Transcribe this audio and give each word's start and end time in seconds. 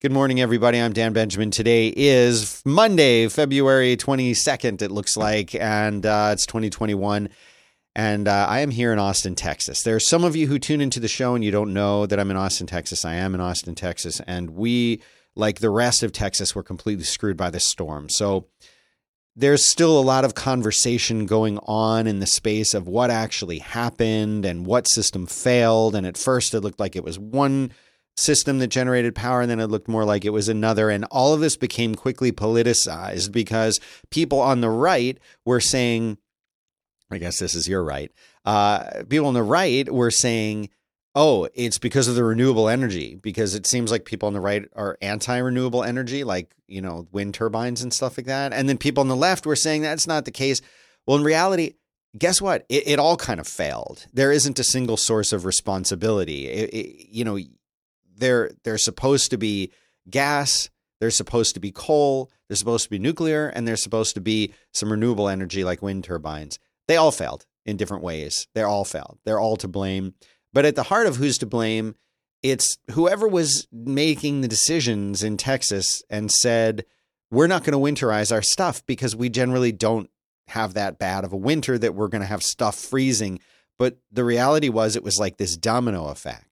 Good 0.00 0.12
morning, 0.12 0.40
everybody. 0.40 0.78
I'm 0.78 0.92
Dan 0.92 1.12
Benjamin. 1.12 1.50
Today 1.50 1.92
is 1.96 2.62
Monday, 2.64 3.26
February 3.26 3.96
22nd, 3.96 4.80
it 4.80 4.92
looks 4.92 5.16
like, 5.16 5.56
and 5.56 6.06
uh, 6.06 6.30
it's 6.34 6.46
2021. 6.46 7.28
And 7.96 8.28
uh, 8.28 8.46
I 8.48 8.60
am 8.60 8.70
here 8.70 8.92
in 8.92 9.00
Austin, 9.00 9.34
Texas. 9.34 9.82
There 9.82 9.96
are 9.96 10.00
some 10.00 10.22
of 10.22 10.36
you 10.36 10.46
who 10.46 10.60
tune 10.60 10.80
into 10.80 11.00
the 11.00 11.08
show 11.08 11.34
and 11.34 11.42
you 11.42 11.50
don't 11.50 11.74
know 11.74 12.06
that 12.06 12.20
I'm 12.20 12.30
in 12.30 12.36
Austin, 12.36 12.68
Texas. 12.68 13.04
I 13.04 13.14
am 13.14 13.34
in 13.34 13.40
Austin, 13.40 13.74
Texas. 13.74 14.20
And 14.24 14.50
we, 14.50 15.02
like 15.34 15.58
the 15.58 15.68
rest 15.68 16.04
of 16.04 16.12
Texas, 16.12 16.54
were 16.54 16.62
completely 16.62 17.02
screwed 17.02 17.36
by 17.36 17.50
this 17.50 17.66
storm. 17.66 18.08
So 18.08 18.46
there's 19.34 19.64
still 19.64 19.98
a 19.98 20.00
lot 20.00 20.24
of 20.24 20.36
conversation 20.36 21.26
going 21.26 21.58
on 21.64 22.06
in 22.06 22.20
the 22.20 22.26
space 22.28 22.72
of 22.72 22.86
what 22.86 23.10
actually 23.10 23.58
happened 23.58 24.44
and 24.44 24.64
what 24.64 24.88
system 24.88 25.26
failed. 25.26 25.96
And 25.96 26.06
at 26.06 26.16
first, 26.16 26.54
it 26.54 26.60
looked 26.60 26.78
like 26.78 26.94
it 26.94 27.02
was 27.02 27.18
one 27.18 27.72
system 28.18 28.58
that 28.58 28.68
generated 28.68 29.14
power, 29.14 29.40
and 29.40 29.50
then 29.50 29.60
it 29.60 29.68
looked 29.68 29.88
more 29.88 30.04
like 30.04 30.24
it 30.24 30.30
was 30.30 30.48
another. 30.48 30.90
And 30.90 31.04
all 31.06 31.32
of 31.32 31.40
this 31.40 31.56
became 31.56 31.94
quickly 31.94 32.32
politicized 32.32 33.32
because 33.32 33.80
people 34.10 34.40
on 34.40 34.60
the 34.60 34.70
right 34.70 35.18
were 35.44 35.60
saying, 35.60 36.18
I 37.10 37.18
guess 37.18 37.38
this 37.38 37.54
is 37.54 37.68
your 37.68 37.82
right. 37.82 38.10
Uh, 38.44 39.04
people 39.08 39.28
on 39.28 39.34
the 39.34 39.42
right 39.42 39.90
were 39.90 40.10
saying, 40.10 40.68
oh, 41.14 41.48
it's 41.54 41.78
because 41.78 42.08
of 42.08 42.16
the 42.16 42.24
renewable 42.24 42.68
energy, 42.68 43.14
because 43.14 43.54
it 43.54 43.66
seems 43.66 43.90
like 43.90 44.04
people 44.04 44.26
on 44.26 44.32
the 44.32 44.40
right 44.40 44.68
are 44.74 44.98
anti 45.00 45.38
renewable 45.38 45.84
energy, 45.84 46.24
like, 46.24 46.54
you 46.66 46.82
know, 46.82 47.06
wind 47.12 47.34
turbines 47.34 47.82
and 47.82 47.94
stuff 47.94 48.18
like 48.18 48.26
that. 48.26 48.52
And 48.52 48.68
then 48.68 48.78
people 48.78 49.00
on 49.00 49.08
the 49.08 49.16
left 49.16 49.46
were 49.46 49.56
saying 49.56 49.82
that's 49.82 50.06
not 50.06 50.24
the 50.24 50.30
case. 50.30 50.60
Well, 51.06 51.16
in 51.16 51.24
reality, 51.24 51.74
guess 52.16 52.42
what? 52.42 52.66
It, 52.68 52.86
it 52.86 52.98
all 52.98 53.16
kind 53.16 53.40
of 53.40 53.46
failed. 53.46 54.06
There 54.12 54.32
isn't 54.32 54.58
a 54.58 54.64
single 54.64 54.96
source 54.96 55.32
of 55.32 55.44
responsibility. 55.44 56.48
It, 56.48 56.74
it, 56.74 57.08
you 57.10 57.24
know, 57.24 57.38
they're 58.18 58.50
they're 58.64 58.78
supposed 58.78 59.30
to 59.30 59.38
be 59.38 59.72
gas, 60.10 60.70
they're 61.00 61.10
supposed 61.10 61.54
to 61.54 61.60
be 61.60 61.70
coal, 61.70 62.30
they're 62.48 62.56
supposed 62.56 62.84
to 62.84 62.90
be 62.90 62.98
nuclear, 62.98 63.48
and 63.48 63.66
they're 63.66 63.76
supposed 63.76 64.14
to 64.14 64.20
be 64.20 64.52
some 64.72 64.90
renewable 64.90 65.28
energy 65.28 65.64
like 65.64 65.82
wind 65.82 66.04
turbines. 66.04 66.58
They 66.86 66.96
all 66.96 67.12
failed 67.12 67.46
in 67.64 67.76
different 67.76 68.02
ways. 68.02 68.48
They're 68.54 68.68
all 68.68 68.84
failed. 68.84 69.18
They're 69.24 69.40
all 69.40 69.56
to 69.58 69.68
blame. 69.68 70.14
But 70.52 70.64
at 70.64 70.74
the 70.74 70.84
heart 70.84 71.06
of 71.06 71.16
who's 71.16 71.38
to 71.38 71.46
blame, 71.46 71.94
it's 72.42 72.78
whoever 72.92 73.28
was 73.28 73.68
making 73.72 74.40
the 74.40 74.48
decisions 74.48 75.22
in 75.22 75.36
Texas 75.36 76.02
and 76.08 76.30
said, 76.30 76.84
we're 77.30 77.46
not 77.46 77.64
going 77.64 77.72
to 77.72 77.78
winterize 77.78 78.32
our 78.32 78.42
stuff 78.42 78.84
because 78.86 79.14
we 79.14 79.28
generally 79.28 79.72
don't 79.72 80.08
have 80.48 80.74
that 80.74 80.98
bad 80.98 81.24
of 81.24 81.32
a 81.32 81.36
winter 81.36 81.76
that 81.76 81.94
we're 81.94 82.08
going 82.08 82.22
to 82.22 82.26
have 82.26 82.42
stuff 82.42 82.74
freezing. 82.76 83.38
But 83.78 83.98
the 84.10 84.24
reality 84.24 84.70
was, 84.70 84.96
it 84.96 85.04
was 85.04 85.18
like 85.18 85.36
this 85.36 85.56
domino 85.56 86.06
effect 86.08 86.47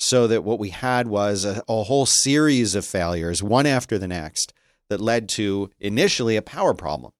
so 0.00 0.26
that 0.26 0.42
what 0.42 0.58
we 0.58 0.70
had 0.70 1.06
was 1.06 1.44
a, 1.44 1.62
a, 1.68 1.82
whole 1.84 2.06
series 2.06 2.74
of 2.74 2.86
failures, 2.86 3.42
one 3.42 3.66
after 3.66 3.98
the 3.98 4.08
next, 4.08 4.54
that 4.88 5.00
led 5.00 5.28
to 5.28 5.70
initially 5.78 6.36
a 6.36 6.42
power 6.42 6.72
problem. 6.72 7.12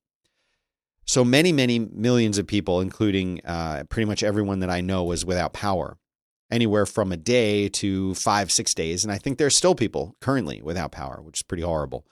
So 1.04 1.22
many, 1.22 1.52
many 1.52 1.78
millions 1.78 2.38
of 2.38 2.46
people, 2.46 2.80
including 2.80 3.42
uh, 3.44 3.84
pretty 3.90 4.06
much 4.06 4.22
everyone 4.22 4.60
that 4.60 4.70
I 4.70 4.80
know, 4.80 5.04
was 5.04 5.26
without 5.26 5.52
power, 5.52 5.98
anywhere 6.50 6.86
from 6.86 7.12
a 7.12 7.18
day 7.18 7.68
to 7.68 8.14
five, 8.14 8.50
six 8.50 8.72
days. 8.72 9.04
And 9.04 9.12
I 9.12 9.18
think 9.18 9.36
there's 9.36 9.58
still 9.58 9.74
people 9.74 10.16
currently 10.20 10.62
without 10.62 10.92
power, 10.92 11.20
which 11.22 11.38
is 11.38 11.46
pretty 11.46 11.62
horrible. 11.62 12.06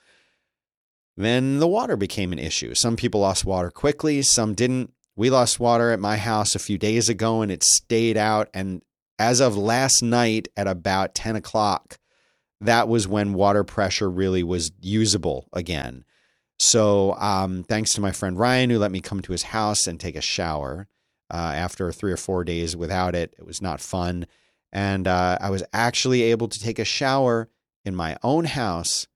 Then 1.16 1.58
the 1.58 1.66
water 1.66 1.96
became 1.96 2.30
an 2.32 2.38
issue. 2.38 2.74
Some 2.74 2.94
people 2.94 3.20
lost 3.20 3.44
water 3.44 3.70
quickly, 3.70 4.20
some 4.22 4.54
didn't. 4.54 4.92
We 5.16 5.30
lost 5.30 5.58
water 5.58 5.90
at 5.90 5.98
my 5.98 6.16
house 6.16 6.54
a 6.54 6.60
few 6.60 6.78
days 6.78 7.08
ago 7.08 7.42
and 7.42 7.50
it 7.50 7.64
stayed 7.64 8.16
out. 8.16 8.48
And 8.54 8.82
as 9.18 9.40
of 9.40 9.56
last 9.56 10.02
night 10.02 10.48
at 10.56 10.66
about 10.66 11.14
10 11.14 11.36
o'clock, 11.36 11.98
that 12.60 12.88
was 12.88 13.08
when 13.08 13.34
water 13.34 13.64
pressure 13.64 14.10
really 14.10 14.42
was 14.42 14.72
usable 14.80 15.48
again. 15.52 16.04
So, 16.58 17.14
um, 17.14 17.62
thanks 17.62 17.92
to 17.94 18.00
my 18.00 18.10
friend 18.10 18.36
Ryan, 18.36 18.70
who 18.70 18.78
let 18.78 18.90
me 18.90 19.00
come 19.00 19.20
to 19.22 19.32
his 19.32 19.44
house 19.44 19.86
and 19.86 19.98
take 19.98 20.16
a 20.16 20.20
shower 20.20 20.88
uh, 21.32 21.52
after 21.54 21.92
three 21.92 22.12
or 22.12 22.16
four 22.16 22.42
days 22.42 22.76
without 22.76 23.14
it. 23.14 23.34
It 23.38 23.46
was 23.46 23.62
not 23.62 23.80
fun. 23.80 24.26
And 24.72 25.06
uh, 25.06 25.38
I 25.40 25.50
was 25.50 25.62
actually 25.72 26.22
able 26.22 26.48
to 26.48 26.58
take 26.58 26.80
a 26.80 26.84
shower 26.84 27.48
in 27.84 27.94
my 27.94 28.16
own 28.24 28.44
house 28.44 29.06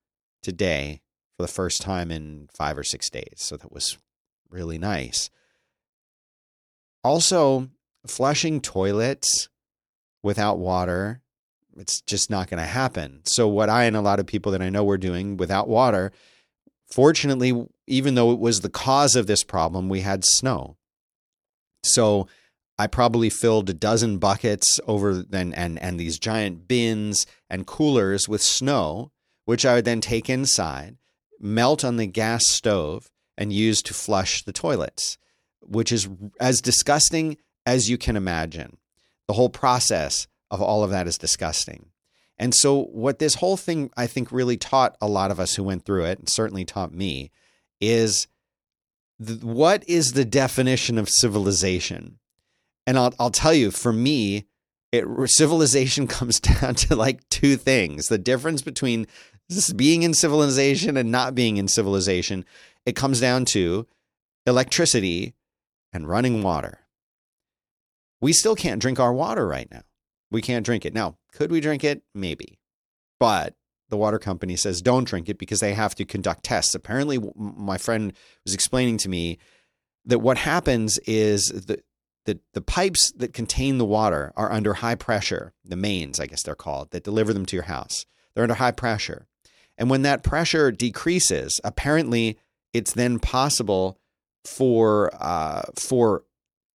today 0.41 1.01
for 1.35 1.43
the 1.43 1.51
first 1.51 1.81
time 1.81 2.11
in 2.11 2.47
five 2.55 2.77
or 2.77 2.83
six 2.83 3.09
days. 3.09 3.35
So, 3.37 3.57
that 3.57 3.73
was 3.73 3.97
really 4.49 4.77
nice. 4.77 5.29
Also, 7.03 7.69
flushing 8.07 8.61
toilets 8.61 9.49
without 10.23 10.57
water, 10.57 11.21
it's 11.77 12.01
just 12.01 12.29
not 12.29 12.49
going 12.49 12.61
to 12.61 12.67
happen. 12.67 13.21
So, 13.25 13.47
what 13.47 13.69
I 13.69 13.83
and 13.83 13.95
a 13.95 14.01
lot 14.01 14.19
of 14.19 14.25
people 14.25 14.51
that 14.53 14.61
I 14.61 14.69
know 14.69 14.83
were 14.83 14.97
doing 14.97 15.37
without 15.37 15.67
water, 15.67 16.11
fortunately, 16.91 17.67
even 17.85 18.15
though 18.15 18.31
it 18.31 18.39
was 18.39 18.61
the 18.61 18.69
cause 18.69 19.15
of 19.15 19.27
this 19.27 19.43
problem, 19.43 19.89
we 19.89 20.01
had 20.01 20.23
snow. 20.25 20.77
So, 21.83 22.27
I 22.79 22.87
probably 22.87 23.29
filled 23.29 23.69
a 23.69 23.73
dozen 23.73 24.17
buckets 24.17 24.79
over 24.87 25.23
and, 25.31 25.55
and, 25.55 25.79
and 25.79 25.99
these 25.99 26.17
giant 26.17 26.67
bins 26.67 27.27
and 27.49 27.67
coolers 27.67 28.27
with 28.27 28.41
snow, 28.41 29.11
which 29.45 29.65
I 29.65 29.75
would 29.75 29.85
then 29.85 30.01
take 30.01 30.29
inside, 30.29 30.97
melt 31.39 31.83
on 31.83 31.97
the 31.97 32.07
gas 32.07 32.43
stove, 32.47 33.11
and 33.37 33.53
use 33.53 33.81
to 33.83 33.93
flush 33.93 34.43
the 34.43 34.53
toilets, 34.53 35.17
which 35.61 35.91
is 35.91 36.07
as 36.39 36.61
disgusting 36.61 37.37
as 37.65 37.89
you 37.89 37.97
can 37.97 38.15
imagine 38.15 38.77
the 39.27 39.33
whole 39.33 39.49
process 39.49 40.27
of 40.51 40.61
all 40.61 40.83
of 40.83 40.91
that 40.91 41.07
is 41.07 41.17
disgusting. 41.17 41.87
And 42.37 42.53
so, 42.53 42.83
what 42.85 43.19
this 43.19 43.35
whole 43.35 43.57
thing, 43.57 43.91
I 43.95 44.07
think, 44.07 44.31
really 44.31 44.57
taught 44.57 44.97
a 44.99 45.07
lot 45.07 45.31
of 45.31 45.39
us 45.39 45.55
who 45.55 45.63
went 45.63 45.85
through 45.85 46.05
it, 46.05 46.19
and 46.19 46.29
certainly 46.29 46.65
taught 46.65 46.93
me, 46.93 47.31
is 47.79 48.27
the, 49.19 49.35
what 49.45 49.87
is 49.87 50.13
the 50.13 50.25
definition 50.25 50.97
of 50.97 51.09
civilization? 51.09 52.19
And 52.85 52.97
I'll, 52.97 53.13
I'll 53.19 53.31
tell 53.31 53.53
you, 53.53 53.71
for 53.71 53.93
me, 53.93 54.45
it, 54.91 55.05
civilization 55.29 56.07
comes 56.17 56.39
down 56.39 56.75
to 56.75 56.95
like 56.95 57.27
two 57.29 57.55
things 57.55 58.07
the 58.07 58.17
difference 58.17 58.61
between 58.61 59.07
being 59.75 60.03
in 60.03 60.13
civilization 60.13 60.97
and 60.97 61.11
not 61.11 61.35
being 61.35 61.57
in 61.57 61.67
civilization. 61.67 62.45
It 62.85 62.95
comes 62.95 63.19
down 63.19 63.45
to 63.45 63.87
electricity 64.45 65.33
and 65.93 66.07
running 66.07 66.43
water 66.43 66.79
we 68.23 68.31
still 68.31 68.55
can't 68.55 68.81
drink 68.81 69.01
our 69.01 69.13
water 69.13 69.45
right 69.45 69.69
now. 69.69 69.81
We 70.31 70.41
can't 70.41 70.65
drink 70.65 70.85
it. 70.85 70.93
Now, 70.93 71.17
could 71.33 71.51
we 71.51 71.59
drink 71.59 71.83
it? 71.83 72.03
Maybe. 72.15 72.57
But 73.19 73.55
the 73.89 73.97
water 73.97 74.17
company 74.17 74.55
says 74.55 74.81
don't 74.81 75.03
drink 75.03 75.27
it 75.27 75.37
because 75.37 75.59
they 75.59 75.73
have 75.73 75.93
to 75.95 76.05
conduct 76.05 76.45
tests. 76.45 76.73
Apparently, 76.73 77.19
my 77.35 77.77
friend 77.77 78.13
was 78.45 78.53
explaining 78.53 78.97
to 78.99 79.09
me 79.09 79.39
that 80.05 80.19
what 80.19 80.37
happens 80.37 80.99
is 80.99 81.47
the, 81.47 81.83
the, 82.23 82.39
the 82.53 82.61
pipes 82.61 83.11
that 83.11 83.33
contain 83.33 83.77
the 83.77 83.85
water 83.85 84.31
are 84.37 84.53
under 84.53 84.75
high 84.75 84.95
pressure, 84.95 85.53
the 85.65 85.75
mains, 85.75 86.17
I 86.17 86.25
guess 86.25 86.43
they're 86.43 86.55
called, 86.55 86.91
that 86.91 87.03
deliver 87.03 87.33
them 87.33 87.45
to 87.47 87.57
your 87.57 87.65
house. 87.65 88.05
They're 88.33 88.45
under 88.45 88.55
high 88.55 88.71
pressure. 88.71 89.27
And 89.77 89.89
when 89.89 90.03
that 90.03 90.23
pressure 90.23 90.71
decreases, 90.71 91.59
apparently 91.65 92.39
it's 92.71 92.93
then 92.93 93.19
possible 93.19 93.99
for 94.45 95.11
uh, 95.21 95.63
for 95.77 96.23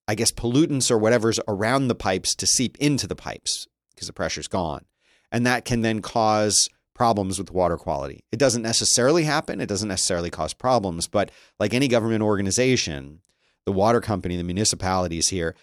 I 0.09 0.15
guess, 0.15 0.33
pollutants 0.33 0.91
or 0.91 0.99
whatever's 0.99 1.39
around 1.47 1.89
the 1.89 1.95
pipes 1.95 2.35
to 2.37 2.47
seep 2.47 2.77
into 2.79 3.07
the 3.07 3.15
pipes 3.15 3.69
because 3.95 4.07
the 4.07 4.15
pressure's 4.15 4.49
gone. 4.49 4.87
And 5.31 5.47
that 5.47 5.67
can 5.67 5.83
then 5.83 6.01
cause 6.01 6.71
problems 6.95 7.39
with 7.39 7.53
water 7.53 7.77
quality. 7.77 8.25
It 8.33 8.39
doesn't 8.39 8.63
necessarily 8.63 9.25
happen, 9.25 9.61
it 9.61 9.69
doesn't 9.69 9.89
necessarily 9.89 10.31
cause 10.31 10.55
problems, 10.55 11.07
but 11.07 11.31
like 11.61 11.75
any 11.75 11.87
government 11.87 12.23
organization, 12.23 13.21
the 13.67 13.73
water 13.73 14.01
company, 14.01 14.37
the 14.37 14.43
municipalities 14.43 15.29
here, 15.29 15.55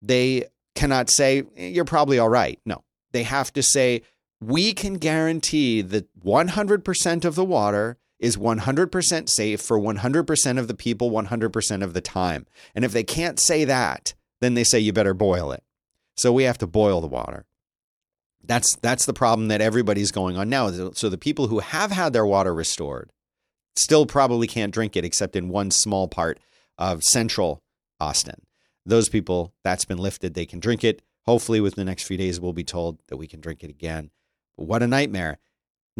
they 0.00 0.44
cannot 0.76 1.10
say, 1.10 1.42
eh, 1.56 1.66
you're 1.66 1.84
probably 1.84 2.18
all 2.18 2.28
right. 2.28 2.60
No, 2.64 2.84
they 3.12 3.24
have 3.24 3.52
to 3.54 3.62
say, 3.62 4.02
we 4.40 4.72
can 4.72 4.94
guarantee 4.94 5.82
that 5.82 6.06
100% 6.24 7.24
of 7.24 7.34
the 7.34 7.44
water 7.44 7.98
is 8.18 8.36
100% 8.36 9.28
safe 9.28 9.60
for 9.60 9.78
100% 9.78 10.58
of 10.58 10.68
the 10.68 10.74
people 10.74 11.10
100% 11.10 11.84
of 11.84 11.94
the 11.94 12.00
time. 12.00 12.46
And 12.74 12.84
if 12.84 12.92
they 12.92 13.04
can't 13.04 13.40
say 13.40 13.64
that, 13.64 14.14
then 14.40 14.54
they 14.54 14.64
say 14.64 14.78
you 14.78 14.92
better 14.92 15.14
boil 15.14 15.52
it. 15.52 15.62
So 16.16 16.32
we 16.32 16.44
have 16.44 16.58
to 16.58 16.66
boil 16.66 17.00
the 17.00 17.06
water. 17.06 17.46
That's 18.42 18.76
that's 18.76 19.06
the 19.06 19.12
problem 19.12 19.48
that 19.48 19.60
everybody's 19.60 20.10
going 20.10 20.36
on 20.36 20.48
now. 20.48 20.70
So 20.92 21.08
the 21.08 21.18
people 21.18 21.48
who 21.48 21.58
have 21.58 21.90
had 21.90 22.12
their 22.12 22.26
water 22.26 22.54
restored 22.54 23.12
still 23.76 24.06
probably 24.06 24.46
can't 24.46 24.74
drink 24.74 24.96
it 24.96 25.04
except 25.04 25.36
in 25.36 25.48
one 25.48 25.70
small 25.70 26.08
part 26.08 26.40
of 26.76 27.02
central 27.02 27.62
Austin. 28.00 28.42
Those 28.86 29.08
people, 29.08 29.52
that's 29.64 29.84
been 29.84 29.98
lifted. 29.98 30.34
They 30.34 30.46
can 30.46 30.60
drink 30.60 30.82
it. 30.82 31.02
Hopefully, 31.26 31.60
within 31.60 31.84
the 31.84 31.90
next 31.90 32.04
few 32.04 32.16
days, 32.16 32.40
we'll 32.40 32.54
be 32.54 32.64
told 32.64 33.00
that 33.08 33.18
we 33.18 33.26
can 33.26 33.40
drink 33.40 33.62
it 33.62 33.70
again. 33.70 34.10
What 34.56 34.82
a 34.82 34.86
nightmare. 34.86 35.38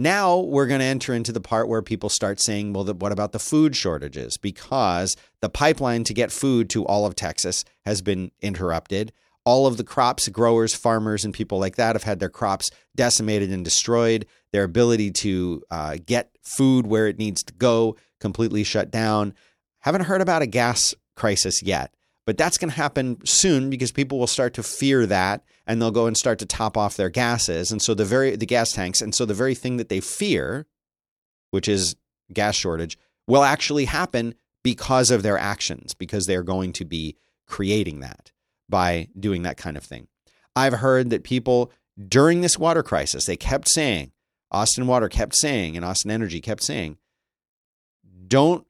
Now 0.00 0.38
we're 0.38 0.68
going 0.68 0.78
to 0.78 0.86
enter 0.86 1.12
into 1.12 1.32
the 1.32 1.40
part 1.40 1.68
where 1.68 1.82
people 1.82 2.08
start 2.08 2.40
saying, 2.40 2.72
well, 2.72 2.84
what 2.84 3.10
about 3.10 3.32
the 3.32 3.40
food 3.40 3.74
shortages? 3.74 4.36
Because 4.36 5.16
the 5.40 5.48
pipeline 5.48 6.04
to 6.04 6.14
get 6.14 6.30
food 6.30 6.70
to 6.70 6.86
all 6.86 7.04
of 7.04 7.16
Texas 7.16 7.64
has 7.84 8.00
been 8.00 8.30
interrupted. 8.40 9.12
all 9.48 9.66
of 9.66 9.78
the 9.78 9.84
crops, 9.84 10.28
growers, 10.28 10.74
farmers, 10.74 11.24
and 11.24 11.32
people 11.32 11.58
like 11.58 11.76
that 11.76 11.94
have 11.94 12.02
had 12.02 12.20
their 12.20 12.28
crops 12.28 12.68
decimated 12.94 13.50
and 13.50 13.64
destroyed. 13.64 14.26
Their 14.52 14.64
ability 14.64 15.10
to 15.22 15.62
uh, 15.70 15.96
get 16.04 16.36
food 16.42 16.86
where 16.86 17.06
it 17.06 17.18
needs 17.18 17.42
to 17.44 17.54
go 17.54 17.96
completely 18.20 18.62
shut 18.62 18.90
down. 18.90 19.32
Haven't 19.78 20.02
heard 20.02 20.20
about 20.20 20.42
a 20.42 20.46
gas 20.46 20.94
crisis 21.16 21.62
yet, 21.62 21.94
but 22.28 22.36
that's 22.36 22.58
going 22.58 22.68
to 22.68 22.76
happen 22.76 23.16
soon 23.24 23.70
because 23.70 23.90
people 23.90 24.18
will 24.18 24.26
start 24.26 24.52
to 24.52 24.62
fear 24.62 25.06
that 25.06 25.42
and 25.66 25.80
they'll 25.80 25.90
go 25.90 26.04
and 26.04 26.14
start 26.14 26.38
to 26.40 26.44
top 26.44 26.76
off 26.76 26.94
their 26.94 27.08
gases. 27.08 27.72
And 27.72 27.80
so 27.80 27.94
the 27.94 28.04
very 28.04 28.36
the 28.36 28.44
gas 28.44 28.72
tanks, 28.72 29.00
and 29.00 29.14
so 29.14 29.24
the 29.24 29.32
very 29.32 29.54
thing 29.54 29.78
that 29.78 29.88
they 29.88 30.00
fear, 30.00 30.66
which 31.52 31.68
is 31.68 31.96
gas 32.30 32.54
shortage, 32.54 32.98
will 33.26 33.44
actually 33.44 33.86
happen 33.86 34.34
because 34.62 35.10
of 35.10 35.22
their 35.22 35.38
actions, 35.38 35.94
because 35.94 36.26
they're 36.26 36.42
going 36.42 36.74
to 36.74 36.84
be 36.84 37.16
creating 37.46 38.00
that 38.00 38.30
by 38.68 39.08
doing 39.18 39.40
that 39.44 39.56
kind 39.56 39.78
of 39.78 39.84
thing. 39.84 40.06
I've 40.54 40.74
heard 40.74 41.08
that 41.08 41.24
people 41.24 41.72
during 42.10 42.42
this 42.42 42.58
water 42.58 42.82
crisis, 42.82 43.24
they 43.24 43.38
kept 43.38 43.70
saying, 43.70 44.12
Austin 44.50 44.86
Water 44.86 45.08
kept 45.08 45.34
saying, 45.34 45.76
and 45.76 45.82
Austin 45.82 46.10
Energy 46.10 46.42
kept 46.42 46.62
saying, 46.62 46.98
don't 48.26 48.66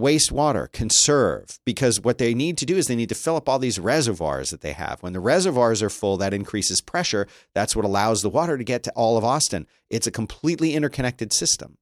waste 0.00 0.32
water, 0.32 0.68
conserve, 0.72 1.58
because 1.64 2.00
what 2.00 2.18
they 2.18 2.34
need 2.34 2.58
to 2.58 2.66
do 2.66 2.76
is 2.76 2.86
they 2.86 2.96
need 2.96 3.08
to 3.10 3.14
fill 3.14 3.36
up 3.36 3.48
all 3.48 3.58
these 3.58 3.78
reservoirs 3.78 4.50
that 4.50 4.60
they 4.60 4.72
have. 4.72 5.02
When 5.02 5.12
the 5.12 5.20
reservoirs 5.20 5.82
are 5.82 5.90
full, 5.90 6.16
that 6.16 6.34
increases 6.34 6.80
pressure. 6.80 7.26
That's 7.54 7.76
what 7.76 7.84
allows 7.84 8.22
the 8.22 8.30
water 8.30 8.58
to 8.58 8.64
get 8.64 8.82
to 8.84 8.92
all 8.92 9.16
of 9.16 9.24
Austin. 9.24 9.66
It's 9.88 10.06
a 10.06 10.12
completely 10.12 10.74
interconnected 10.74 11.32
system. 11.32 11.76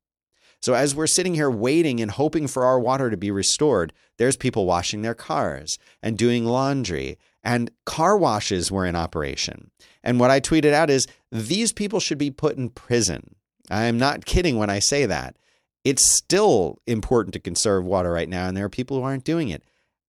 So 0.61 0.75
as 0.75 0.95
we're 0.95 1.07
sitting 1.07 1.35
here 1.35 1.51
waiting 1.51 2.01
and 2.01 2.11
hoping 2.11 2.49
for 2.49 2.65
our 2.65 2.81
water 2.81 3.11
to 3.11 3.17
be 3.17 3.31
restored, 3.31 3.93
there's 4.17 4.37
people 4.37 4.67
washing 4.67 5.03
their 5.03 5.15
cars 5.15 5.79
and 6.03 6.19
doing 6.19 6.45
laundry, 6.45 7.17
and 7.45 7.71
car 7.87 8.17
washes 8.17 8.71
were 8.71 8.85
in 8.85 8.97
operation. 8.97 9.71
And 10.03 10.19
what 10.19 10.31
I 10.31 10.41
tweeted 10.41 10.73
out 10.73 10.91
is 10.91 11.07
these 11.31 11.73
people 11.73 12.01
should 12.01 12.19
be 12.19 12.31
put 12.31 12.57
in 12.57 12.71
prison. 12.71 13.37
I 13.71 13.85
am 13.85 13.99
not 13.99 14.25
kidding 14.25 14.59
when 14.59 14.71
I 14.71 14.81
say 14.81 15.07
that 15.07 15.37
it's 15.85 16.17
still 16.17 16.79
important 16.87 17.33
to 17.35 17.41
conserve 17.41 17.85
water 17.85 18.11
right 18.11 18.29
now. 18.29 18.47
And 18.47 18.57
there 18.57 18.65
are 18.65 18.71
people 18.71 18.99
who 18.99 19.05
aren't 19.05 19.25
doing 19.25 19.49
it. 19.49 19.63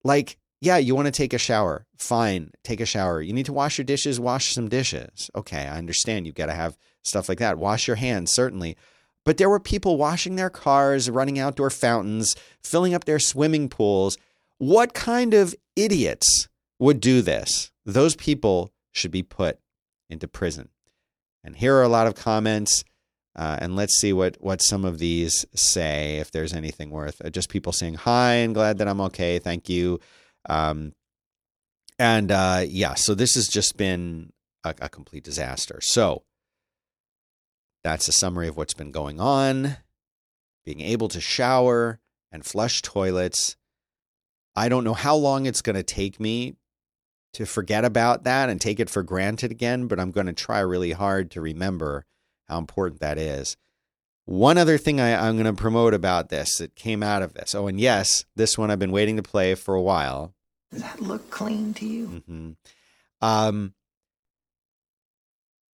Like, 0.03 0.37
yeah, 0.61 0.77
you 0.77 0.95
want 0.95 1.05
to 1.05 1.11
take 1.11 1.33
a 1.33 1.37
shower. 1.37 1.85
Fine, 1.97 2.51
take 2.63 2.81
a 2.81 2.85
shower. 2.85 3.21
You 3.21 3.33
need 3.33 3.45
to 3.45 3.53
wash 3.53 3.77
your 3.77 3.85
dishes, 3.85 4.19
wash 4.19 4.53
some 4.53 4.67
dishes. 4.67 5.29
Okay, 5.35 5.67
I 5.67 5.77
understand. 5.77 6.25
You've 6.25 6.35
got 6.35 6.47
to 6.47 6.53
have 6.53 6.77
stuff 7.03 7.29
like 7.29 7.39
that. 7.39 7.57
Wash 7.57 7.87
your 7.87 7.95
hands, 7.95 8.33
certainly. 8.33 8.75
But 9.25 9.37
there 9.37 9.49
were 9.49 9.59
people 9.59 9.97
washing 9.97 10.35
their 10.35 10.49
cars, 10.49 11.09
running 11.09 11.39
outdoor 11.39 11.69
fountains, 11.69 12.35
filling 12.63 12.93
up 12.93 13.05
their 13.05 13.19
swimming 13.19 13.69
pools. 13.69 14.17
What 14.57 14.93
kind 14.93 15.33
of 15.33 15.55
idiots 15.75 16.49
would 16.77 16.99
do 16.99 17.21
this? 17.21 17.71
Those 17.85 18.15
people 18.15 18.71
should 18.91 19.11
be 19.11 19.23
put 19.23 19.59
into 20.09 20.27
prison. 20.27 20.69
And 21.43 21.55
here 21.55 21.75
are 21.75 21.83
a 21.83 21.89
lot 21.89 22.07
of 22.07 22.15
comments. 22.15 22.83
Uh, 23.39 23.55
and 23.61 23.77
let's 23.77 23.97
see 23.97 24.11
what, 24.11 24.35
what 24.41 24.61
some 24.61 24.83
of 24.83 24.99
these 24.99 25.45
say, 25.55 26.17
if 26.17 26.29
there's 26.29 26.53
anything 26.53 26.89
worth. 26.89 27.21
Uh, 27.23 27.29
just 27.29 27.47
people 27.47 27.71
saying 27.71 27.93
hi 27.93 28.33
and 28.33 28.53
glad 28.53 28.79
that 28.79 28.87
I'm 28.89 28.99
okay. 28.99 29.39
Thank 29.39 29.69
you. 29.69 30.01
Um, 30.49 30.91
and 31.97 32.33
uh, 32.33 32.65
yeah, 32.67 32.95
so 32.95 33.15
this 33.15 33.35
has 33.35 33.47
just 33.47 33.77
been 33.77 34.33
a, 34.65 34.75
a 34.81 34.89
complete 34.89 35.23
disaster. 35.23 35.79
So 35.81 36.23
that's 37.81 38.09
a 38.09 38.11
summary 38.11 38.49
of 38.49 38.57
what's 38.57 38.73
been 38.73 38.91
going 38.91 39.21
on. 39.21 39.77
Being 40.65 40.81
able 40.81 41.07
to 41.07 41.21
shower 41.21 42.01
and 42.33 42.45
flush 42.45 42.81
toilets. 42.81 43.55
I 44.53 44.67
don't 44.67 44.83
know 44.83 44.93
how 44.93 45.15
long 45.15 45.45
it's 45.45 45.61
going 45.61 45.77
to 45.77 45.83
take 45.83 46.19
me 46.19 46.55
to 47.35 47.45
forget 47.45 47.85
about 47.85 48.25
that 48.25 48.49
and 48.49 48.59
take 48.59 48.81
it 48.81 48.89
for 48.89 49.01
granted 49.01 49.49
again, 49.49 49.87
but 49.87 49.97
I'm 49.97 50.11
going 50.11 50.27
to 50.27 50.33
try 50.33 50.59
really 50.59 50.91
hard 50.91 51.31
to 51.31 51.41
remember 51.41 52.03
how 52.49 52.57
important 52.57 52.99
that 53.01 53.17
is. 53.17 53.55
One 54.25 54.57
other 54.57 54.77
thing 54.77 54.99
I, 54.99 55.27
am 55.27 55.35
going 55.41 55.45
to 55.45 55.59
promote 55.59 55.93
about 55.93 56.29
this 56.29 56.57
that 56.57 56.75
came 56.75 57.01
out 57.01 57.21
of 57.21 57.33
this. 57.33 57.55
Oh, 57.55 57.67
and 57.67 57.79
yes, 57.79 58.25
this 58.35 58.57
one 58.57 58.69
I've 58.69 58.79
been 58.79 58.91
waiting 58.91 59.17
to 59.17 59.23
play 59.23 59.55
for 59.55 59.73
a 59.73 59.81
while. 59.81 60.33
Does 60.71 60.83
that 60.83 61.01
look 61.01 61.31
clean 61.31 61.73
to 61.75 61.85
you? 61.85 62.07
Mm-hmm. 62.07 62.51
Um, 63.21 63.73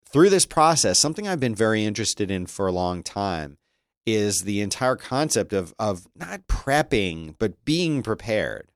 through 0.06 0.30
this 0.30 0.46
process, 0.46 1.00
something 1.00 1.26
I've 1.26 1.40
been 1.40 1.56
very 1.56 1.84
interested 1.84 2.30
in 2.30 2.46
for 2.46 2.68
a 2.68 2.72
long 2.72 3.02
time 3.02 3.58
is 4.06 4.42
the 4.42 4.60
entire 4.60 4.96
concept 4.96 5.52
of 5.52 5.74
of 5.78 6.06
not 6.14 6.46
prepping 6.46 7.34
but 7.38 7.64
being 7.64 8.02
prepared. 8.02 8.70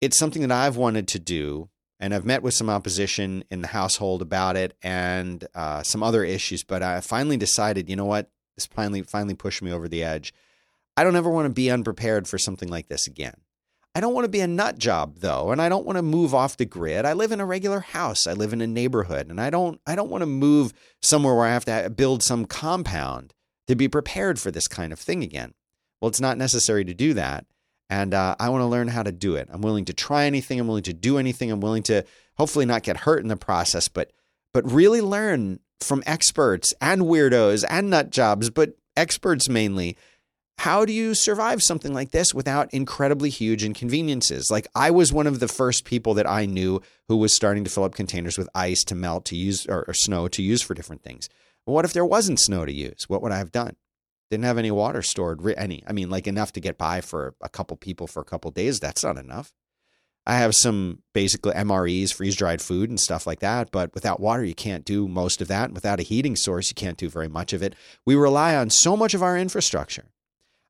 It's 0.00 0.18
something 0.18 0.42
that 0.42 0.52
I've 0.52 0.76
wanted 0.76 1.08
to 1.08 1.18
do 1.18 1.68
and 1.98 2.14
I've 2.14 2.24
met 2.24 2.42
with 2.42 2.54
some 2.54 2.68
opposition 2.68 3.44
in 3.50 3.62
the 3.62 3.68
household 3.68 4.22
about 4.22 4.56
it 4.56 4.76
and 4.82 5.46
uh, 5.54 5.82
some 5.82 6.02
other 6.02 6.24
issues. 6.24 6.62
But 6.62 6.82
I 6.82 7.00
finally 7.00 7.36
decided, 7.36 7.88
you 7.88 7.96
know 7.96 8.04
what? 8.04 8.30
This 8.56 8.66
finally 8.66 9.02
finally 9.02 9.34
pushed 9.34 9.62
me 9.62 9.72
over 9.72 9.88
the 9.88 10.02
edge. 10.02 10.32
I 10.96 11.04
don't 11.04 11.16
ever 11.16 11.30
want 11.30 11.46
to 11.46 11.52
be 11.52 11.70
unprepared 11.70 12.26
for 12.26 12.38
something 12.38 12.68
like 12.68 12.88
this 12.88 13.06
again. 13.06 13.34
I 13.94 14.00
don't 14.00 14.12
want 14.12 14.24
to 14.26 14.30
be 14.30 14.40
a 14.40 14.46
nut 14.46 14.78
job 14.78 15.20
though, 15.20 15.52
and 15.52 15.62
I 15.62 15.70
don't 15.70 15.86
want 15.86 15.96
to 15.96 16.02
move 16.02 16.34
off 16.34 16.58
the 16.58 16.66
grid. 16.66 17.06
I 17.06 17.14
live 17.14 17.32
in 17.32 17.40
a 17.40 17.46
regular 17.46 17.80
house. 17.80 18.26
I 18.26 18.34
live 18.34 18.52
in 18.52 18.60
a 18.60 18.66
neighborhood, 18.66 19.28
and 19.30 19.40
I 19.40 19.48
don't 19.48 19.80
I 19.86 19.94
don't 19.94 20.10
want 20.10 20.20
to 20.20 20.26
move 20.26 20.74
somewhere 21.00 21.34
where 21.34 21.46
I 21.46 21.52
have 21.52 21.64
to 21.64 21.88
build 21.88 22.22
some 22.22 22.44
compound 22.44 23.32
to 23.68 23.74
be 23.74 23.88
prepared 23.88 24.38
for 24.38 24.50
this 24.50 24.68
kind 24.68 24.92
of 24.92 24.98
thing 24.98 25.22
again. 25.22 25.54
Well, 26.00 26.10
it's 26.10 26.20
not 26.20 26.36
necessary 26.36 26.84
to 26.84 26.92
do 26.92 27.14
that 27.14 27.46
and 27.88 28.14
uh, 28.14 28.34
I 28.38 28.48
want 28.48 28.62
to 28.62 28.66
learn 28.66 28.88
how 28.88 29.02
to 29.02 29.12
do 29.12 29.36
it. 29.36 29.48
I'm 29.50 29.60
willing 29.60 29.84
to 29.86 29.92
try 29.92 30.24
anything. 30.24 30.58
I'm 30.58 30.66
willing 30.66 30.82
to 30.84 30.92
do 30.92 31.18
anything. 31.18 31.50
I'm 31.50 31.60
willing 31.60 31.84
to 31.84 32.04
hopefully 32.36 32.66
not 32.66 32.82
get 32.82 32.98
hurt 32.98 33.22
in 33.22 33.28
the 33.28 33.36
process, 33.36 33.88
but 33.88 34.12
but 34.52 34.70
really 34.70 35.00
learn 35.00 35.60
from 35.80 36.02
experts 36.06 36.72
and 36.80 37.02
weirdos 37.02 37.64
and 37.68 37.90
nut 37.90 38.10
jobs, 38.10 38.50
but 38.50 38.76
experts 38.96 39.48
mainly. 39.48 39.96
How 40.58 40.86
do 40.86 40.92
you 40.94 41.14
survive 41.14 41.62
something 41.62 41.92
like 41.92 42.12
this 42.12 42.32
without 42.32 42.72
incredibly 42.72 43.28
huge 43.28 43.62
inconveniences? 43.62 44.50
Like 44.50 44.66
I 44.74 44.90
was 44.90 45.12
one 45.12 45.26
of 45.26 45.38
the 45.38 45.48
first 45.48 45.84
people 45.84 46.14
that 46.14 46.26
I 46.26 46.46
knew 46.46 46.80
who 47.08 47.18
was 47.18 47.36
starting 47.36 47.62
to 47.64 47.70
fill 47.70 47.84
up 47.84 47.94
containers 47.94 48.38
with 48.38 48.48
ice 48.54 48.82
to 48.84 48.94
melt 48.94 49.26
to 49.26 49.36
use 49.36 49.66
or, 49.66 49.84
or 49.86 49.92
snow 49.92 50.28
to 50.28 50.42
use 50.42 50.62
for 50.62 50.72
different 50.72 51.02
things. 51.02 51.28
what 51.66 51.84
if 51.84 51.92
there 51.92 52.06
wasn't 52.06 52.40
snow 52.40 52.64
to 52.64 52.72
use? 52.72 53.04
What 53.06 53.20
would 53.20 53.32
I 53.32 53.38
have 53.38 53.52
done? 53.52 53.76
Didn't 54.30 54.44
have 54.44 54.58
any 54.58 54.70
water 54.70 55.02
stored. 55.02 55.40
Any, 55.56 55.82
I 55.86 55.92
mean, 55.92 56.10
like 56.10 56.26
enough 56.26 56.52
to 56.52 56.60
get 56.60 56.78
by 56.78 57.00
for 57.00 57.34
a 57.40 57.48
couple 57.48 57.76
people 57.76 58.06
for 58.06 58.20
a 58.20 58.24
couple 58.24 58.50
days. 58.50 58.80
That's 58.80 59.04
not 59.04 59.18
enough. 59.18 59.52
I 60.26 60.38
have 60.38 60.56
some 60.56 61.02
basically 61.14 61.52
MREs, 61.52 62.12
freeze 62.12 62.34
dried 62.34 62.60
food 62.60 62.90
and 62.90 62.98
stuff 62.98 63.26
like 63.26 63.38
that. 63.40 63.70
But 63.70 63.94
without 63.94 64.18
water, 64.18 64.44
you 64.44 64.54
can't 64.54 64.84
do 64.84 65.06
most 65.06 65.40
of 65.40 65.46
that. 65.48 65.72
Without 65.72 66.00
a 66.00 66.04
heating 66.04 66.34
source, 66.34 66.68
you 66.68 66.74
can't 66.74 66.98
do 66.98 67.08
very 67.08 67.28
much 67.28 67.52
of 67.52 67.62
it. 67.62 67.76
We 68.04 68.16
rely 68.16 68.56
on 68.56 68.70
so 68.70 68.96
much 68.96 69.14
of 69.14 69.22
our 69.22 69.38
infrastructure. 69.38 70.06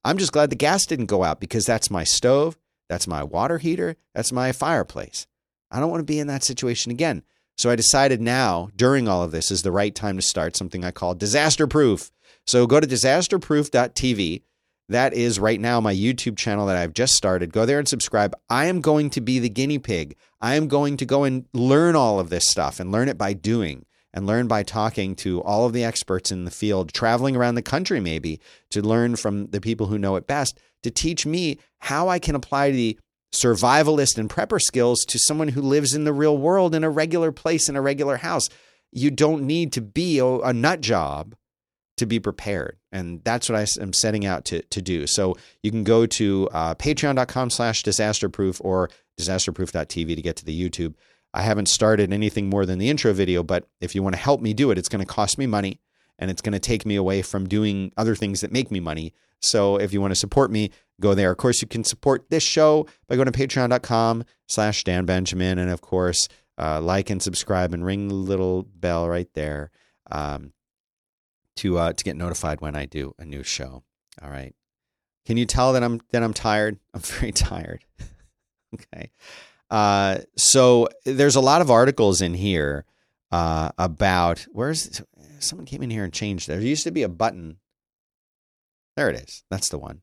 I'm 0.05 0.19
just 0.19 0.33
glad 0.33 0.51
the 0.51 0.57
gas 0.57 0.85
didn't 0.85 1.07
go 1.07 1.25
out 1.25 1.41
because 1.41 1.65
that's 1.65 1.91
my 1.91 2.05
stove, 2.05 2.59
that's 2.89 3.09
my 3.09 3.25
water 3.25 3.59
heater, 3.59 3.97
that's 4.15 4.31
my 4.31 4.53
fireplace. 4.53 5.27
I 5.71 5.81
don't 5.81 5.91
want 5.91 6.01
to 6.01 6.05
be 6.05 6.21
in 6.21 6.29
that 6.29 6.45
situation 6.45 6.93
again. 6.93 7.23
So 7.59 7.71
I 7.71 7.77
decided 7.77 8.21
now, 8.21 8.69
during 8.77 9.09
all 9.09 9.23
of 9.23 9.33
this, 9.33 9.51
is 9.51 9.63
the 9.63 9.73
right 9.73 9.95
time 9.95 10.17
to 10.17 10.23
start 10.23 10.55
something 10.55 10.85
I 10.85 10.91
call 10.91 11.15
disaster 11.15 11.67
proof. 11.67 12.13
So 12.47 12.67
go 12.67 12.81
to 12.81 12.87
disasterproof.tv. 12.87 14.43
That 14.88 15.15
is 15.15 15.41
right 15.41 15.61
now 15.61 15.81
my 15.81 15.93
YouTube 15.93 16.37
channel 16.37 16.67
that 16.67 16.76
I've 16.76 16.95
just 16.95 17.15
started. 17.15 17.53
Go 17.53 17.67
there 17.67 17.81
and 17.81 17.88
subscribe. 17.88 18.35
I 18.49 18.67
am 18.67 18.81
going 18.81 19.11
to 19.11 19.21
be 19.21 19.41
the 19.41 19.49
guinea 19.49 19.81
pig. 19.81 20.17
I 20.41 20.55
am 20.55 20.69
going 20.69 20.97
to 20.99 21.05
go 21.05 21.25
and 21.25 21.47
learn 21.53 21.97
all 21.97 22.21
of 22.21 22.31
this 22.31 22.49
stuff 22.49 22.79
and 22.79 22.93
learn 22.93 23.09
it 23.09 23.19
by 23.19 23.33
doing 23.33 23.85
and 24.15 24.26
learn 24.26 24.47
by 24.47 24.62
talking 24.62 25.17
to 25.17 25.43
all 25.43 25.67
of 25.67 25.73
the 25.73 25.85
experts 25.85 26.31
in 26.31 26.45
the 26.45 26.50
field, 26.53 26.93
traveling 26.93 27.35
around 27.35 27.57
the 27.57 27.62
country 27.62 28.00
maybe 28.00 28.41
to 28.71 28.81
learn 28.81 29.17
from 29.17 29.49
the 29.49 29.61
people 29.61 29.88
who 29.88 29.99
know 29.99 30.15
it 30.17 30.26
best 30.29 30.59
to 30.85 30.91
teach 30.91 31.26
me 31.26 31.59
how 31.81 32.09
I 32.09 32.21
can 32.21 32.37
apply 32.37 32.71
the 32.71 32.97
survivalist 33.35 34.17
and 34.17 34.31
prepper 34.31 34.61
skills 34.61 35.05
to 35.09 35.19
someone 35.19 35.49
who 35.49 35.61
lives 35.61 35.95
in 35.95 36.05
the 36.05 36.12
real 36.12 36.38
world 36.38 36.75
in 36.75 36.85
a 36.85 36.91
regular 36.91 37.33
place 37.33 37.69
in 37.69 37.75
a 37.75 37.83
regular 37.83 38.19
house. 38.19 38.49
You 38.93 39.11
don't 39.11 39.43
need 39.43 39.73
to 39.73 39.81
be 39.81 40.21
a, 40.21 40.53
nut 40.53 40.81
job 40.81 41.35
to 41.97 42.07
be 42.07 42.21
prepared. 42.21 42.79
And 42.93 43.23
that's 43.25 43.49
what 43.49 43.59
I 43.59 43.67
am 43.81 43.93
setting 43.93 44.26
out 44.26 44.45
to, 44.47 44.62
to 44.62 44.83
do. 44.83 45.07
So 45.07 45.37
you 45.62 45.71
can 45.71 45.85
go 45.85 46.07
to 46.07 46.49
uh, 46.53 46.75
patreon.com 46.75 47.50
slash 47.50 47.83
disasterproof 47.83 48.61
or 48.65 48.91
disasterproof.tv 49.19 50.15
to 50.15 50.23
get 50.23 50.37
to 50.37 50.45
the 50.45 50.69
YouTube. 50.69 50.95
I 51.33 51.43
haven't 51.43 51.69
started 51.69 52.12
anything 52.12 52.49
more 52.49 52.65
than 52.65 52.79
the 52.79 52.88
intro 52.88 53.12
video, 53.12 53.43
but 53.43 53.69
if 53.81 53.95
you 53.95 54.03
want 54.03 54.15
to 54.15 54.21
help 54.21 54.41
me 54.41 54.55
do 54.55 54.71
it, 54.71 54.79
it's 54.79 54.88
going 54.88 55.05
to 55.05 55.12
cost 55.12 55.38
me 55.38 55.47
money 55.47 55.81
and 56.19 56.31
it's 56.31 56.41
going 56.41 56.53
to 56.55 56.59
take 56.59 56.87
me 56.87 56.97
away 56.97 57.23
from 57.23 57.49
doing 57.49 57.93
other 57.97 58.15
things 58.15 58.41
that 58.41 58.53
make 58.53 58.71
me 58.71 58.81
money. 58.81 59.12
So 59.41 59.76
if 59.76 59.93
you 59.93 60.00
want 60.00 60.12
to 60.12 60.17
support 60.17 60.50
me, 60.50 60.71
go 61.00 61.15
there. 61.15 61.31
Of 61.31 61.37
course, 61.37 61.61
you 61.61 61.69
can 61.69 61.85
support 61.85 62.31
this 62.31 62.43
show 62.43 62.87
by 63.07 63.17
going 63.17 63.31
to 63.31 63.38
patreon.com 63.38 64.25
slash 64.49 64.85
Dan 64.85 65.05
Benjamin. 65.05 65.59
And 65.59 65.71
of 65.71 65.83
course, 65.83 66.29
uh, 66.59 66.81
like 66.81 67.11
and 67.11 67.23
subscribe 67.23 67.75
and 67.75 67.85
ring 67.85 68.09
the 68.09 68.15
little 68.15 68.62
bell 68.62 69.09
right 69.09 69.29
there. 69.35 69.71
Um, 70.11 70.53
to 71.57 71.79
uh, 71.79 71.93
to 71.93 72.05
get 72.05 72.17
notified 72.17 72.61
when 72.61 72.77
I 72.77 72.87
do 72.87 73.15
a 73.19 73.25
new 73.25 73.43
show. 73.43 73.83
All 74.23 74.31
right. 74.31 74.55
Can 75.27 75.37
you 75.37 75.47
tell 75.47 75.73
that 75.73 75.83
I'm 75.83 76.01
that 76.13 76.23
I'm 76.23 76.35
tired? 76.35 76.79
I'm 76.95 77.01
very 77.01 77.33
tired. 77.33 77.85
okay. 78.75 79.11
Uh, 79.69 80.19
so 80.37 80.89
there's 81.05 81.37
a 81.37 81.41
lot 81.41 81.61
of 81.61 81.71
articles 81.71 82.21
in 82.21 82.35
here 82.35 82.85
uh, 83.33 83.71
about 83.79 84.47
where's 84.53 85.03
someone 85.41 85.67
came 85.67 85.83
in 85.83 85.91
here 85.91 86.05
and 86.05 86.13
changed. 86.13 86.49
There 86.49 86.61
used 86.61 86.85
to 86.85 86.91
be 86.93 87.03
a 87.03 87.09
button. 87.09 87.59
There 88.97 89.11
it 89.11 89.17
is. 89.17 89.45
That's 89.51 89.69
the 89.69 89.79
one 89.79 90.03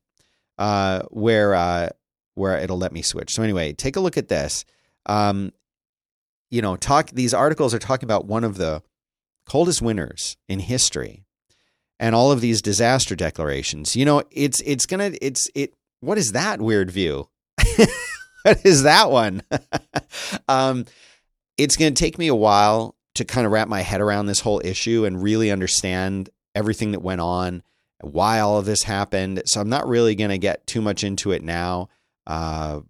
uh, 0.58 1.02
where 1.10 1.54
uh, 1.54 1.88
where 2.34 2.58
it'll 2.58 2.78
let 2.78 2.92
me 2.92 3.02
switch. 3.02 3.34
So 3.34 3.42
anyway, 3.42 3.72
take 3.72 3.96
a 3.96 4.00
look 4.00 4.16
at 4.16 4.28
this. 4.28 4.64
Um, 5.06 5.52
you 6.50 6.62
know, 6.62 6.76
talk. 6.76 7.10
These 7.10 7.34
articles 7.34 7.74
are 7.74 7.78
talking 7.78 8.06
about 8.06 8.26
one 8.26 8.44
of 8.44 8.56
the 8.56 8.82
coldest 9.46 9.82
winters 9.82 10.36
in 10.48 10.60
history, 10.60 11.23
and 12.00 12.14
all 12.14 12.32
of 12.32 12.40
these 12.40 12.62
disaster 12.62 13.14
declarations. 13.14 13.96
You 13.96 14.04
know, 14.04 14.22
it's 14.30 14.60
it's 14.62 14.86
gonna 14.86 15.12
it's 15.20 15.48
it. 15.54 15.74
What 16.00 16.18
is 16.18 16.32
that 16.32 16.60
weird 16.60 16.90
view? 16.90 17.28
what 18.42 18.64
is 18.64 18.82
that 18.82 19.10
one? 19.10 19.42
um, 20.48 20.86
it's 21.56 21.76
to 21.94 22.00
take 22.00 22.18
me 22.18 22.28
a 22.28 22.34
while 22.34 22.94
to 23.14 23.24
kind 23.24 23.46
of 23.46 23.52
wrap 23.52 23.68
my 23.68 23.80
head 23.80 24.00
around 24.00 24.26
this 24.26 24.40
whole 24.40 24.60
issue 24.64 25.04
and 25.04 25.22
really 25.22 25.50
understand 25.50 26.30
everything 26.54 26.92
that 26.92 27.00
went 27.00 27.20
on, 27.20 27.62
why 28.00 28.40
all 28.40 28.58
of 28.58 28.66
this 28.66 28.82
happened. 28.82 29.42
So 29.46 29.60
I'm 29.60 29.68
not 29.68 29.88
really 29.88 30.14
to 30.30 30.38
get 30.38 30.66
too 30.66 30.82
much 30.82 31.04
into 31.04 31.30
it 31.32 31.42
now. 31.42 31.88
Uh, 32.26 32.80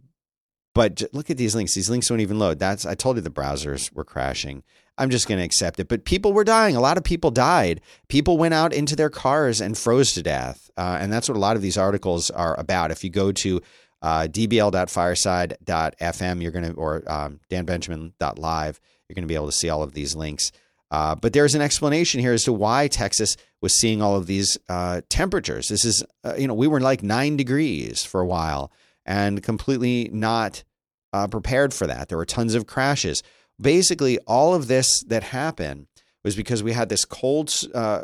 but 0.75 1.03
look 1.13 1.31
at 1.31 1.37
these 1.37 1.55
links. 1.55 1.75
These 1.75 1.91
links 1.91 2.09
don't 2.09 2.21
even 2.21 2.39
load. 2.39 2.59
That's 2.59 2.85
I 2.85 2.95
told 2.95 3.17
you 3.17 3.23
the 3.23 3.31
browsers 3.31 3.93
were 3.93 4.05
crashing. 4.05 4.65
I'm 4.97 5.11
just 5.11 5.29
going 5.29 5.39
to 5.39 5.45
accept 5.45 5.81
it. 5.81 5.89
But 5.89 6.05
people 6.05 6.33
were 6.33 6.45
dying. 6.45 6.77
A 6.77 6.81
lot 6.81 6.97
of 6.97 7.05
people 7.05 7.31
died. 7.31 7.81
People 8.09 8.39
went 8.39 8.55
out 8.55 8.73
into 8.73 8.95
their 8.95 9.11
cars 9.11 9.61
and 9.61 9.77
froze 9.77 10.13
to 10.13 10.23
death. 10.23 10.71
Uh, 10.77 10.99
and 11.01 11.13
that's 11.13 11.29
what 11.29 11.37
a 11.37 11.41
lot 11.41 11.57
of 11.57 11.63
these 11.63 11.77
articles 11.77 12.31
are 12.31 12.59
about. 12.59 12.91
If 12.91 13.03
you 13.03 13.11
go 13.11 13.33
to 13.33 13.61
uh, 14.03 14.29
dbl.fireside.fm, 14.31 16.43
you're 16.43 16.53
going 16.53 16.73
to, 16.73 16.75
or 16.75 17.03
um, 17.11 17.41
danbenjamin.live, 17.51 18.81
you're 19.09 19.15
going 19.15 19.25
to 19.25 19.29
be 19.29 19.35
able 19.35 19.47
to 19.47 19.53
see 19.53 19.69
all 19.69 19.83
of 19.83 19.95
these 19.95 20.15
links. 20.15 20.53
Uh, 20.91 21.17
but 21.17 21.33
there's 21.33 21.57
an 21.57 21.63
explanation 21.63 22.21
here 22.21 22.33
as 22.33 22.45
to 22.45 22.53
why 22.53 22.87
Texas 22.87 23.37
was 23.61 23.81
seeing 23.81 24.01
all 24.01 24.17
of 24.17 24.27
these 24.27 24.57
uh, 24.69 25.01
temperatures. 25.09 25.69
This 25.69 25.85
is, 25.85 26.05
uh, 26.23 26.35
you 26.37 26.47
know, 26.47 26.55
we 26.55 26.69
were 26.69 26.81
like 26.81 27.03
nine 27.03 27.37
degrees 27.37 28.05
for 28.05 28.21
a 28.21 28.27
while 28.27 28.71
and 29.05 29.43
completely 29.43 30.09
not 30.13 30.63
uh, 31.13 31.27
prepared 31.27 31.75
for 31.75 31.87
that. 31.87 32.09
There 32.09 32.19
were 32.19 32.25
tons 32.25 32.55
of 32.55 32.67
crashes 32.67 33.23
basically 33.61 34.19
all 34.27 34.55
of 34.55 34.67
this 34.67 35.03
that 35.05 35.23
happened 35.23 35.87
was 36.23 36.37
because 36.37 36.63
we 36.63 36.73
had 36.73 36.89
this 36.89 37.05
cold 37.05 37.53
uh, 37.75 38.03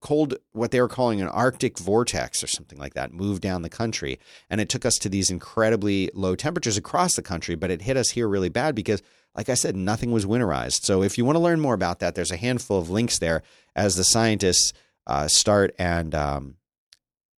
cold 0.00 0.34
what 0.52 0.70
they 0.70 0.80
were 0.80 0.88
calling 0.88 1.20
an 1.20 1.28
arctic 1.28 1.78
vortex 1.78 2.42
or 2.42 2.46
something 2.46 2.78
like 2.78 2.94
that 2.94 3.12
move 3.12 3.40
down 3.40 3.62
the 3.62 3.68
country. 3.68 4.18
And 4.48 4.60
it 4.60 4.68
took 4.68 4.84
us 4.84 4.96
to 4.98 5.08
these 5.08 5.30
incredibly 5.30 6.10
low 6.14 6.34
temperatures 6.34 6.76
across 6.76 7.14
the 7.14 7.22
country 7.22 7.54
but 7.54 7.70
it 7.70 7.82
hit 7.82 7.96
us 7.96 8.10
here 8.10 8.28
really 8.28 8.48
bad 8.48 8.74
because 8.74 9.02
like 9.34 9.48
i 9.48 9.54
said 9.54 9.76
nothing 9.76 10.12
was 10.12 10.26
winterized. 10.26 10.80
So 10.82 11.02
if 11.02 11.18
you 11.18 11.24
want 11.24 11.36
to 11.36 11.40
learn 11.42 11.60
more 11.60 11.74
about 11.74 12.00
that 12.00 12.14
there's 12.14 12.30
a 12.30 12.36
handful 12.36 12.78
of 12.78 12.90
links 12.90 13.18
there 13.18 13.42
as 13.74 13.96
the 13.96 14.04
scientists 14.04 14.72
uh, 15.06 15.28
start 15.28 15.74
and 15.78 16.14
um, 16.14 16.56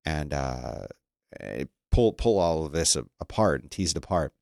and 0.05 0.35
uh, 0.35 0.87
pull 1.91 2.13
pull 2.13 2.39
all 2.39 2.67
of 2.67 2.73
this 2.73 2.97
apart 3.21 3.63
and 3.63 3.71
tease 3.71 3.93
it 3.93 3.97
apart 3.97 4.33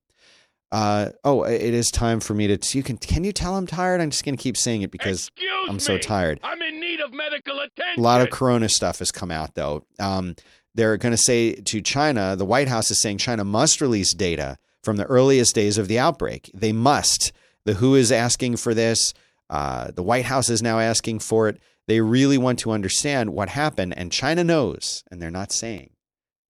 uh, 0.72 1.10
oh, 1.22 1.42
it 1.42 1.74
is 1.74 1.90
time 1.90 2.18
for 2.18 2.32
me 2.32 2.46
to. 2.48 2.76
You 2.76 2.82
can. 2.82 2.96
Can 2.96 3.24
you 3.24 3.32
tell 3.32 3.56
I'm 3.56 3.66
tired? 3.66 4.00
I'm 4.00 4.08
just 4.08 4.24
going 4.24 4.36
to 4.36 4.42
keep 4.42 4.56
saying 4.56 4.80
it 4.80 4.90
because 4.90 5.28
Excuse 5.28 5.68
I'm 5.68 5.78
so 5.78 5.98
tired. 5.98 6.40
I'm 6.42 6.62
in 6.62 6.80
need 6.80 7.00
of 7.00 7.12
medical 7.12 7.60
attention. 7.60 7.98
A 7.98 8.00
lot 8.00 8.22
of 8.22 8.30
Corona 8.30 8.70
stuff 8.70 9.00
has 9.00 9.12
come 9.12 9.30
out 9.30 9.54
though. 9.54 9.84
Um, 10.00 10.34
they're 10.74 10.96
going 10.96 11.12
to 11.12 11.18
say 11.18 11.52
to 11.52 11.82
China. 11.82 12.36
The 12.36 12.46
White 12.46 12.68
House 12.68 12.90
is 12.90 13.02
saying 13.02 13.18
China 13.18 13.44
must 13.44 13.82
release 13.82 14.14
data 14.14 14.56
from 14.82 14.96
the 14.96 15.04
earliest 15.04 15.54
days 15.54 15.76
of 15.76 15.88
the 15.88 15.98
outbreak. 15.98 16.50
They 16.54 16.72
must. 16.72 17.32
The 17.66 17.74
WHO 17.74 17.94
is 17.94 18.10
asking 18.10 18.56
for 18.56 18.72
this. 18.72 19.12
Uh, 19.50 19.90
the 19.90 20.02
White 20.02 20.24
House 20.24 20.48
is 20.48 20.62
now 20.62 20.80
asking 20.80 21.18
for 21.18 21.50
it. 21.50 21.60
They 21.86 22.00
really 22.00 22.38
want 22.38 22.58
to 22.60 22.70
understand 22.70 23.34
what 23.34 23.50
happened, 23.50 23.92
and 23.98 24.10
China 24.10 24.42
knows, 24.42 25.04
and 25.10 25.20
they're 25.20 25.30
not 25.30 25.52
saying. 25.52 25.90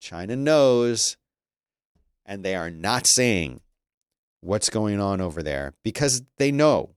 China 0.01 0.37
knows, 0.37 1.17
and 2.25 2.45
they 2.45 2.55
are 2.55 2.71
not 2.71 3.09
saying 3.09 3.61
what's 4.43 4.69
going 4.69 5.01
on 5.01 5.21
over 5.21 5.43
there 5.43 5.73
because 5.83 6.23
they 6.37 6.53
know 6.53 6.91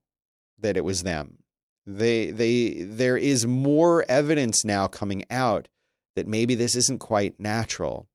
that 0.59 0.75
it 0.75 0.83
was 0.83 1.03
them. 1.03 1.37
They 1.85 2.31
they 2.31 2.81
there 2.81 3.15
is 3.15 3.45
more 3.45 4.03
evidence 4.09 4.65
now 4.65 4.87
coming 4.87 5.23
out 5.29 5.67
that 6.15 6.27
maybe 6.27 6.55
this 6.55 6.75
isn't 6.75 6.99
quite 6.99 7.39
natural. 7.39 8.07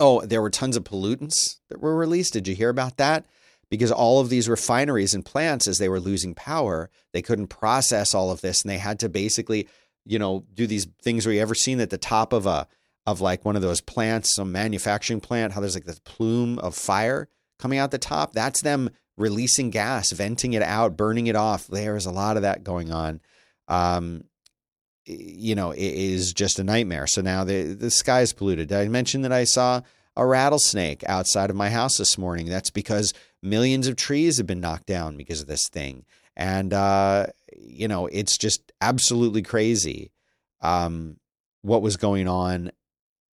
Oh, 0.00 0.20
there 0.22 0.42
were 0.42 0.50
tons 0.50 0.76
of 0.76 0.84
pollutants 0.84 1.60
that 1.70 1.80
were 1.80 1.96
released. 1.96 2.32
Did 2.32 2.48
you 2.48 2.54
hear 2.54 2.68
about 2.68 2.96
that? 2.96 3.24
Because 3.70 3.92
all 3.92 4.20
of 4.20 4.28
these 4.28 4.48
refineries 4.48 5.14
and 5.14 5.24
plants, 5.24 5.68
as 5.68 5.78
they 5.78 5.88
were 5.88 6.00
losing 6.00 6.34
power, 6.34 6.90
they 7.12 7.22
couldn't 7.22 7.46
process 7.46 8.14
all 8.14 8.30
of 8.30 8.40
this, 8.40 8.62
and 8.62 8.70
they 8.70 8.78
had 8.78 8.98
to 9.00 9.08
basically, 9.08 9.68
you 10.04 10.18
know, 10.18 10.44
do 10.52 10.66
these 10.66 10.86
things 11.00 11.24
where 11.24 11.34
you 11.34 11.40
ever 11.40 11.54
seen 11.54 11.80
at 11.80 11.90
the 11.90 11.98
top 11.98 12.32
of 12.32 12.46
a 12.46 12.66
of 13.06 13.20
like 13.20 13.44
one 13.44 13.54
of 13.54 13.62
those 13.62 13.80
plants, 13.80 14.34
some 14.34 14.50
manufacturing 14.50 15.20
plant, 15.20 15.52
how 15.52 15.60
there's 15.60 15.74
like 15.74 15.84
this 15.84 16.00
plume 16.00 16.58
of 16.58 16.74
fire 16.74 17.28
coming 17.58 17.78
out 17.78 17.90
the 17.90 17.98
top. 17.98 18.32
That's 18.32 18.62
them 18.62 18.90
releasing 19.16 19.70
gas, 19.70 20.12
venting 20.12 20.52
it 20.54 20.62
out, 20.62 20.96
burning 20.96 21.26
it 21.26 21.36
off. 21.36 21.66
There's 21.66 22.06
a 22.06 22.10
lot 22.10 22.36
of 22.36 22.42
that 22.42 22.64
going 22.64 22.90
on. 22.90 23.20
Um, 23.68 24.24
you 25.06 25.54
know, 25.54 25.70
it 25.70 25.80
is 25.80 26.32
just 26.32 26.58
a 26.58 26.64
nightmare. 26.64 27.06
So 27.06 27.20
now 27.20 27.44
the 27.44 27.74
the 27.74 27.90
sky 27.90 28.22
is 28.22 28.32
polluted. 28.32 28.68
Did 28.68 28.78
I 28.78 28.88
mention 28.88 29.22
that 29.22 29.32
I 29.32 29.44
saw 29.44 29.82
a 30.16 30.26
rattlesnake 30.26 31.04
outside 31.06 31.50
of 31.50 31.56
my 31.56 31.70
house 31.70 31.98
this 31.98 32.16
morning? 32.16 32.48
That's 32.48 32.70
because 32.70 33.12
millions 33.42 33.86
of 33.86 33.96
trees 33.96 34.38
have 34.38 34.46
been 34.46 34.60
knocked 34.60 34.86
down 34.86 35.16
because 35.16 35.42
of 35.42 35.46
this 35.46 35.68
thing, 35.68 36.06
and 36.36 36.72
uh, 36.72 37.26
you 37.56 37.86
know, 37.86 38.06
it's 38.06 38.38
just 38.38 38.72
absolutely 38.80 39.42
crazy 39.42 40.10
um, 40.62 41.18
what 41.62 41.82
was 41.82 41.96
going 41.98 42.26
on, 42.26 42.72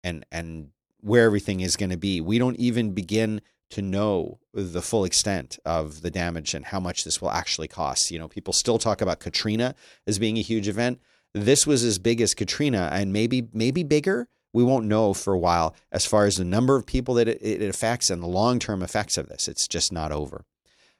and 0.02 0.26
and 0.32 0.70
where 1.00 1.24
everything 1.24 1.60
is 1.60 1.76
going 1.76 1.90
to 1.90 1.96
be. 1.96 2.20
We 2.20 2.38
don't 2.38 2.56
even 2.56 2.92
begin 2.92 3.40
to 3.70 3.82
know 3.82 4.38
the 4.52 4.82
full 4.82 5.04
extent 5.04 5.58
of 5.64 6.02
the 6.02 6.10
damage 6.10 6.54
and 6.54 6.66
how 6.66 6.80
much 6.80 7.04
this 7.04 7.22
will 7.22 7.30
actually 7.30 7.68
cost. 7.68 8.10
You 8.10 8.18
know, 8.18 8.28
people 8.28 8.52
still 8.52 8.78
talk 8.78 9.00
about 9.00 9.20
Katrina 9.20 9.74
as 10.06 10.18
being 10.18 10.36
a 10.36 10.42
huge 10.42 10.68
event. 10.68 11.00
This 11.32 11.66
was 11.66 11.84
as 11.84 11.98
big 11.98 12.20
as 12.20 12.34
Katrina 12.34 12.90
and 12.92 13.12
maybe 13.12 13.48
maybe 13.52 13.82
bigger. 13.82 14.28
We 14.52 14.64
won't 14.64 14.86
know 14.86 15.14
for 15.14 15.32
a 15.32 15.38
while 15.38 15.76
as 15.92 16.04
far 16.04 16.26
as 16.26 16.36
the 16.36 16.44
number 16.44 16.74
of 16.74 16.84
people 16.84 17.14
that 17.14 17.28
it, 17.28 17.38
it 17.40 17.62
affects 17.62 18.10
and 18.10 18.20
the 18.20 18.26
long 18.26 18.58
term 18.58 18.82
effects 18.82 19.16
of 19.16 19.28
this. 19.28 19.46
It's 19.46 19.68
just 19.68 19.92
not 19.92 20.10
over. 20.10 20.44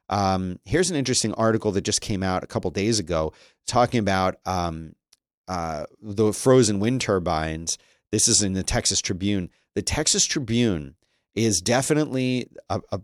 Um, 0.09 0.59
here's 0.65 0.91
an 0.91 0.97
interesting 0.97 1.35
article 1.35 1.73
that 1.73 1.83
just 1.83 2.01
came 2.01 2.23
out 2.23 2.45
a 2.45 2.49
couple 2.49 2.71
days 2.71 2.99
ago 2.99 3.33
talking 3.67 4.01
about 4.01 4.37
um, 4.45 4.95
uh, 5.49 5.87
the 6.01 6.33
frozen 6.33 6.81
wind 6.81 7.01
turbines. 7.01 7.79
This 8.13 8.29
is 8.29 8.43
in 8.43 8.53
the 8.53 8.63
Texas 8.63 9.01
Tribune. 9.01 9.51
The 9.75 9.83
Texas 9.83 10.27
Tribune 10.27 10.97
is 11.35 11.61
definitely 11.61 12.49
a, 12.69 12.81
a, 12.93 13.01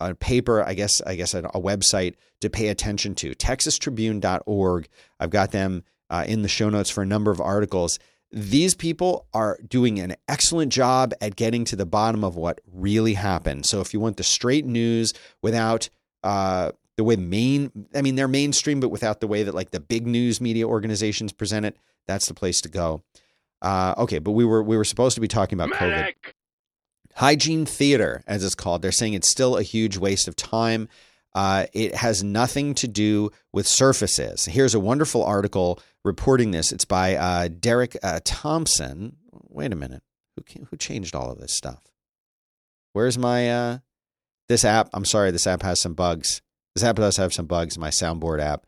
a 0.00 0.14
paper, 0.14 0.62
I 0.62 0.74
guess, 0.74 1.00
I 1.02 1.14
guess 1.16 1.34
a, 1.34 1.44
a, 1.44 1.60
website 1.60 2.14
to 2.40 2.50
pay 2.50 2.68
attention 2.68 3.14
to. 3.16 3.34
TexasTribune.org. 3.34 4.88
I've 5.20 5.30
got 5.30 5.52
them 5.52 5.84
uh, 6.10 6.24
in 6.26 6.42
the 6.42 6.48
show 6.48 6.70
notes 6.70 6.90
for 6.90 7.02
a 7.02 7.06
number 7.06 7.30
of 7.30 7.40
articles. 7.40 7.98
These 8.30 8.74
people 8.74 9.26
are 9.32 9.58
doing 9.66 10.00
an 10.00 10.16
excellent 10.28 10.72
job 10.72 11.14
at 11.20 11.36
getting 11.36 11.64
to 11.66 11.76
the 11.76 11.86
bottom 11.86 12.24
of 12.24 12.36
what 12.36 12.60
really 12.72 13.14
happened. 13.14 13.66
So 13.66 13.80
if 13.80 13.94
you 13.94 14.00
want 14.00 14.16
the 14.16 14.24
straight 14.24 14.66
news 14.66 15.14
without 15.40 15.88
uh, 16.24 16.72
the 16.96 17.04
way 17.04 17.16
main, 17.16 17.70
I 17.94 18.02
mean, 18.02 18.16
they're 18.16 18.28
mainstream, 18.28 18.80
but 18.80 18.88
without 18.88 19.20
the 19.20 19.26
way 19.28 19.44
that 19.44 19.54
like 19.54 19.70
the 19.70 19.80
big 19.80 20.06
news 20.06 20.40
media 20.40 20.66
organizations 20.66 21.32
present 21.32 21.66
it, 21.66 21.76
that's 22.06 22.26
the 22.26 22.34
place 22.34 22.60
to 22.62 22.68
go. 22.68 23.02
Uh, 23.62 23.94
okay, 23.98 24.18
but 24.18 24.32
we 24.32 24.44
were 24.44 24.62
we 24.62 24.76
were 24.76 24.84
supposed 24.84 25.14
to 25.14 25.20
be 25.20 25.28
talking 25.28 25.58
about 25.58 25.70
Medic! 25.70 26.16
COVID. 26.22 26.32
Hygiene 27.16 27.64
theater, 27.64 28.22
as 28.26 28.44
it's 28.44 28.54
called, 28.54 28.82
they're 28.82 28.92
saying 28.92 29.14
it's 29.14 29.30
still 29.30 29.56
a 29.56 29.62
huge 29.62 29.96
waste 29.96 30.26
of 30.26 30.34
time. 30.34 30.88
Uh, 31.34 31.66
it 31.72 31.94
has 31.94 32.22
nothing 32.22 32.74
to 32.74 32.88
do 32.88 33.30
with 33.52 33.66
surfaces. 33.66 34.46
Here's 34.46 34.74
a 34.74 34.80
wonderful 34.80 35.24
article 35.24 35.80
reporting 36.04 36.50
this. 36.50 36.72
It's 36.72 36.84
by 36.84 37.16
uh, 37.16 37.48
Derek 37.48 37.96
uh, 38.02 38.20
Thompson. 38.24 39.16
Wait 39.30 39.72
a 39.72 39.76
minute. 39.76 40.02
Who, 40.36 40.64
who 40.70 40.76
changed 40.76 41.14
all 41.14 41.30
of 41.30 41.40
this 41.40 41.54
stuff? 41.54 41.82
Where's 42.92 43.18
my 43.18 43.50
uh, 43.50 43.78
this 44.48 44.64
app? 44.64 44.90
I'm 44.92 45.04
sorry, 45.04 45.30
this 45.30 45.46
app 45.46 45.62
has 45.62 45.80
some 45.80 45.94
bugs. 45.94 46.42
This 46.74 46.84
app 46.84 46.96
does 46.96 47.16
have 47.16 47.32
some 47.32 47.46
bugs. 47.46 47.78
My 47.78 47.90
soundboard 47.90 48.40
app. 48.40 48.66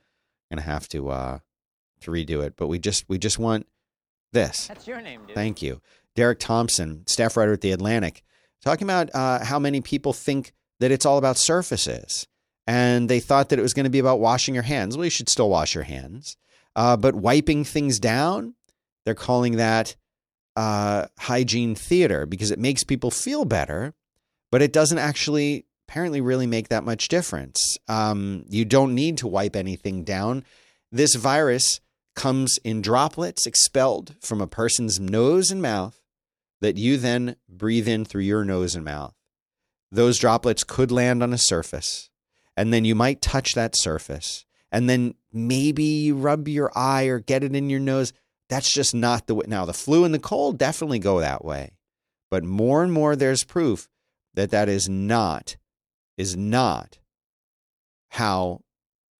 I'm 0.50 0.59
gonna 0.59 0.67
have 0.67 0.88
to 0.91 1.09
uh, 1.09 1.38
to 2.00 2.11
redo 2.11 2.45
it. 2.45 2.55
But 2.57 2.69
we 2.69 2.79
just 2.79 3.09
we 3.09 3.19
just 3.19 3.38
want 3.38 3.67
this. 4.33 4.69
That's 4.69 4.87
your 4.87 5.00
name, 5.00 5.23
dude. 5.26 5.35
Thank 5.35 5.62
you, 5.62 5.81
Derek 6.15 6.38
Thompson, 6.38 7.05
staff 7.07 7.37
writer 7.37 7.53
at 7.53 7.61
the 7.61 7.73
Atlantic 7.73 8.23
talking 8.63 8.87
about 8.87 9.15
uh, 9.15 9.45
how 9.45 9.59
many 9.59 9.81
people 9.81 10.13
think 10.13 10.53
that 10.81 10.91
it's 10.91 11.07
all 11.07 11.19
about 11.19 11.37
surfaces. 11.37 12.27
And 12.67 13.09
they 13.09 13.21
thought 13.21 13.51
that 13.51 13.59
it 13.59 13.63
was 13.63 13.75
going 13.75 13.85
to 13.85 13.91
be 13.91 14.01
about 14.01 14.21
washing 14.21 14.55
your 14.55 14.65
hands. 14.65 14.97
Well, 14.97 15.05
you 15.05 15.11
should 15.11 15.29
still 15.29 15.49
wash 15.49 15.75
your 15.75 15.85
hands. 15.85 16.37
Uh, 16.75 16.97
but 16.97 17.15
wiping 17.15 17.65
things 17.65 17.99
down, 17.99 18.55
they're 19.05 19.15
calling 19.15 19.57
that 19.57 19.97
uh, 20.57 21.07
hygiene 21.19 21.75
theater 21.75 22.27
because 22.27 22.51
it 22.51 22.59
makes 22.59 22.83
people 22.83 23.11
feel 23.11 23.45
better, 23.45 23.95
but 24.51 24.63
it 24.63 24.73
doesn't 24.73 24.99
actually 24.99 25.67
apparently 25.89 26.21
really 26.21 26.47
make 26.47 26.69
that 26.69 26.85
much 26.85 27.09
difference. 27.09 27.79
Um, 27.89 28.45
you 28.49 28.65
don't 28.65 28.95
need 28.95 29.19
to 29.19 29.29
wipe 29.29 29.55
anything 29.55 30.03
down. 30.03 30.45
This 30.91 31.15
virus 31.15 31.81
comes 32.17 32.59
in 32.65 32.83
droplets 32.83 33.47
expelled 33.47 34.17
from 34.21 34.41
a 34.41 34.47
person's 34.47 34.99
nose 34.99 35.51
and 35.51 35.63
mouth 35.63 36.01
that 36.61 36.77
you 36.77 36.97
then 36.97 37.37
breathe 37.49 37.89
in 37.89 38.05
through 38.05 38.23
your 38.23 38.45
nose 38.45 38.75
and 38.75 38.85
mouth. 38.85 39.15
Those 39.91 40.19
droplets 40.19 40.65
could 40.65 40.91
land 40.91 41.23
on 41.23 41.33
a 41.33 41.39
surface, 41.39 42.11
and 42.57 42.73
then 42.73 42.85
you 42.85 42.95
might 42.95 43.21
touch 43.21 43.55
that 43.55 43.77
surface, 43.77 44.45
and 44.73 44.89
then 44.91 45.15
maybe 45.33 45.85
you 45.85 46.17
rub 46.17 46.49
your 46.49 46.73
eye 46.77 47.05
or 47.05 47.21
get 47.21 47.45
it 47.45 47.55
in 47.55 47.71
your 47.71 47.81
nose. 47.81 48.13
That's 48.49 48.73
just 48.73 48.95
not 48.95 49.27
the 49.27 49.35
way. 49.35 49.45
Now, 49.49 49.65
the 49.65 49.73
flu 49.73 50.05
and 50.05 50.15
the 50.15 50.19
cold 50.19 50.59
definitely 50.59 50.99
go 50.99 51.21
that 51.21 51.45
way. 51.45 51.73
But 52.31 52.45
more 52.45 52.83
and 52.83 52.93
more, 52.93 53.15
there's 53.15 53.45
proof 53.45 53.89
that 54.35 54.51
that 54.51 54.69
is 54.69 54.89
not, 54.89 55.57
is 56.17 56.37
not 56.37 56.99
how 58.11 58.63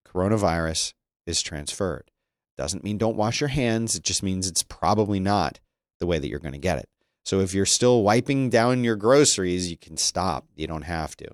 coronavirus 0.07 0.95
is 1.26 1.43
transferred. 1.43 2.11
Doesn't 2.57 2.85
mean 2.85 2.99
don't 2.99 3.16
wash 3.16 3.40
your 3.40 3.49
hands. 3.49 3.95
It 3.95 4.02
just 4.02 4.23
means 4.23 4.49
it's 4.49 4.62
probably 4.62 5.21
not 5.21 5.61
the 6.00 6.07
way 6.07 6.19
that 6.19 6.28
you're 6.28 6.38
going 6.38 6.52
to 6.52 6.59
get 6.59 6.78
it. 6.78 6.88
So 7.26 7.40
if 7.40 7.52
you're 7.52 7.66
still 7.66 8.04
wiping 8.04 8.50
down 8.50 8.85
your 8.85 8.95
groceries, 8.95 9.68
you 9.68 9.76
can 9.76 9.97
stop. 9.97 10.47
You 10.54 10.68
don't 10.68 10.83
have 10.83 11.16
to. 11.16 11.28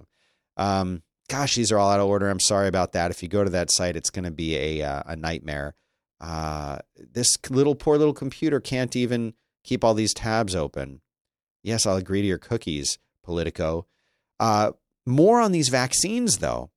Um, 0.57 1.03
gosh, 1.29 1.55
these 1.55 1.71
are 1.71 1.79
all 1.79 1.91
out 1.91 2.01
of 2.01 2.07
order. 2.07 2.31
I'm 2.31 2.41
sorry 2.41 2.67
about 2.67 2.93
that. 2.93 3.11
If 3.11 3.23
you 3.23 3.29
go 3.29 3.45
to 3.45 3.51
that 3.51 3.71
site, 3.71 3.95
it's 3.95 4.09
going 4.09 4.25
to 4.25 4.31
be 4.31 4.57
a, 4.57 4.83
uh, 4.83 5.03
a 5.05 5.17
nightmare. 5.17 5.75
Uh, 6.19 6.79
this 6.97 7.37
little 7.51 7.75
poor 7.75 7.99
little 7.99 8.15
computer 8.15 8.59
can't 8.59 8.97
even 8.97 9.35
keep 9.65 9.85
all 9.85 9.93
these 9.93 10.15
tabs 10.15 10.57
open. 10.57 11.03
Yes, 11.63 11.85
I'll 11.85 11.97
agree 11.97 12.23
to 12.23 12.29
your 12.29 12.39
cookies, 12.39 12.99
Politico. 13.23 13.87
Uh, 14.41 14.73
more 15.05 15.43
on 15.43 15.53
these 15.53 15.69
vaccines, 15.69 16.39
though. 16.39 16.71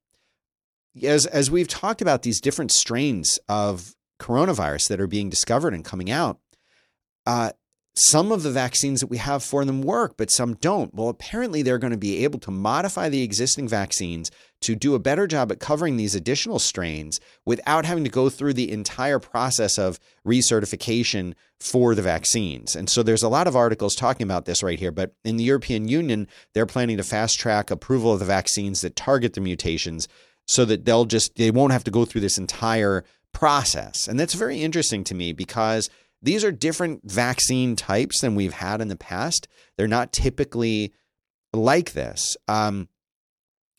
As 1.02 1.26
as 1.26 1.50
we've 1.50 1.70
talked 1.70 2.02
about 2.02 2.24
these 2.24 2.42
different 2.42 2.74
strains 2.74 3.40
of 3.48 3.96
coronavirus 4.20 4.90
that 4.90 5.00
are 5.00 5.08
being 5.08 5.30
discovered 5.30 5.74
and 5.74 5.86
coming 5.86 6.12
out, 6.12 6.40
uh, 7.26 7.52
some 7.98 8.32
of 8.32 8.44
the 8.44 8.52
vaccines 8.52 9.00
that 9.00 9.08
we 9.08 9.18
have 9.18 9.42
for 9.42 9.64
them 9.64 9.82
work, 9.82 10.16
but 10.18 10.30
some 10.30 10.56
don't. 10.56 10.94
Well, 10.94 11.08
apparently 11.08 11.62
they're 11.62 11.78
going 11.78 11.92
to 11.92 11.98
be 11.98 12.24
able 12.26 12.40
to 12.40 12.52
modify 12.52 13.08
the 13.08 13.24
existing 13.24 13.70
vaccines 13.70 14.30
to 14.62 14.76
do 14.76 14.96
a 14.96 15.00
better 15.00 15.28
job 15.28 15.52
at 15.52 15.60
covering 15.60 15.96
these 15.96 16.14
additional 16.14 16.60
strains 16.60 17.20
without 17.46 17.86
having 17.86 18.04
to 18.04 18.10
go 18.10 18.30
through 18.30 18.54
the 18.54 18.72
entire 18.72 19.20
process 19.20 19.78
of 19.78 20.00
recertification 20.28 21.34
for 21.60 21.96
the 21.96 22.02
vaccines. 22.02 22.76
And 22.76 22.90
so 22.90 23.02
there's 23.02 23.24
a 23.24 23.30
lot 23.30 23.48
of 23.48 23.56
articles 23.56 23.96
talking 23.96 24.26
about 24.26 24.46
this 24.46 24.62
right 24.62 24.80
here, 24.80 24.92
but 24.92 25.14
in 25.24 25.38
the 25.38 25.44
European 25.46 25.88
Union, 25.88 26.28
they're 26.54 26.66
planning 26.66 26.98
to 26.98 27.04
fast 27.04 27.40
track 27.40 27.72
approval 27.72 28.12
of 28.12 28.20
the 28.20 28.26
vaccines 28.26 28.82
that 28.82 28.98
target 28.98 29.34
the 29.34 29.42
mutations 29.42 30.08
so 30.48 30.66
that 30.66 30.84
they'll 30.84 31.06
just 31.06 31.36
they 31.36 31.50
won't 31.50 31.74
have 31.74 31.84
to 31.86 31.92
go 31.92 32.04
through 32.04 32.22
this 32.22 32.38
entire 32.38 33.06
process. 33.34 34.08
And 34.08 34.20
that's 34.20 34.34
very 34.34 34.62
interesting 34.62 35.04
to 35.06 35.16
me 35.16 35.34
because 35.34 35.90
these 36.26 36.44
are 36.44 36.52
different 36.52 37.02
vaccine 37.04 37.76
types 37.76 38.22
than 38.22 38.34
we've 38.34 38.54
had 38.54 38.82
in 38.82 38.88
the 38.88 38.96
past. 38.96 39.48
They're 39.78 39.88
not 39.88 40.12
typically 40.12 40.92
like 41.54 41.94
this 41.94 42.36
um, 42.48 42.90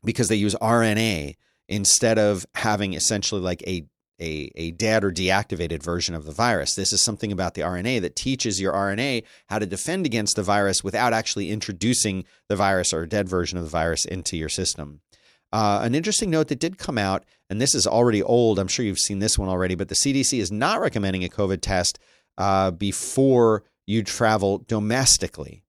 because 0.04 0.28
they 0.28 0.36
use 0.36 0.54
RNA 0.54 1.34
instead 1.68 2.18
of 2.18 2.46
having 2.54 2.94
essentially 2.94 3.40
like 3.40 3.62
a, 3.66 3.84
a, 4.20 4.50
a 4.54 4.70
dead 4.70 5.02
or 5.02 5.10
deactivated 5.10 5.82
version 5.82 6.14
of 6.14 6.24
the 6.24 6.32
virus. 6.32 6.76
This 6.76 6.92
is 6.92 7.02
something 7.02 7.32
about 7.32 7.54
the 7.54 7.62
RNA 7.62 8.02
that 8.02 8.14
teaches 8.14 8.60
your 8.60 8.72
RNA 8.72 9.24
how 9.48 9.58
to 9.58 9.66
defend 9.66 10.06
against 10.06 10.36
the 10.36 10.44
virus 10.44 10.84
without 10.84 11.12
actually 11.12 11.50
introducing 11.50 12.24
the 12.48 12.56
virus 12.56 12.92
or 12.92 13.02
a 13.02 13.08
dead 13.08 13.28
version 13.28 13.58
of 13.58 13.64
the 13.64 13.70
virus 13.70 14.04
into 14.04 14.36
your 14.36 14.48
system. 14.48 15.00
Uh, 15.52 15.80
an 15.82 15.94
interesting 15.94 16.30
note 16.30 16.48
that 16.48 16.58
did 16.58 16.78
come 16.78 16.98
out, 16.98 17.24
and 17.50 17.60
this 17.60 17.74
is 17.74 17.86
already 17.86 18.22
old, 18.22 18.58
I'm 18.58 18.68
sure 18.68 18.84
you've 18.84 18.98
seen 18.98 19.18
this 19.18 19.38
one 19.38 19.48
already, 19.48 19.74
but 19.74 19.88
the 19.88 19.94
CDC 19.94 20.38
is 20.38 20.52
not 20.52 20.80
recommending 20.80 21.24
a 21.24 21.28
COVID 21.28 21.60
test 21.60 21.98
uh, 22.38 22.70
before 22.70 23.64
you 23.86 24.02
travel 24.02 24.64
domestically. 24.66 25.62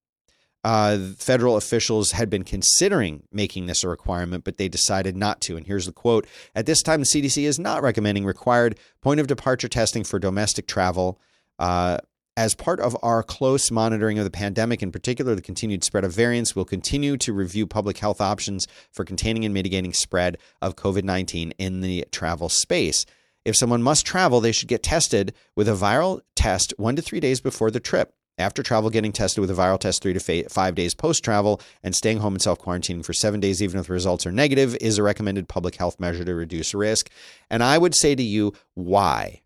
Uh, 0.63 0.97
federal 1.17 1.55
officials 1.55 2.11
had 2.11 2.29
been 2.29 2.43
considering 2.43 3.23
making 3.31 3.67
this 3.67 3.83
a 3.83 3.87
requirement, 3.87 4.43
but 4.43 4.57
they 4.57 4.67
decided 4.67 5.15
not 5.15 5.39
to. 5.39 5.55
And 5.55 5.65
here's 5.65 5.85
the 5.85 5.93
quote 5.93 6.27
At 6.55 6.65
this 6.65 6.81
time, 6.81 6.99
the 6.99 7.05
CDC 7.05 7.43
is 7.43 7.57
not 7.57 7.83
recommending 7.83 8.25
required 8.25 8.77
point 9.01 9.19
of 9.19 9.27
departure 9.27 9.69
testing 9.69 10.03
for 10.03 10.19
domestic 10.19 10.67
travel. 10.67 11.19
Uh, 11.57 11.99
as 12.35 12.53
part 12.53 12.79
of 12.79 12.95
our 13.01 13.23
close 13.23 13.71
monitoring 13.71 14.19
of 14.19 14.23
the 14.23 14.29
pandemic, 14.29 14.83
in 14.83 14.91
particular 14.91 15.33
the 15.33 15.41
continued 15.41 15.83
spread 15.83 16.03
of 16.03 16.13
variants, 16.13 16.55
we'll 16.55 16.65
continue 16.65 17.17
to 17.17 17.33
review 17.33 17.65
public 17.65 17.97
health 17.97 18.21
options 18.21 18.67
for 18.91 19.03
containing 19.03 19.43
and 19.43 19.53
mitigating 19.53 19.91
spread 19.91 20.37
of 20.61 20.75
COVID 20.75 21.03
19 21.03 21.51
in 21.57 21.81
the 21.81 22.05
travel 22.11 22.49
space. 22.49 23.05
If 23.47 23.55
someone 23.55 23.81
must 23.81 24.05
travel, 24.05 24.41
they 24.41 24.51
should 24.51 24.67
get 24.67 24.83
tested 24.83 25.33
with 25.55 25.69
a 25.69 25.71
viral 25.71 26.19
test 26.35 26.73
one 26.75 26.97
to 26.97 27.01
three 27.01 27.21
days 27.21 27.39
before 27.39 27.71
the 27.71 27.79
trip. 27.79 28.13
After 28.37 28.61
travel, 28.61 28.89
getting 28.89 29.13
tested 29.13 29.39
with 29.39 29.49
a 29.49 29.53
viral 29.53 29.79
test 29.79 30.03
three 30.03 30.11
to 30.11 30.49
five 30.49 30.75
days 30.75 30.93
post 30.93 31.23
travel 31.23 31.61
and 31.81 31.95
staying 31.95 32.17
home 32.17 32.33
and 32.33 32.41
self 32.41 32.59
quarantining 32.59 33.05
for 33.05 33.13
seven 33.13 33.39
days, 33.39 33.63
even 33.63 33.79
if 33.79 33.87
the 33.87 33.93
results 33.93 34.25
are 34.25 34.33
negative, 34.33 34.75
is 34.81 34.97
a 34.97 35.03
recommended 35.03 35.47
public 35.47 35.75
health 35.75 35.97
measure 35.97 36.25
to 36.25 36.35
reduce 36.35 36.73
risk. 36.73 37.09
And 37.49 37.63
I 37.63 37.77
would 37.77 37.95
say 37.95 38.15
to 38.15 38.21
you, 38.21 38.51
why? 38.73 39.43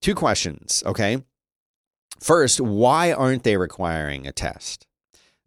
Two 0.00 0.14
questions, 0.14 0.82
okay? 0.86 1.22
First, 2.20 2.62
why 2.62 3.12
aren't 3.12 3.42
they 3.42 3.58
requiring 3.58 4.26
a 4.26 4.32
test? 4.32 4.86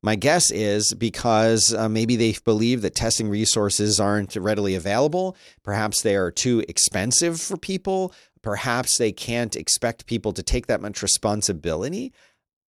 My 0.04 0.16
guess 0.16 0.52
is 0.52 0.94
because 0.94 1.74
uh, 1.74 1.90
maybe 1.90 2.16
they 2.16 2.36
believe 2.46 2.82
that 2.84 2.96
testing 2.96 3.30
resources 3.30 4.00
aren't 4.00 4.36
readily 4.36 4.76
available. 4.76 5.36
Perhaps 5.64 6.02
they 6.02 6.16
are 6.16 6.32
too 6.32 6.64
expensive 6.70 7.42
for 7.42 7.58
people. 7.58 8.14
Perhaps 8.42 8.98
they 8.98 9.12
can't 9.12 9.56
expect 9.56 10.06
people 10.06 10.34
to 10.34 10.44
take 10.44 10.68
that 10.68 10.82
much 10.82 11.02
responsibility. 11.02 12.14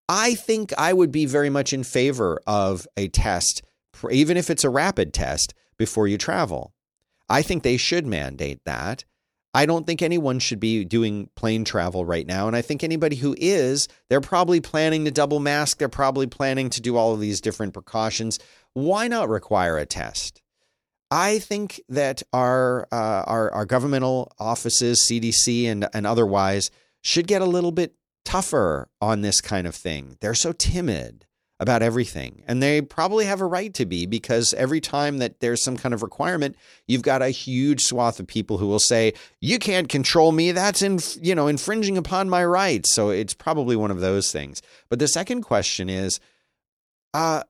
I 0.09 0.35
think 0.35 0.73
I 0.79 0.95
would 0.95 1.13
be 1.13 1.27
very 1.27 1.51
much 1.51 1.73
in 1.73 1.85
favor 1.85 2.41
of 2.47 2.87
a 2.97 3.09
test, 3.09 3.63
even 4.11 4.39
if 4.39 4.49
it's 4.49 4.65
a 4.65 4.71
rapid 4.71 5.13
test, 5.13 5.53
before 5.77 6.09
you 6.09 6.17
travel. 6.17 6.73
I 7.29 7.43
think 7.43 7.63
they 7.63 7.77
should 7.77 8.07
mandate 8.07 8.61
that. 8.65 9.05
I 9.59 9.67
don't 9.67 9.89
think 9.89 10.03
anyone 10.03 10.39
should 10.39 10.61
be 10.61 10.85
doing 10.85 11.31
plane 11.35 11.65
travel 11.65 12.05
right 12.05 12.25
now. 12.25 12.47
And 12.47 12.55
I 12.55 12.63
think 12.63 12.85
anybody 12.85 13.17
who 13.17 13.35
is, 13.37 13.89
they're 14.09 14.21
probably 14.21 14.61
planning 14.61 15.05
to 15.05 15.11
double 15.11 15.41
mask. 15.41 15.79
They're 15.79 15.89
probably 15.89 16.29
planning 16.29 16.71
to 16.71 16.81
do 16.81 16.97
all 16.97 17.13
of 17.13 17.19
these 17.19 17.41
different 17.41 17.75
precautions. 17.75 18.39
Why 18.75 19.09
not 19.09 19.29
require 19.29 19.77
a 19.77 19.85
test? 19.85 20.43
I 21.11 21.41
think 21.41 21.81
that 21.89 22.23
our, 22.33 22.87
uh, 22.93 23.25
our, 23.27 23.53
our 23.53 23.67
governmental 23.67 24.31
offices, 24.39 25.05
CDC 25.11 25.65
and, 25.65 25.89
and 25.93 26.07
otherwise, 26.07 26.71
should 27.03 27.27
get 27.27 27.43
a 27.43 27.47
little 27.47 27.73
bit 27.73 27.97
tougher 28.25 28.89
on 29.01 29.23
this 29.23 29.41
kind 29.41 29.67
of 29.67 29.75
thing. 29.75 30.19
They're 30.21 30.35
so 30.35 30.53
timid 30.53 31.27
about 31.61 31.83
everything. 31.83 32.43
And 32.47 32.63
they 32.63 32.81
probably 32.81 33.25
have 33.25 33.41
a 33.41 33.47
right 33.47 33.75
to 33.75 33.85
be 33.85 34.07
because 34.07 34.55
every 34.55 34.81
time 34.81 35.19
that 35.19 35.41
there's 35.41 35.63
some 35.63 35.77
kind 35.77 35.93
of 35.93 36.03
requirement, 36.03 36.57
you've 36.87 37.03
got 37.03 37.21
a 37.21 37.31
huge 37.31 37.83
swath 37.83 38.21
of 38.21 38.27
people 38.29 38.59
who 38.59 38.69
will 38.69 38.79
say, 38.79 39.13
"You 39.41 39.59
can't 39.59 39.89
control 39.89 40.31
me. 40.31 40.53
That's 40.53 40.83
in, 40.83 41.01
you 41.21 41.35
know, 41.35 41.49
infringing 41.49 41.99
upon 41.99 42.29
my 42.29 42.45
rights." 42.45 42.95
So 42.95 43.11
it's 43.11 43.35
probably 43.35 43.75
one 43.75 43.91
of 43.91 44.01
those 44.01 44.31
things. 44.31 44.63
But 44.89 45.01
the 45.01 45.09
second 45.09 45.43
question 45.43 45.89
is 45.89 46.21
uh 47.15 47.43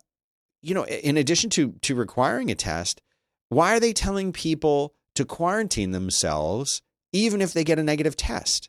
you 0.60 0.74
know, 0.74 0.84
in 0.86 1.16
addition 1.16 1.50
to 1.50 1.72
to 1.82 1.94
requiring 1.94 2.50
a 2.50 2.54
test, 2.54 3.00
why 3.48 3.74
are 3.74 3.80
they 3.80 3.92
telling 3.92 4.32
people 4.32 4.94
to 5.14 5.24
quarantine 5.24 5.92
themselves 5.92 6.82
even 7.12 7.40
if 7.40 7.52
they 7.52 7.64
get 7.64 7.78
a 7.78 7.82
negative 7.82 8.16
test? 8.16 8.68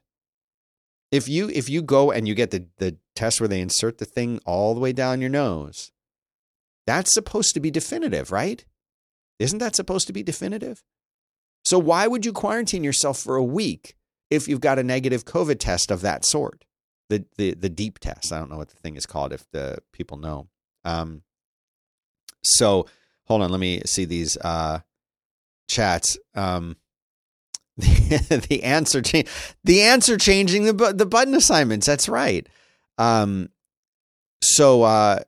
If 1.12 1.28
you 1.28 1.50
if 1.50 1.70
you 1.70 1.82
go 1.82 2.12
and 2.12 2.28
you 2.28 2.36
get 2.36 2.52
the 2.52 2.68
the 2.78 2.98
test 3.20 3.40
where 3.40 3.48
they 3.48 3.62
insert 3.62 3.98
the 3.98 4.06
thing 4.06 4.40
all 4.46 4.74
the 4.74 4.80
way 4.80 4.94
down 4.94 5.22
your 5.22 5.30
nose, 5.30 5.92
that's 6.88 7.14
supposed 7.14 7.54
to 7.54 7.60
be 7.60 7.70
definitive, 7.70 8.32
right? 8.32 8.66
Isn't 9.40 9.60
that 9.60 9.76
supposed 9.76 10.08
to 10.08 10.14
be 10.14 10.24
definitive? 10.24 10.84
So 11.66 11.78
why 11.78 12.08
would 12.08 12.26
you 12.26 12.34
quarantine 12.34 12.84
yourself 12.84 13.20
for 13.20 13.36
a 13.36 13.44
week 13.44 13.96
if 14.30 14.48
you've 14.48 14.62
got 14.62 14.80
a 14.80 14.84
negative 14.84 15.26
COVID 15.26 15.60
test 15.60 15.92
of 15.92 16.02
that 16.02 16.26
sort? 16.26 16.66
The 17.10 17.26
the 17.38 17.54
the 17.54 17.70
deep 17.70 18.00
test. 18.00 18.32
I 18.32 18.40
don't 18.40 18.50
know 18.50 18.58
what 18.58 18.70
the 18.70 18.78
thing 18.78 18.96
is 18.96 19.06
called 19.06 19.34
if 19.34 19.50
the 19.52 19.80
people 19.92 20.18
know. 20.18 20.48
Um 20.86 21.24
so 22.44 22.88
hold 23.26 23.42
on, 23.42 23.52
let 23.52 23.60
me 23.60 23.82
see 23.86 24.06
these 24.06 24.38
uh 24.38 24.80
chats. 25.68 26.18
Um 26.36 26.78
the, 27.78 28.62
answer 28.64 29.02
change 29.02 29.30
the 29.64 29.82
answer 29.82 30.18
changing 30.18 30.66
the 30.66 30.94
the 30.94 31.06
button 31.06 31.34
assignments. 31.36 31.86
That's 31.86 32.10
right. 32.10 32.48
Um, 33.00 33.50
so 34.44 34.84
uh, 34.84 35.20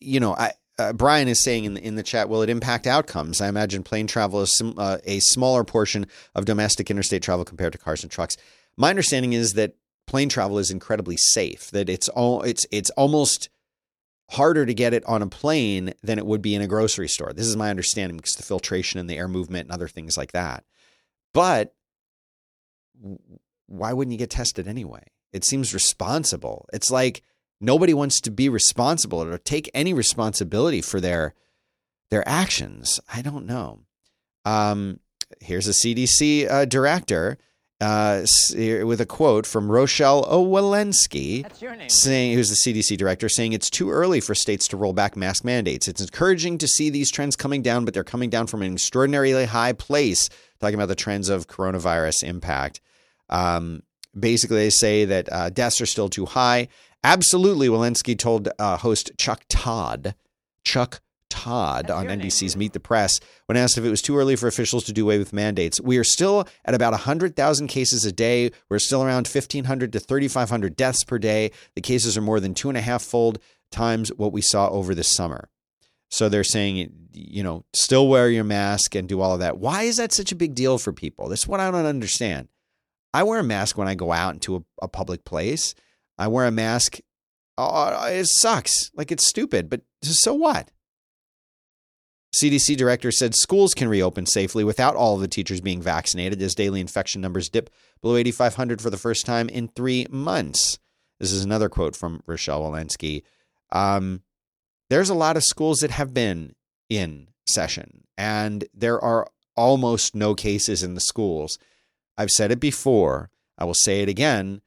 you 0.00 0.20
know, 0.20 0.34
I, 0.34 0.52
uh, 0.78 0.92
Brian 0.92 1.28
is 1.28 1.42
saying 1.42 1.64
in 1.64 1.74
the, 1.74 1.82
in 1.82 1.94
the 1.94 2.02
chat, 2.02 2.28
will 2.28 2.42
it 2.42 2.50
impact 2.50 2.86
outcomes? 2.86 3.40
I 3.40 3.48
imagine 3.48 3.82
plane 3.82 4.06
travel 4.06 4.40
is 4.42 4.56
sim, 4.56 4.74
uh, 4.76 4.98
a 5.04 5.20
smaller 5.20 5.64
portion 5.64 6.06
of 6.34 6.44
domestic 6.44 6.90
interstate 6.90 7.22
travel 7.22 7.44
compared 7.44 7.72
to 7.72 7.78
cars 7.78 8.02
and 8.02 8.10
trucks. 8.10 8.36
My 8.76 8.90
understanding 8.90 9.32
is 9.32 9.52
that 9.52 9.76
plane 10.06 10.28
travel 10.28 10.58
is 10.58 10.70
incredibly 10.70 11.16
safe. 11.16 11.70
That 11.70 11.88
it's 11.88 12.08
all 12.08 12.42
it's 12.42 12.66
it's 12.70 12.90
almost 12.90 13.48
harder 14.30 14.64
to 14.64 14.74
get 14.74 14.94
it 14.94 15.04
on 15.04 15.20
a 15.20 15.26
plane 15.26 15.92
than 16.02 16.18
it 16.18 16.26
would 16.26 16.42
be 16.42 16.54
in 16.54 16.62
a 16.62 16.66
grocery 16.66 17.08
store. 17.08 17.32
This 17.32 17.46
is 17.46 17.56
my 17.56 17.68
understanding 17.68 18.16
because 18.16 18.34
the 18.34 18.42
filtration 18.42 18.98
and 18.98 19.08
the 19.08 19.18
air 19.18 19.28
movement 19.28 19.66
and 19.66 19.72
other 19.72 19.88
things 19.88 20.16
like 20.16 20.32
that. 20.32 20.64
But 21.34 21.74
why 23.66 23.92
wouldn't 23.92 24.12
you 24.12 24.18
get 24.18 24.30
tested 24.30 24.66
anyway? 24.66 25.04
It 25.32 25.44
seems 25.44 25.74
responsible. 25.74 26.66
It's 26.72 26.90
like 26.90 27.22
nobody 27.60 27.94
wants 27.94 28.20
to 28.22 28.30
be 28.30 28.48
responsible 28.48 29.22
or 29.22 29.38
take 29.38 29.70
any 29.74 29.94
responsibility 29.94 30.80
for 30.80 31.00
their 31.00 31.34
their 32.10 32.26
actions. 32.28 33.00
I 33.12 33.22
don't 33.22 33.46
know. 33.46 33.80
Um, 34.44 35.00
here's 35.40 35.66
a 35.66 35.70
CDC 35.70 36.50
uh, 36.50 36.64
director 36.66 37.38
uh, 37.80 38.24
with 38.54 39.00
a 39.00 39.06
quote 39.06 39.44
from 39.44 39.70
Rochelle 39.70 40.22
Walensky, 40.24 41.44
saying, 41.90 42.34
who's 42.34 42.48
the 42.48 42.54
CDC 42.72 42.96
director, 42.96 43.28
saying 43.28 43.54
it's 43.54 43.68
too 43.68 43.90
early 43.90 44.20
for 44.20 44.36
states 44.36 44.68
to 44.68 44.76
roll 44.76 44.92
back 44.92 45.16
mask 45.16 45.44
mandates. 45.44 45.88
It's 45.88 46.00
encouraging 46.00 46.58
to 46.58 46.68
see 46.68 46.90
these 46.90 47.10
trends 47.10 47.34
coming 47.34 47.60
down, 47.60 47.84
but 47.84 47.92
they're 47.92 48.04
coming 48.04 48.30
down 48.30 48.46
from 48.46 48.62
an 48.62 48.74
extraordinarily 48.74 49.46
high 49.46 49.72
place. 49.72 50.28
Talking 50.60 50.76
about 50.76 50.88
the 50.88 50.94
trends 50.94 51.28
of 51.28 51.48
coronavirus 51.48 52.22
impact. 52.22 52.80
Um, 53.28 53.82
basically, 54.18 54.58
they 54.58 54.70
say 54.70 55.04
that 55.04 55.32
uh, 55.32 55.50
deaths 55.50 55.80
are 55.80 55.86
still 55.86 56.08
too 56.08 56.26
high. 56.26 56.68
Absolutely, 57.04 57.68
Walensky 57.68 58.18
told 58.18 58.48
uh, 58.58 58.76
host 58.76 59.10
Chuck 59.18 59.42
Todd. 59.48 60.14
Chuck 60.64 61.00
Todd 61.28 61.90
on 61.90 62.06
NBC's 62.06 62.56
Meet 62.56 62.74
the 62.74 62.80
Press 62.80 63.18
when 63.46 63.56
asked 63.56 63.78
if 63.78 63.84
it 63.84 63.90
was 63.90 64.02
too 64.02 64.16
early 64.18 64.36
for 64.36 64.46
officials 64.46 64.84
to 64.84 64.92
do 64.92 65.04
away 65.04 65.18
with 65.18 65.32
mandates. 65.32 65.80
We 65.80 65.96
are 65.96 66.04
still 66.04 66.46
at 66.64 66.74
about 66.74 66.92
100,000 66.92 67.66
cases 67.68 68.04
a 68.04 68.12
day. 68.12 68.50
We're 68.68 68.78
still 68.78 69.02
around 69.02 69.26
1,500 69.26 69.92
to 69.94 69.98
3,500 69.98 70.76
deaths 70.76 71.04
per 71.04 71.18
day. 71.18 71.50
The 71.74 71.80
cases 71.80 72.18
are 72.18 72.20
more 72.20 72.38
than 72.38 72.52
two 72.52 72.68
and 72.68 72.76
a 72.76 72.82
half 72.82 73.02
fold 73.02 73.38
times 73.70 74.10
what 74.10 74.32
we 74.32 74.42
saw 74.42 74.68
over 74.68 74.94
the 74.94 75.02
summer. 75.02 75.48
So 76.10 76.28
they're 76.28 76.44
saying, 76.44 76.92
you 77.14 77.42
know, 77.42 77.64
still 77.72 78.06
wear 78.06 78.28
your 78.28 78.44
mask 78.44 78.94
and 78.94 79.08
do 79.08 79.22
all 79.22 79.32
of 79.32 79.40
that. 79.40 79.56
Why 79.56 79.84
is 79.84 79.96
that 79.96 80.12
such 80.12 80.32
a 80.32 80.36
big 80.36 80.54
deal 80.54 80.76
for 80.76 80.92
people? 80.92 81.30
That's 81.30 81.48
what 81.48 81.60
I 81.60 81.70
don't 81.70 81.86
understand. 81.86 82.48
I 83.14 83.22
wear 83.22 83.40
a 83.40 83.44
mask 83.44 83.76
when 83.76 83.88
I 83.88 83.94
go 83.94 84.12
out 84.12 84.34
into 84.34 84.56
a, 84.56 84.60
a 84.82 84.88
public 84.88 85.24
place. 85.24 85.74
I 86.18 86.28
wear 86.28 86.46
a 86.46 86.50
mask. 86.50 86.98
Oh, 87.58 88.06
it 88.06 88.26
sucks. 88.26 88.90
Like 88.94 89.12
it's 89.12 89.28
stupid, 89.28 89.68
but 89.68 89.82
so 90.02 90.34
what? 90.34 90.70
CDC 92.40 92.76
director 92.76 93.12
said 93.12 93.34
schools 93.34 93.74
can 93.74 93.88
reopen 93.88 94.24
safely 94.24 94.64
without 94.64 94.96
all 94.96 95.14
of 95.14 95.20
the 95.20 95.28
teachers 95.28 95.60
being 95.60 95.82
vaccinated 95.82 96.40
as 96.40 96.54
daily 96.54 96.80
infection 96.80 97.20
numbers 97.20 97.50
dip 97.50 97.68
below 98.00 98.16
8,500 98.16 98.80
for 98.80 98.88
the 98.88 98.96
first 98.96 99.26
time 99.26 99.50
in 99.50 99.68
three 99.68 100.06
months. 100.10 100.78
This 101.20 101.30
is 101.30 101.44
another 101.44 101.68
quote 101.68 101.94
from 101.94 102.22
Rochelle 102.26 102.62
Walensky. 102.62 103.22
Um, 103.70 104.22
there's 104.88 105.10
a 105.10 105.14
lot 105.14 105.36
of 105.36 105.44
schools 105.44 105.78
that 105.80 105.90
have 105.90 106.14
been 106.14 106.54
in 106.88 107.28
session, 107.46 108.04
and 108.16 108.64
there 108.72 109.00
are 109.00 109.28
almost 109.54 110.14
no 110.14 110.34
cases 110.34 110.82
in 110.82 110.94
the 110.94 111.00
schools. 111.00 111.58
I've 112.16 112.30
said 112.30 112.50
it 112.50 112.60
before, 112.60 113.30
I 113.58 113.64
will 113.64 113.74
say 113.74 114.02
it 114.02 114.08
again. 114.08 114.60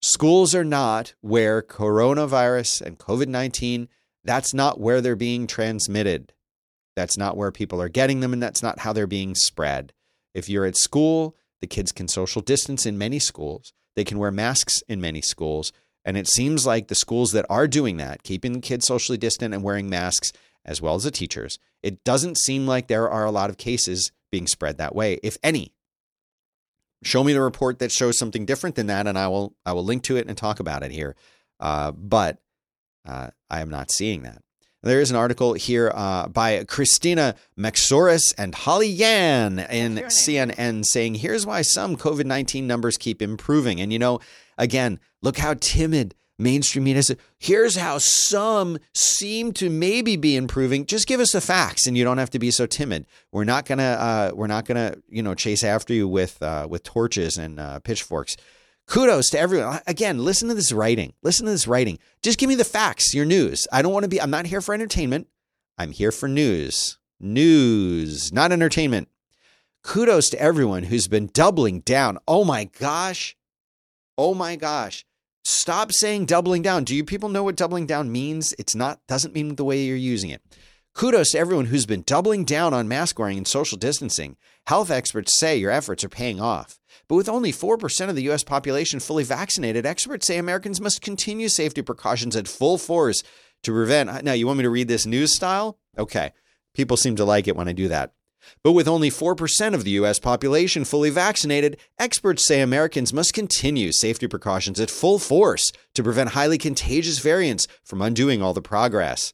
Schools 0.00 0.54
are 0.54 0.64
not 0.64 1.14
where 1.20 1.62
coronavirus 1.62 2.82
and 2.82 2.98
COVID 2.98 3.28
19, 3.28 3.88
that's 4.24 4.54
not 4.54 4.80
where 4.80 5.00
they're 5.00 5.16
being 5.16 5.46
transmitted. 5.46 6.32
That's 6.94 7.16
not 7.16 7.36
where 7.36 7.50
people 7.50 7.80
are 7.80 7.88
getting 7.88 8.20
them, 8.20 8.32
and 8.32 8.42
that's 8.42 8.62
not 8.62 8.80
how 8.80 8.92
they're 8.92 9.06
being 9.06 9.34
spread. 9.34 9.92
If 10.34 10.48
you're 10.48 10.66
at 10.66 10.76
school, 10.76 11.36
the 11.60 11.66
kids 11.66 11.92
can 11.92 12.08
social 12.08 12.42
distance 12.42 12.86
in 12.86 12.98
many 12.98 13.18
schools. 13.18 13.72
They 13.96 14.04
can 14.04 14.18
wear 14.18 14.30
masks 14.30 14.82
in 14.88 15.00
many 15.00 15.22
schools. 15.22 15.72
And 16.04 16.16
it 16.16 16.28
seems 16.28 16.66
like 16.66 16.88
the 16.88 16.94
schools 16.94 17.30
that 17.30 17.46
are 17.48 17.68
doing 17.68 17.96
that, 17.98 18.22
keeping 18.22 18.52
the 18.52 18.60
kids 18.60 18.86
socially 18.86 19.18
distant 19.18 19.54
and 19.54 19.62
wearing 19.62 19.88
masks, 19.88 20.32
as 20.64 20.80
well 20.80 20.94
as 20.94 21.04
the 21.04 21.10
teachers, 21.10 21.58
it 21.82 22.04
doesn't 22.04 22.38
seem 22.38 22.66
like 22.66 22.86
there 22.86 23.10
are 23.10 23.24
a 23.24 23.30
lot 23.30 23.50
of 23.50 23.56
cases 23.56 24.12
being 24.30 24.46
spread 24.46 24.78
that 24.78 24.94
way, 24.94 25.18
if 25.22 25.36
any. 25.42 25.72
Show 27.02 27.24
me 27.24 27.32
the 27.32 27.40
report 27.40 27.78
that 27.80 27.92
shows 27.92 28.18
something 28.18 28.46
different 28.46 28.76
than 28.76 28.86
that, 28.86 29.06
and 29.06 29.18
I 29.18 29.28
will 29.28 29.54
I 29.66 29.72
will 29.72 29.84
link 29.84 30.02
to 30.04 30.16
it 30.16 30.26
and 30.26 30.36
talk 30.36 30.60
about 30.60 30.82
it 30.82 30.92
here. 30.92 31.16
Uh, 31.60 31.92
but 31.92 32.38
uh, 33.06 33.30
I 33.50 33.60
am 33.60 33.70
not 33.70 33.90
seeing 33.90 34.22
that. 34.22 34.42
There 34.84 35.00
is 35.00 35.10
an 35.12 35.16
article 35.16 35.52
here 35.52 35.92
uh, 35.94 36.26
by 36.26 36.64
Christina 36.64 37.36
Maxouris 37.56 38.34
and 38.36 38.52
Holly 38.52 38.88
Yan 38.88 39.60
in 39.60 39.94
CNN 39.94 40.84
saying, 40.84 41.14
here's 41.14 41.46
why 41.46 41.62
some 41.62 41.96
COVID 41.96 42.24
19 42.24 42.66
numbers 42.66 42.96
keep 42.98 43.22
improving. 43.22 43.80
And, 43.80 43.92
you 43.92 44.00
know, 44.00 44.18
again, 44.58 44.98
look 45.22 45.38
how 45.38 45.54
timid 45.54 46.16
mainstream 46.42 46.84
media 46.84 47.00
is. 47.00 47.14
Here's 47.38 47.76
how 47.76 47.98
some 47.98 48.78
seem 48.94 49.52
to 49.54 49.70
maybe 49.70 50.16
be 50.16 50.36
improving. 50.36 50.86
Just 50.86 51.06
give 51.06 51.20
us 51.20 51.32
the 51.32 51.40
facts, 51.40 51.86
and 51.86 51.96
you 51.96 52.04
don't 52.04 52.18
have 52.18 52.30
to 52.30 52.38
be 52.38 52.50
so 52.50 52.66
timid. 52.66 53.06
We're 53.30 53.44
not 53.44 53.64
gonna 53.64 53.82
uh, 53.82 54.30
we're 54.34 54.46
not 54.46 54.64
gonna 54.64 54.96
you 55.08 55.22
know 55.22 55.34
chase 55.34 55.64
after 55.64 55.94
you 55.94 56.08
with 56.08 56.42
uh, 56.42 56.66
with 56.68 56.82
torches 56.82 57.38
and 57.38 57.58
uh, 57.58 57.78
pitchforks 57.80 58.36
kudos 58.86 59.30
to 59.30 59.38
everyone. 59.38 59.80
Again, 59.86 60.18
listen 60.18 60.48
to 60.48 60.54
this 60.54 60.72
writing. 60.72 61.14
Listen 61.22 61.46
to 61.46 61.52
this 61.52 61.66
writing. 61.66 61.98
Just 62.22 62.38
give 62.38 62.48
me 62.48 62.54
the 62.54 62.64
facts, 62.64 63.14
your 63.14 63.24
news. 63.24 63.66
I 63.72 63.82
don't 63.82 63.92
want 63.92 64.04
to 64.04 64.08
be, 64.08 64.20
I'm 64.20 64.30
not 64.30 64.46
here 64.46 64.60
for 64.60 64.74
entertainment. 64.74 65.28
I'm 65.78 65.92
here 65.92 66.12
for 66.12 66.28
news. 66.28 66.98
News, 67.18 68.32
not 68.32 68.52
entertainment. 68.52 69.08
Kudos 69.82 70.30
to 70.30 70.40
everyone 70.40 70.84
who's 70.84 71.08
been 71.08 71.30
doubling 71.32 71.80
down. 71.80 72.18
Oh 72.28 72.44
my 72.44 72.64
gosh. 72.64 73.36
Oh 74.18 74.34
my 74.34 74.56
gosh. 74.56 75.04
Stop 75.44 75.90
saying 75.92 76.26
doubling 76.26 76.62
down. 76.62 76.84
Do 76.84 76.94
you 76.94 77.04
people 77.04 77.28
know 77.28 77.42
what 77.42 77.56
doubling 77.56 77.86
down 77.86 78.12
means? 78.12 78.54
It's 78.58 78.74
not, 78.74 79.00
doesn't 79.08 79.34
mean 79.34 79.56
the 79.56 79.64
way 79.64 79.82
you're 79.82 79.96
using 79.96 80.30
it. 80.30 80.40
Kudos 80.94 81.30
to 81.30 81.38
everyone 81.38 81.66
who's 81.66 81.86
been 81.86 82.02
doubling 82.02 82.44
down 82.44 82.74
on 82.74 82.86
mask 82.86 83.18
wearing 83.18 83.38
and 83.38 83.48
social 83.48 83.78
distancing. 83.78 84.36
Health 84.66 84.90
experts 84.90 85.38
say 85.38 85.56
your 85.56 85.70
efforts 85.70 86.04
are 86.04 86.08
paying 86.08 86.40
off. 86.40 86.78
But 87.08 87.16
with 87.16 87.28
only 87.28 87.50
4% 87.50 88.08
of 88.08 88.14
the 88.14 88.22
U.S. 88.24 88.44
population 88.44 89.00
fully 89.00 89.24
vaccinated, 89.24 89.86
experts 89.86 90.26
say 90.26 90.38
Americans 90.38 90.80
must 90.80 91.00
continue 91.00 91.48
safety 91.48 91.82
precautions 91.82 92.36
at 92.36 92.46
full 92.46 92.78
force 92.78 93.22
to 93.62 93.72
prevent. 93.72 94.22
Now, 94.22 94.32
you 94.32 94.46
want 94.46 94.58
me 94.58 94.64
to 94.64 94.70
read 94.70 94.88
this 94.88 95.06
news 95.06 95.34
style? 95.34 95.78
Okay. 95.98 96.32
People 96.74 96.96
seem 96.96 97.16
to 97.16 97.24
like 97.24 97.48
it 97.48 97.56
when 97.56 97.68
I 97.68 97.72
do 97.72 97.88
that. 97.88 98.12
But 98.62 98.72
with 98.72 98.88
only 98.88 99.10
4% 99.10 99.74
of 99.74 99.84
the 99.84 99.92
U.S. 99.92 100.18
population 100.18 100.84
fully 100.84 101.10
vaccinated, 101.10 101.76
experts 101.98 102.44
say 102.44 102.60
Americans 102.60 103.12
must 103.12 103.34
continue 103.34 103.92
safety 103.92 104.28
precautions 104.28 104.80
at 104.80 104.90
full 104.90 105.18
force 105.18 105.72
to 105.94 106.02
prevent 106.02 106.30
highly 106.30 106.58
contagious 106.58 107.18
variants 107.18 107.66
from 107.84 108.02
undoing 108.02 108.42
all 108.42 108.54
the 108.54 108.62
progress. 108.62 109.32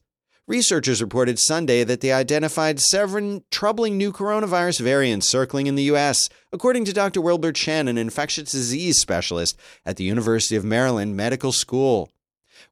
Researchers 0.49 0.99
reported 0.99 1.37
Sunday 1.37 1.83
that 1.83 2.01
they 2.01 2.11
identified 2.11 2.79
seven 2.79 3.43
troubling 3.51 3.99
new 3.99 4.11
coronavirus 4.11 4.79
variants 4.79 5.29
circling 5.29 5.67
in 5.67 5.75
the 5.75 5.83
U.S., 5.83 6.27
according 6.51 6.85
to 6.85 6.93
Dr. 6.93 7.21
Wilbur 7.21 7.51
Chen, 7.51 7.87
an 7.87 7.99
infectious 7.99 8.51
disease 8.51 8.99
specialist 8.99 9.55
at 9.85 9.97
the 9.97 10.05
University 10.05 10.55
of 10.55 10.65
Maryland 10.65 11.15
Medical 11.15 11.51
School. 11.51 12.09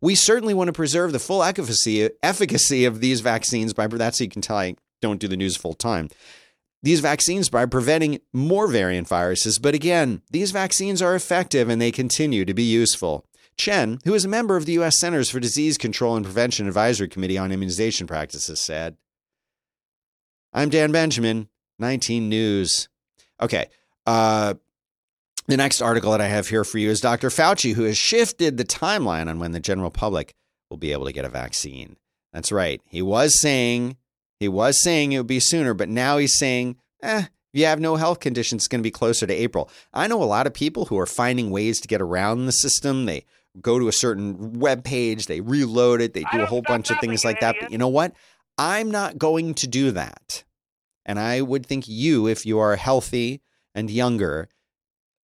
We 0.01 0.15
certainly 0.15 0.55
want 0.55 0.69
to 0.69 0.73
preserve 0.73 1.11
the 1.11 1.19
full 1.19 1.43
efficacy, 1.43 2.09
efficacy 2.23 2.85
of 2.85 2.99
these 2.99 3.21
vaccines 3.21 3.75
by 3.75 3.85
that's 3.85 4.21
don't 5.01 5.19
do 5.19 5.27
the 5.27 5.37
news 5.37 5.55
full 5.55 5.73
time. 5.73 6.09
These 6.83 6.99
vaccines 6.99 7.49
by 7.49 7.65
preventing 7.65 8.19
more 8.33 8.67
variant 8.67 9.07
viruses, 9.07 9.57
but 9.59 9.73
again, 9.73 10.21
these 10.29 10.51
vaccines 10.51 11.01
are 11.01 11.15
effective 11.15 11.69
and 11.69 11.81
they 11.81 11.91
continue 11.91 12.45
to 12.45 12.53
be 12.53 12.63
useful. 12.63 13.25
Chen, 13.57 13.99
who 14.05 14.13
is 14.13 14.23
a 14.23 14.29
member 14.29 14.55
of 14.55 14.65
the 14.65 14.73
U.S. 14.73 14.99
Centers 14.99 15.29
for 15.29 15.39
Disease 15.39 15.77
Control 15.77 16.15
and 16.15 16.23
Prevention 16.23 16.67
Advisory 16.67 17.07
Committee 17.07 17.37
on 17.37 17.51
Immunization 17.51 18.05
Practices, 18.05 18.59
said. 18.59 18.97
I'm 20.53 20.69
Dan 20.69 20.91
Benjamin, 20.91 21.49
19 21.79 22.29
News. 22.29 22.87
Okay. 23.41 23.67
Uh, 24.05 24.53
the 25.47 25.57
next 25.57 25.81
article 25.81 26.11
that 26.11 26.21
I 26.21 26.27
have 26.27 26.47
here 26.47 26.63
for 26.63 26.77
you 26.77 26.89
is 26.89 27.01
Dr. 27.01 27.29
Fauci, 27.29 27.73
who 27.73 27.83
has 27.83 27.97
shifted 27.97 28.57
the 28.57 28.65
timeline 28.65 29.29
on 29.29 29.39
when 29.39 29.51
the 29.51 29.59
general 29.59 29.89
public 29.89 30.35
will 30.69 30.77
be 30.77 30.91
able 30.91 31.05
to 31.05 31.13
get 31.13 31.25
a 31.25 31.29
vaccine. 31.29 31.97
That's 32.33 32.51
right. 32.51 32.81
He 32.85 33.01
was 33.01 33.39
saying 33.39 33.97
he 34.39 34.47
was 34.47 34.81
saying 34.81 35.11
it 35.11 35.17
would 35.17 35.27
be 35.27 35.39
sooner, 35.39 35.73
but 35.73 35.89
now 35.89 36.17
he's 36.17 36.37
saying, 36.37 36.77
eh, 37.01 37.25
if 37.53 37.59
you 37.59 37.65
have 37.65 37.79
no 37.79 37.95
health 37.95 38.19
conditions, 38.19 38.63
it's 38.63 38.67
going 38.67 38.81
to 38.81 38.83
be 38.83 38.91
closer 38.91 39.25
to 39.25 39.33
April. 39.33 39.69
I 39.93 40.07
know 40.07 40.21
a 40.21 40.25
lot 40.25 40.47
of 40.47 40.53
people 40.53 40.85
who 40.85 40.99
are 40.99 41.05
finding 41.05 41.49
ways 41.49 41.79
to 41.81 41.87
get 41.87 42.01
around 42.01 42.45
the 42.45 42.51
system. 42.51 43.05
They 43.05 43.25
go 43.61 43.79
to 43.79 43.87
a 43.87 43.93
certain 43.93 44.59
web 44.59 44.83
page, 44.83 45.25
they 45.25 45.41
reload 45.41 46.01
it, 46.01 46.13
they 46.13 46.23
do 46.31 46.41
a 46.41 46.45
whole 46.45 46.61
bunch 46.61 46.91
of 46.91 46.99
things 46.99 47.25
like 47.25 47.39
that. 47.39 47.55
But 47.59 47.71
you 47.71 47.77
know 47.77 47.87
what? 47.87 48.13
I'm 48.57 48.91
not 48.91 49.17
going 49.17 49.53
to 49.55 49.67
do 49.67 49.91
that. 49.91 50.43
And 51.05 51.19
I 51.19 51.41
would 51.41 51.65
think 51.65 51.87
you, 51.87 52.27
if 52.27 52.45
you 52.45 52.59
are 52.59 52.75
healthy 52.75 53.41
and 53.73 53.89
younger, 53.89 54.49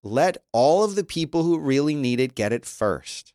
let 0.02 0.36
all 0.52 0.84
of 0.84 0.94
the 0.94 1.04
people 1.04 1.42
who 1.42 1.58
really 1.58 1.94
need 1.94 2.20
it 2.20 2.34
get 2.34 2.52
it 2.52 2.64
first. 2.64 3.34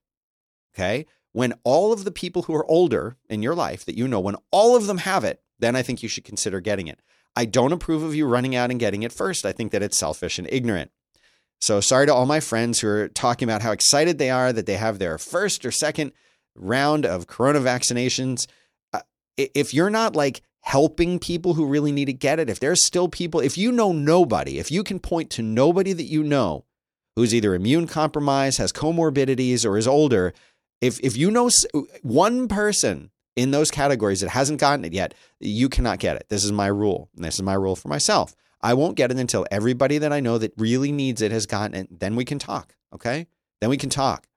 Okay? 0.73 1.05
When 1.33 1.53
all 1.63 1.91
of 1.91 2.03
the 2.03 2.11
people 2.11 2.43
who 2.43 2.55
are 2.55 2.69
older 2.69 3.17
in 3.29 3.43
your 3.43 3.55
life 3.55 3.85
that 3.85 3.97
you 3.97 4.07
know, 4.07 4.19
when 4.19 4.37
all 4.51 4.75
of 4.75 4.87
them 4.87 4.99
have 4.99 5.23
it, 5.23 5.41
then 5.59 5.75
I 5.75 5.81
think 5.81 6.03
you 6.03 6.09
should 6.09 6.23
consider 6.23 6.59
getting 6.59 6.87
it. 6.87 6.99
I 7.35 7.45
don't 7.45 7.71
approve 7.71 8.03
of 8.03 8.15
you 8.15 8.25
running 8.25 8.55
out 8.55 8.71
and 8.71 8.79
getting 8.79 9.03
it 9.03 9.13
first. 9.13 9.45
I 9.45 9.51
think 9.51 9.71
that 9.71 9.83
it's 9.83 9.97
selfish 9.97 10.39
and 10.39 10.47
ignorant. 10.51 10.91
So 11.59 11.79
sorry 11.79 12.05
to 12.05 12.13
all 12.13 12.25
my 12.25 12.39
friends 12.39 12.79
who 12.79 12.87
are 12.87 13.07
talking 13.09 13.47
about 13.47 13.61
how 13.61 13.71
excited 13.71 14.17
they 14.17 14.29
are 14.29 14.53
that 14.53 14.65
they 14.65 14.77
have 14.77 14.99
their 14.99 15.17
first 15.17 15.65
or 15.65 15.71
second 15.71 16.11
round 16.55 17.05
of 17.05 17.27
corona 17.27 17.59
vaccinations. 17.59 18.47
Uh, 18.93 19.01
if 19.37 19.73
you're 19.73 19.89
not 19.89 20.15
like 20.15 20.41
helping 20.61 21.17
people 21.19 21.53
who 21.53 21.65
really 21.65 21.91
need 21.91 22.05
to 22.05 22.13
get 22.13 22.39
it, 22.39 22.49
if 22.49 22.59
there's 22.59 22.85
still 22.85 23.07
people, 23.07 23.39
if 23.39 23.57
you 23.57 23.71
know 23.71 23.91
nobody, 23.91 24.59
if 24.59 24.71
you 24.71 24.83
can 24.83 24.99
point 24.99 25.29
to 25.31 25.41
nobody 25.41 25.93
that 25.93 26.03
you 26.03 26.23
know 26.23 26.65
who's 27.15 27.33
either 27.33 27.55
immune 27.55 27.87
compromised, 27.87 28.59
has 28.59 28.71
comorbidities, 28.71 29.65
or 29.65 29.77
is 29.77 29.87
older, 29.87 30.33
if 30.81 30.99
if 30.99 31.17
you 31.17 31.31
know 31.31 31.49
one 32.03 32.47
person 32.47 33.09
in 33.37 33.51
those 33.51 33.71
categories 33.71 34.19
that 34.21 34.29
hasn't 34.29 34.59
gotten 34.59 34.83
it 34.83 34.93
yet, 34.93 35.13
you 35.39 35.69
cannot 35.69 35.99
get 35.99 36.17
it. 36.17 36.25
This 36.27 36.43
is 36.43 36.51
my 36.51 36.67
rule. 36.67 37.09
This 37.15 37.35
is 37.35 37.43
my 37.43 37.53
rule 37.53 37.75
for 37.75 37.87
myself. 37.87 38.35
I 38.61 38.73
won't 38.73 38.97
get 38.97 39.11
it 39.11 39.17
until 39.17 39.45
everybody 39.51 39.99
that 39.99 40.11
I 40.11 40.19
know 40.19 40.39
that 40.39 40.53
really 40.57 40.91
needs 40.91 41.21
it 41.21 41.31
has 41.31 41.45
gotten 41.45 41.75
it. 41.75 41.99
Then 41.99 42.15
we 42.15 42.25
can 42.25 42.39
talk. 42.39 42.75
Okay. 42.93 43.27
Then 43.61 43.69
we 43.69 43.77
can 43.77 43.91
talk. 43.91 44.27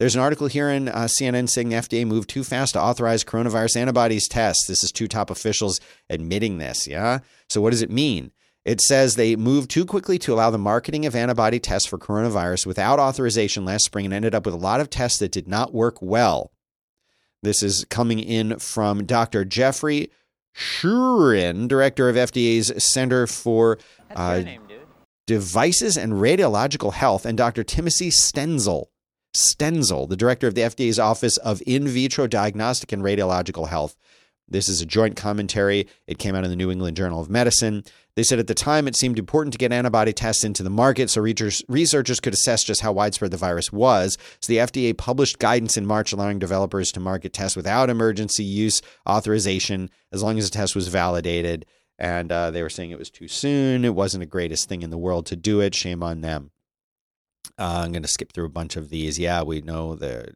There's 0.00 0.16
an 0.16 0.20
article 0.20 0.48
here 0.48 0.68
in 0.68 0.88
uh, 0.88 1.04
CNN 1.04 1.48
saying 1.48 1.68
the 1.68 1.76
FDA 1.76 2.04
moved 2.04 2.28
too 2.28 2.42
fast 2.42 2.72
to 2.72 2.80
authorize 2.80 3.22
coronavirus 3.22 3.76
antibodies 3.76 4.26
tests. 4.26 4.66
This 4.66 4.82
is 4.82 4.90
two 4.90 5.06
top 5.06 5.30
officials 5.30 5.80
admitting 6.10 6.58
this. 6.58 6.88
Yeah. 6.88 7.20
So 7.48 7.60
what 7.60 7.70
does 7.70 7.82
it 7.82 7.90
mean? 7.90 8.32
It 8.64 8.80
says 8.80 9.14
they 9.14 9.36
moved 9.36 9.70
too 9.70 9.84
quickly 9.84 10.18
to 10.20 10.34
allow 10.34 10.50
the 10.50 10.58
marketing 10.58 11.06
of 11.06 11.14
antibody 11.14 11.60
tests 11.60 11.86
for 11.86 11.98
coronavirus 11.98 12.66
without 12.66 12.98
authorization 12.98 13.64
last 13.64 13.84
spring 13.84 14.06
and 14.06 14.14
ended 14.14 14.34
up 14.34 14.46
with 14.46 14.54
a 14.54 14.58
lot 14.58 14.80
of 14.80 14.90
tests 14.90 15.20
that 15.20 15.30
did 15.30 15.46
not 15.46 15.72
work 15.72 15.98
well. 16.02 16.50
This 17.44 17.62
is 17.62 17.84
coming 17.90 18.18
in 18.18 18.58
from 18.58 19.04
Dr. 19.04 19.44
Jeffrey 19.44 20.10
Shuren, 20.56 21.68
director 21.68 22.08
of 22.08 22.16
FDA's 22.16 22.72
Center 22.92 23.26
for 23.26 23.78
uh, 24.14 24.40
name, 24.44 24.62
Devices 25.26 25.96
and 25.96 26.14
Radiological 26.14 26.94
Health, 26.94 27.24
and 27.26 27.36
Dr. 27.36 27.62
Timothy 27.62 28.10
Stenzel. 28.10 28.86
Stenzel, 29.34 30.08
the 30.08 30.16
director 30.16 30.46
of 30.46 30.54
the 30.54 30.62
FDA's 30.62 30.98
Office 30.98 31.36
of 31.38 31.62
In 31.66 31.88
Vitro 31.88 32.26
Diagnostic 32.26 32.92
and 32.92 33.02
Radiological 33.02 33.68
Health. 33.68 33.96
This 34.48 34.68
is 34.68 34.80
a 34.80 34.86
joint 34.86 35.16
commentary. 35.16 35.88
It 36.06 36.18
came 36.18 36.34
out 36.34 36.44
in 36.44 36.50
the 36.50 36.56
New 36.56 36.70
England 36.70 36.96
Journal 36.96 37.20
of 37.20 37.30
Medicine. 37.30 37.84
They 38.16 38.22
said 38.22 38.38
at 38.38 38.46
the 38.46 38.54
time 38.54 38.86
it 38.86 38.94
seemed 38.94 39.18
important 39.18 39.52
to 39.52 39.58
get 39.58 39.72
antibody 39.72 40.12
tests 40.12 40.44
into 40.44 40.62
the 40.62 40.70
market 40.70 41.10
so 41.10 41.20
researchers 41.20 42.20
could 42.20 42.34
assess 42.34 42.62
just 42.62 42.80
how 42.80 42.92
widespread 42.92 43.30
the 43.30 43.36
virus 43.36 43.72
was. 43.72 44.16
So 44.40 44.52
the 44.52 44.58
FDA 44.58 44.96
published 44.96 45.38
guidance 45.38 45.76
in 45.76 45.86
March 45.86 46.12
allowing 46.12 46.38
developers 46.38 46.92
to 46.92 47.00
market 47.00 47.32
tests 47.32 47.56
without 47.56 47.90
emergency 47.90 48.44
use 48.44 48.82
authorization 49.08 49.90
as 50.12 50.22
long 50.22 50.38
as 50.38 50.48
the 50.48 50.56
test 50.56 50.76
was 50.76 50.88
validated. 50.88 51.66
And 51.98 52.30
uh, 52.30 52.50
they 52.50 52.62
were 52.62 52.70
saying 52.70 52.90
it 52.90 52.98
was 52.98 53.10
too 53.10 53.28
soon. 53.28 53.84
It 53.84 53.94
wasn't 53.94 54.22
the 54.22 54.26
greatest 54.26 54.68
thing 54.68 54.82
in 54.82 54.90
the 54.90 54.98
world 54.98 55.26
to 55.26 55.36
do 55.36 55.60
it. 55.60 55.74
Shame 55.74 56.02
on 56.02 56.20
them. 56.20 56.50
Uh, 57.58 57.82
I'm 57.84 57.92
going 57.92 58.02
to 58.02 58.08
skip 58.08 58.32
through 58.32 58.46
a 58.46 58.50
bunch 58.50 58.76
of 58.76 58.90
these. 58.90 59.18
Yeah, 59.18 59.42
we 59.42 59.60
know 59.60 59.94
the 59.94 60.34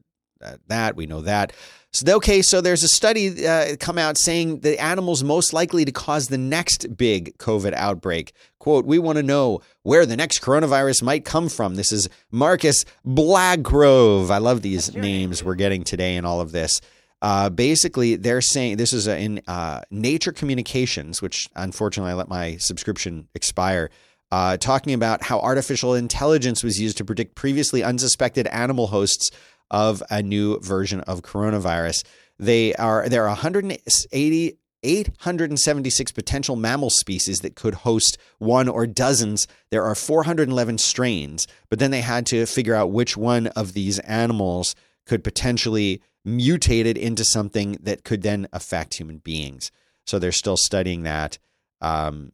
that 0.66 0.96
we 0.96 1.06
know 1.06 1.22
that. 1.22 1.52
So, 1.92 2.16
okay, 2.16 2.42
so 2.42 2.60
there's 2.60 2.82
a 2.82 2.88
study 2.88 3.46
uh, 3.46 3.76
come 3.80 3.96
out 3.96 4.18
saying 4.18 4.60
the 4.60 4.78
animals 4.80 5.24
most 5.24 5.54
likely 5.54 5.86
to 5.86 5.92
cause 5.92 6.28
the 6.28 6.36
next 6.36 6.96
big 6.96 7.36
COVID 7.38 7.72
outbreak. 7.72 8.32
Quote, 8.58 8.84
we 8.84 8.98
want 8.98 9.16
to 9.16 9.22
know 9.22 9.62
where 9.84 10.04
the 10.04 10.16
next 10.16 10.42
coronavirus 10.42 11.02
might 11.02 11.24
come 11.24 11.48
from. 11.48 11.76
This 11.76 11.90
is 11.90 12.08
Marcus 12.30 12.84
Blagrove. 13.06 14.30
I 14.30 14.38
love 14.38 14.60
these 14.60 14.94
names 14.94 15.42
we're 15.42 15.54
getting 15.54 15.82
today 15.82 16.16
in 16.16 16.26
all 16.26 16.42
of 16.42 16.52
this. 16.52 16.80
Uh, 17.22 17.48
basically, 17.48 18.16
they're 18.16 18.42
saying 18.42 18.76
this 18.76 18.92
is 18.92 19.06
in 19.06 19.40
uh, 19.48 19.80
Nature 19.90 20.32
Communications, 20.32 21.22
which 21.22 21.48
unfortunately 21.56 22.12
I 22.12 22.14
let 22.14 22.28
my 22.28 22.56
subscription 22.58 23.28
expire. 23.34 23.90
Uh, 24.30 24.58
talking 24.58 24.92
about 24.92 25.22
how 25.22 25.40
artificial 25.40 25.94
intelligence 25.94 26.62
was 26.62 26.78
used 26.78 26.98
to 26.98 27.04
predict 27.04 27.34
previously 27.34 27.82
unsuspected 27.82 28.46
animal 28.48 28.88
hosts 28.88 29.30
of 29.70 30.02
a 30.10 30.22
new 30.22 30.58
version 30.60 31.00
of 31.00 31.22
coronavirus. 31.22 32.04
They 32.38 32.74
are 32.74 33.08
there 33.08 33.24
are 33.24 33.28
180 33.28 34.58
876 34.82 36.12
potential 36.12 36.54
mammal 36.54 36.90
species 36.90 37.40
that 37.40 37.56
could 37.56 37.74
host 37.74 38.16
one 38.38 38.68
or 38.68 38.86
dozens. 38.86 39.46
There 39.70 39.84
are 39.84 39.94
411 39.94 40.78
strains, 40.78 41.46
but 41.68 41.78
then 41.78 41.90
they 41.90 42.00
had 42.00 42.26
to 42.26 42.46
figure 42.46 42.74
out 42.74 42.92
which 42.92 43.16
one 43.16 43.48
of 43.48 43.72
these 43.72 43.98
animals 44.00 44.76
could 45.04 45.24
potentially 45.24 46.00
mutate 46.26 46.84
it 46.84 46.96
into 46.96 47.24
something 47.24 47.78
that 47.82 48.04
could 48.04 48.22
then 48.22 48.46
affect 48.52 48.94
human 48.94 49.18
beings. 49.18 49.72
So 50.06 50.18
they're 50.18 50.32
still 50.32 50.56
studying 50.56 51.02
that. 51.02 51.38
Um, 51.80 52.32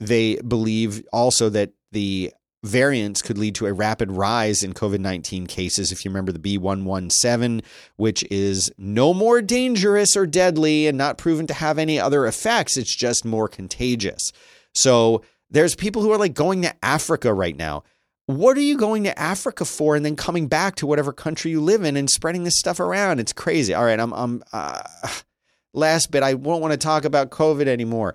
they 0.00 0.36
believe 0.36 1.04
also 1.12 1.48
that 1.50 1.72
the 1.92 2.32
variants 2.68 3.22
could 3.22 3.38
lead 3.38 3.54
to 3.56 3.66
a 3.66 3.72
rapid 3.72 4.12
rise 4.12 4.62
in 4.62 4.74
COVID 4.74 5.00
19 5.00 5.46
cases. 5.46 5.90
If 5.90 6.04
you 6.04 6.10
remember 6.10 6.32
the 6.32 6.38
B117, 6.38 7.62
which 7.96 8.24
is 8.30 8.70
no 8.78 9.12
more 9.12 9.42
dangerous 9.42 10.16
or 10.16 10.26
deadly 10.26 10.86
and 10.86 10.96
not 10.96 11.18
proven 11.18 11.46
to 11.48 11.54
have 11.54 11.78
any 11.78 11.98
other 11.98 12.26
effects, 12.26 12.76
it's 12.76 12.94
just 12.94 13.24
more 13.24 13.48
contagious. 13.48 14.32
So 14.74 15.22
there's 15.50 15.74
people 15.74 16.02
who 16.02 16.12
are 16.12 16.18
like 16.18 16.34
going 16.34 16.62
to 16.62 16.74
Africa 16.84 17.32
right 17.32 17.56
now. 17.56 17.84
What 18.26 18.58
are 18.58 18.62
you 18.62 18.76
going 18.76 19.04
to 19.04 19.18
Africa 19.18 19.64
for 19.64 19.96
and 19.96 20.04
then 20.04 20.14
coming 20.14 20.48
back 20.48 20.76
to 20.76 20.86
whatever 20.86 21.14
country 21.14 21.50
you 21.50 21.62
live 21.62 21.82
in 21.82 21.96
and 21.96 22.10
spreading 22.10 22.44
this 22.44 22.58
stuff 22.58 22.78
around? 22.78 23.20
It's 23.20 23.32
crazy. 23.32 23.72
All 23.72 23.84
right, 23.84 23.98
I'm, 23.98 24.12
I'm, 24.12 24.42
uh, 24.52 24.82
last 25.72 26.10
bit, 26.10 26.22
I 26.22 26.34
won't 26.34 26.60
want 26.60 26.72
to 26.72 26.78
talk 26.78 27.06
about 27.06 27.30
COVID 27.30 27.66
anymore. 27.66 28.14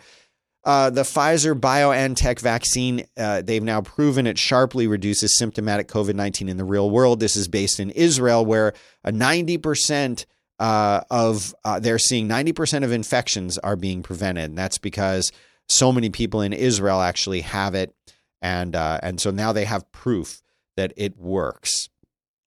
Uh, 0.65 0.89
the 0.89 1.01
Pfizer 1.01 1.59
BioNTech 1.59 2.39
vaccine, 2.39 3.05
uh, 3.17 3.41
they've 3.41 3.63
now 3.63 3.81
proven 3.81 4.25
it 4.25 4.37
sharply 4.37 4.87
reduces 4.87 5.37
symptomatic 5.37 5.87
COVID 5.89 6.15
19 6.15 6.47
in 6.47 6.57
the 6.57 6.63
real 6.63 6.89
world. 6.89 7.19
This 7.19 7.35
is 7.35 7.49
based 7.49 7.79
in 7.79 7.89
Israel, 7.91 8.45
where 8.45 8.73
a 9.03 9.11
90% 9.11 10.25
uh, 10.59 11.01
of 11.11 11.53
uh, 11.65 11.79
they're 11.79 11.99
seeing 11.99 12.29
90% 12.29 12.83
of 12.85 12.91
infections 12.91 13.57
are 13.57 13.75
being 13.75 14.03
prevented. 14.03 14.45
And 14.45 14.57
that's 14.57 14.77
because 14.77 15.31
so 15.67 15.91
many 15.91 16.09
people 16.09 16.41
in 16.41 16.53
Israel 16.53 17.01
actually 17.01 17.41
have 17.41 17.75
it. 17.75 17.93
And, 18.41 18.75
uh, 18.75 18.99
and 19.03 19.19
so 19.19 19.31
now 19.31 19.51
they 19.51 19.65
have 19.65 19.91
proof 19.91 20.41
that 20.77 20.93
it 20.95 21.17
works. 21.17 21.89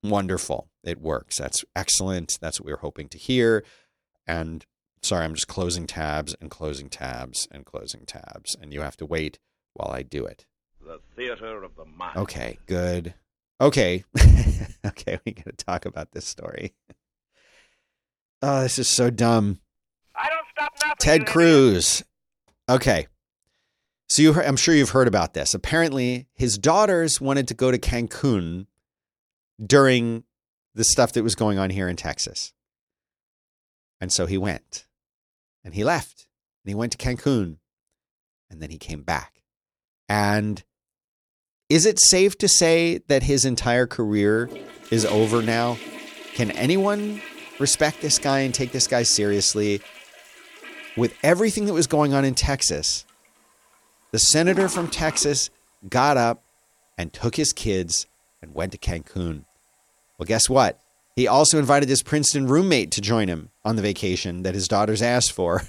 Wonderful. 0.03 0.69
It 0.85 1.01
works. 1.01 1.37
That's 1.37 1.65
excellent. 1.75 2.39
That's 2.41 2.61
what 2.61 2.67
we 2.67 2.73
were 2.73 2.79
hoping 2.79 3.09
to 3.09 3.19
hear. 3.19 3.65
And 4.27 4.65
Sorry, 5.03 5.25
I'm 5.25 5.35
just 5.35 5.49
closing 5.49 5.87
tabs 5.87 6.35
and 6.41 6.51
closing 6.51 6.89
tabs 6.89 7.47
and 7.51 7.65
closing 7.65 8.07
tabs, 8.07 8.57
and 8.61 8.73
you 8.73 8.81
have 8.81 8.97
to 8.97 9.07
wait 9.07 9.39
while 9.75 9.93
I 9.93 10.03
do 10.03 10.25
it. 10.25 10.47
The 10.85 11.01
theater 11.15 11.63
of 11.63 11.77
the 11.77 11.85
mind. 11.85 12.17
Okay, 12.17 12.59
good. 12.67 13.15
Okay, 13.61 14.05
okay, 14.87 15.19
we 15.25 15.33
got 15.33 15.47
to 15.47 15.53
talk 15.53 15.87
about 15.87 16.13
this 16.13 16.27
story. 16.27 16.75
Oh, 18.43 18.63
this 18.63 18.79
is 18.79 18.89
so 18.89 19.11
dumb. 19.11 19.61
I 20.15 20.29
don't 20.29 20.47
stop 20.53 20.73
nothing. 20.83 20.97
Ted 20.99 21.27
Cruz. 21.27 22.05
Okay. 22.69 23.07
So 24.09 24.23
you, 24.23 24.41
I'm 24.41 24.57
sure 24.57 24.75
you've 24.75 24.91
heard 24.91 25.09
about 25.09 25.35
this. 25.35 25.55
Apparently, 25.55 26.27
his 26.35 26.59
daughters 26.59 27.21
wanted 27.21 27.49
to 27.49 27.55
go 27.55 27.71
to 27.71 27.79
Cancun 27.79 28.67
during 29.65 30.25
the 30.75 30.85
stuff 30.85 31.13
that 31.13 31.23
was 31.23 31.35
going 31.35 31.59
on 31.59 31.71
here 31.71 31.89
in 31.89 31.97
Texas. 31.97 32.53
And 34.01 34.13
so 34.13 34.27
he 34.27 34.39
went 34.39 34.87
and 35.65 35.75
he 35.75 35.85
left 35.85 36.27
and 36.65 36.71
he 36.71 36.75
went 36.75 36.93
to 36.93 36.99
Cancun 36.99 37.59
and 38.51 38.61
then 38.61 38.71
he 38.71 38.79
came 38.79 39.03
back. 39.03 39.43
And 40.09 40.63
is 41.69 41.87
it 41.87 41.99
safe 41.99 42.39
to 42.39 42.49
say 42.49 42.99
that 43.09 43.25
his 43.25 43.45
entire 43.45 43.87
career 43.87 44.49
is 44.91 45.05
over 45.05 45.43
now? 45.43 45.79
Can 46.35 46.51
anyone 46.53 47.21
respect 47.59 48.01
this 48.01 48.19
guy 48.19 48.41
and 48.41 48.55
take 48.55 48.73
this 48.73 48.87
guy 48.87 49.03
seriously? 49.03 49.81
With 50.97 51.15
everything 51.23 51.67
that 51.67 51.73
was 51.73 51.87
going 51.87 52.15
on 52.15 52.25
in 52.25 52.35
Texas, 52.35 53.05
the 54.13 54.19
senator 54.19 54.69
from 54.69 54.89
Texas 54.89 55.51
got 55.89 56.17
up 56.17 56.43
and 56.97 57.13
took 57.13 57.37
his 57.37 57.53
kids 57.53 58.07
and 58.41 58.55
went 58.55 58.73
to 58.73 58.79
Cancun. 58.79 59.45
Well, 60.19 60.27
guess 60.27 60.49
what? 60.49 60.81
He 61.17 61.27
also 61.27 61.59
invited 61.59 61.89
his 61.89 62.03
Princeton 62.03 62.47
roommate 62.47 62.93
to 62.93 63.01
join 63.01 63.29
him 63.29 63.49
on 63.65 63.77
the 63.77 63.83
vacation 63.83 64.43
that 64.43 64.55
his 64.55 64.69
daughters 64.69 65.01
asked 65.01 65.33
for. 65.33 65.63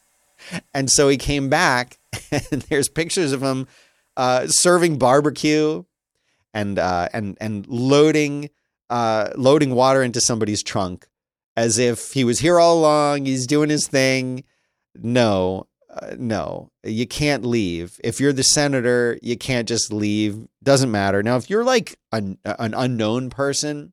and 0.74 0.90
so 0.90 1.10
he 1.10 1.18
came 1.18 1.50
back, 1.50 1.98
and 2.32 2.62
there's 2.62 2.88
pictures 2.88 3.32
of 3.32 3.42
him 3.42 3.68
uh, 4.16 4.46
serving 4.48 4.96
barbecue 4.98 5.84
and 6.54 6.78
uh, 6.78 7.08
and 7.12 7.36
and 7.38 7.66
loading 7.68 8.48
uh, 8.88 9.28
loading 9.36 9.74
water 9.74 10.02
into 10.02 10.22
somebody's 10.22 10.62
trunk 10.62 11.06
as 11.54 11.78
if 11.78 12.12
he 12.12 12.24
was 12.24 12.38
here 12.38 12.58
all 12.58 12.78
along. 12.78 13.26
He's 13.26 13.46
doing 13.46 13.68
his 13.68 13.86
thing. 13.86 14.42
No, 14.94 15.66
uh, 15.90 16.14
no, 16.18 16.70
you 16.82 17.06
can't 17.06 17.44
leave. 17.44 18.00
If 18.02 18.20
you're 18.20 18.32
the 18.32 18.42
senator, 18.42 19.18
you 19.20 19.36
can't 19.36 19.68
just 19.68 19.92
leave. 19.92 20.48
Doesn't 20.62 20.90
matter. 20.90 21.22
Now, 21.22 21.36
if 21.36 21.50
you're 21.50 21.62
like 21.64 21.98
an, 22.10 22.38
an 22.44 22.72
unknown 22.72 23.28
person 23.28 23.92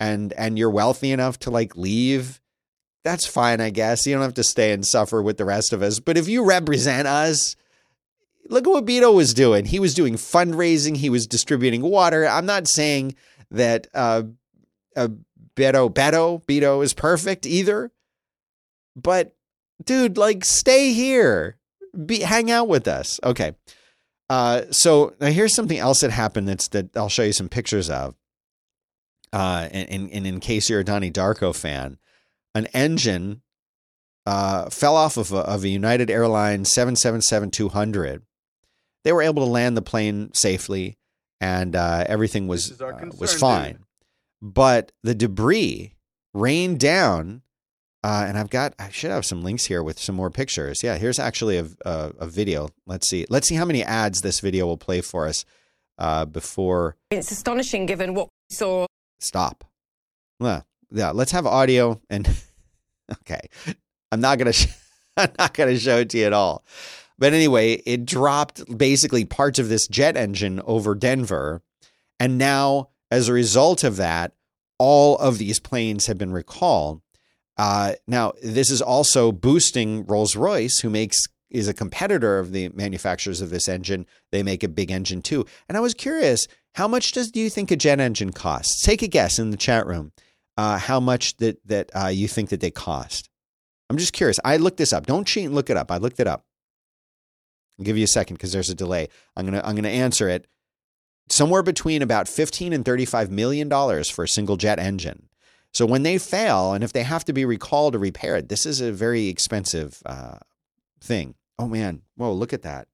and 0.00 0.32
and 0.32 0.58
you're 0.58 0.70
wealthy 0.70 1.12
enough 1.12 1.38
to 1.40 1.50
like 1.50 1.76
leave, 1.76 2.40
that's 3.04 3.26
fine, 3.26 3.60
I 3.60 3.70
guess. 3.70 4.06
You 4.06 4.14
don't 4.14 4.22
have 4.22 4.34
to 4.34 4.42
stay 4.42 4.72
and 4.72 4.84
suffer 4.84 5.22
with 5.22 5.36
the 5.36 5.44
rest 5.44 5.72
of 5.72 5.82
us. 5.82 6.00
But 6.00 6.16
if 6.16 6.26
you 6.26 6.44
represent 6.44 7.06
us, 7.06 7.54
look 8.48 8.66
at 8.66 8.70
what 8.70 8.86
Beto 8.86 9.14
was 9.14 9.34
doing. 9.34 9.66
He 9.66 9.78
was 9.78 9.94
doing 9.94 10.14
fundraising. 10.14 10.96
He 10.96 11.10
was 11.10 11.26
distributing 11.26 11.82
water. 11.82 12.26
I'm 12.26 12.46
not 12.46 12.66
saying 12.66 13.14
that 13.50 13.86
uh, 13.94 14.22
uh, 14.96 15.08
Beto, 15.54 15.92
Beto, 15.92 16.42
Beto 16.44 16.82
is 16.82 16.94
perfect 16.94 17.46
either. 17.46 17.92
But 18.96 19.34
dude, 19.84 20.18
like 20.18 20.44
stay 20.44 20.92
here. 20.92 21.56
Be 22.06 22.20
hang 22.20 22.50
out 22.50 22.68
with 22.68 22.88
us. 22.88 23.20
Okay. 23.22 23.52
Uh, 24.28 24.62
so 24.70 25.14
now 25.20 25.26
here's 25.26 25.54
something 25.54 25.78
else 25.78 26.00
that 26.00 26.10
happened 26.10 26.48
that's 26.48 26.68
that 26.68 26.96
I'll 26.96 27.08
show 27.08 27.24
you 27.24 27.32
some 27.32 27.48
pictures 27.48 27.90
of. 27.90 28.14
Uh, 29.32 29.68
and, 29.70 30.10
and 30.10 30.26
in 30.26 30.40
case 30.40 30.68
you're 30.68 30.80
a 30.80 30.84
Donnie 30.84 31.10
Darko 31.10 31.54
fan, 31.54 31.98
an 32.54 32.66
engine 32.66 33.42
uh, 34.26 34.68
fell 34.70 34.96
off 34.96 35.16
of 35.16 35.32
a, 35.32 35.38
of 35.38 35.64
a 35.64 35.68
United 35.68 36.10
Airlines 36.10 36.72
777-200. 36.74 38.22
They 39.04 39.12
were 39.12 39.22
able 39.22 39.44
to 39.44 39.50
land 39.50 39.76
the 39.76 39.82
plane 39.82 40.30
safely, 40.34 40.98
and 41.40 41.74
uh, 41.74 42.04
everything 42.06 42.48
was 42.48 42.70
This 42.70 42.80
uh, 42.80 42.92
concern, 42.92 43.18
was 43.18 43.30
dude. 43.32 43.40
fine. 43.40 43.78
But 44.42 44.92
the 45.02 45.14
debris 45.14 45.94
rained 46.34 46.80
down, 46.80 47.42
uh, 48.02 48.24
and 48.28 48.36
I've 48.38 48.50
got 48.50 48.74
I 48.78 48.88
should 48.90 49.10
have 49.10 49.24
some 49.26 49.42
links 49.42 49.66
here 49.66 49.82
with 49.82 49.98
some 49.98 50.14
more 50.14 50.30
pictures. 50.30 50.82
Yeah, 50.82 50.96
here's 50.96 51.18
actually 51.18 51.58
a, 51.58 51.66
a, 51.84 52.12
a 52.20 52.26
video. 52.26 52.68
Let's 52.86 53.08
see. 53.08 53.26
Let's 53.28 53.48
see 53.48 53.54
how 53.54 53.64
many 53.64 53.82
ads 53.82 54.20
this 54.22 54.40
video 54.40 54.66
will 54.66 54.78
play 54.78 55.00
for 55.02 55.26
us 55.26 55.44
uh, 55.98 56.24
before 56.24 56.96
It's 57.10 57.30
astonishing 57.30 57.86
given 57.86 58.14
what 58.14 58.28
we 58.48 58.54
saw 58.56 58.86
stop. 59.20 59.64
Well, 60.38 60.66
yeah, 60.90 61.10
let's 61.10 61.32
have 61.32 61.46
audio 61.46 62.00
and 62.10 62.28
okay. 63.12 63.48
I'm 64.12 64.20
not 64.20 64.38
gonna 64.38 64.52
sh- 64.52 64.74
I'm 65.16 65.32
not 65.38 65.54
gonna 65.54 65.78
show 65.78 65.98
it 65.98 66.10
to 66.10 66.18
you 66.18 66.26
at 66.26 66.32
all. 66.32 66.64
But 67.18 67.34
anyway, 67.34 67.74
it 67.84 68.06
dropped 68.06 68.76
basically 68.76 69.24
parts 69.24 69.58
of 69.58 69.68
this 69.68 69.86
jet 69.86 70.16
engine 70.16 70.60
over 70.64 70.94
Denver, 70.94 71.62
and 72.18 72.38
now 72.38 72.88
as 73.10 73.28
a 73.28 73.32
result 73.32 73.84
of 73.84 73.96
that, 73.96 74.32
all 74.78 75.18
of 75.18 75.38
these 75.38 75.60
planes 75.60 76.06
have 76.06 76.16
been 76.16 76.32
recalled. 76.32 77.02
Uh, 77.58 77.92
now, 78.06 78.32
this 78.42 78.70
is 78.70 78.80
also 78.80 79.32
boosting 79.32 80.06
Rolls 80.06 80.34
Royce, 80.34 80.78
who 80.78 80.88
makes 80.88 81.18
is 81.50 81.68
a 81.68 81.74
competitor 81.74 82.38
of 82.38 82.52
the 82.52 82.68
manufacturers 82.70 83.40
of 83.40 83.50
this 83.50 83.68
engine. 83.68 84.06
They 84.30 84.42
make 84.42 84.62
a 84.62 84.68
big 84.68 84.90
engine 84.90 85.22
too. 85.22 85.46
And 85.68 85.76
I 85.76 85.80
was 85.80 85.94
curious, 85.94 86.46
how 86.74 86.86
much 86.86 87.12
does 87.12 87.30
do 87.30 87.40
you 87.40 87.50
think 87.50 87.70
a 87.70 87.76
jet 87.76 88.00
engine 88.00 88.32
costs? 88.32 88.82
Take 88.82 89.02
a 89.02 89.08
guess 89.08 89.38
in 89.38 89.50
the 89.50 89.56
chat 89.56 89.86
room. 89.86 90.12
Uh, 90.56 90.78
how 90.78 91.00
much 91.00 91.36
that 91.38 91.64
that 91.66 91.90
uh, 91.94 92.08
you 92.08 92.28
think 92.28 92.50
that 92.50 92.60
they 92.60 92.70
cost? 92.70 93.28
I'm 93.88 93.96
just 93.96 94.12
curious. 94.12 94.38
I 94.44 94.56
looked 94.56 94.76
this 94.76 94.92
up. 94.92 95.06
Don't 95.06 95.26
cheat 95.26 95.46
and 95.46 95.54
look 95.54 95.70
it 95.70 95.76
up. 95.76 95.90
I 95.90 95.96
looked 95.96 96.20
it 96.20 96.26
up. 96.26 96.44
I'll 97.78 97.84
give 97.84 97.96
you 97.96 98.04
a 98.04 98.08
second 98.08 98.36
because 98.36 98.52
there's 98.52 98.70
a 98.70 98.74
delay. 98.74 99.08
I'm 99.36 99.46
gonna 99.46 99.62
I'm 99.64 99.74
gonna 99.74 99.88
answer 99.88 100.28
it. 100.28 100.46
Somewhere 101.28 101.62
between 101.62 102.02
about 102.02 102.28
15 102.28 102.72
and 102.72 102.84
35 102.84 103.30
million 103.30 103.68
dollars 103.68 104.10
for 104.10 104.24
a 104.24 104.28
single 104.28 104.56
jet 104.56 104.78
engine. 104.78 105.28
So 105.72 105.86
when 105.86 106.02
they 106.02 106.18
fail, 106.18 106.72
and 106.72 106.82
if 106.82 106.92
they 106.92 107.04
have 107.04 107.24
to 107.26 107.32
be 107.32 107.44
recalled 107.44 107.94
or 107.94 107.98
repaired, 108.00 108.48
this 108.48 108.66
is 108.66 108.80
a 108.80 108.92
very 108.92 109.28
expensive 109.28 110.02
uh, 110.04 110.38
thing. 111.00 111.34
Oh 111.60 111.68
man, 111.68 112.00
whoa! 112.16 112.32
Look 112.32 112.54
at 112.54 112.62
that. 112.62 112.88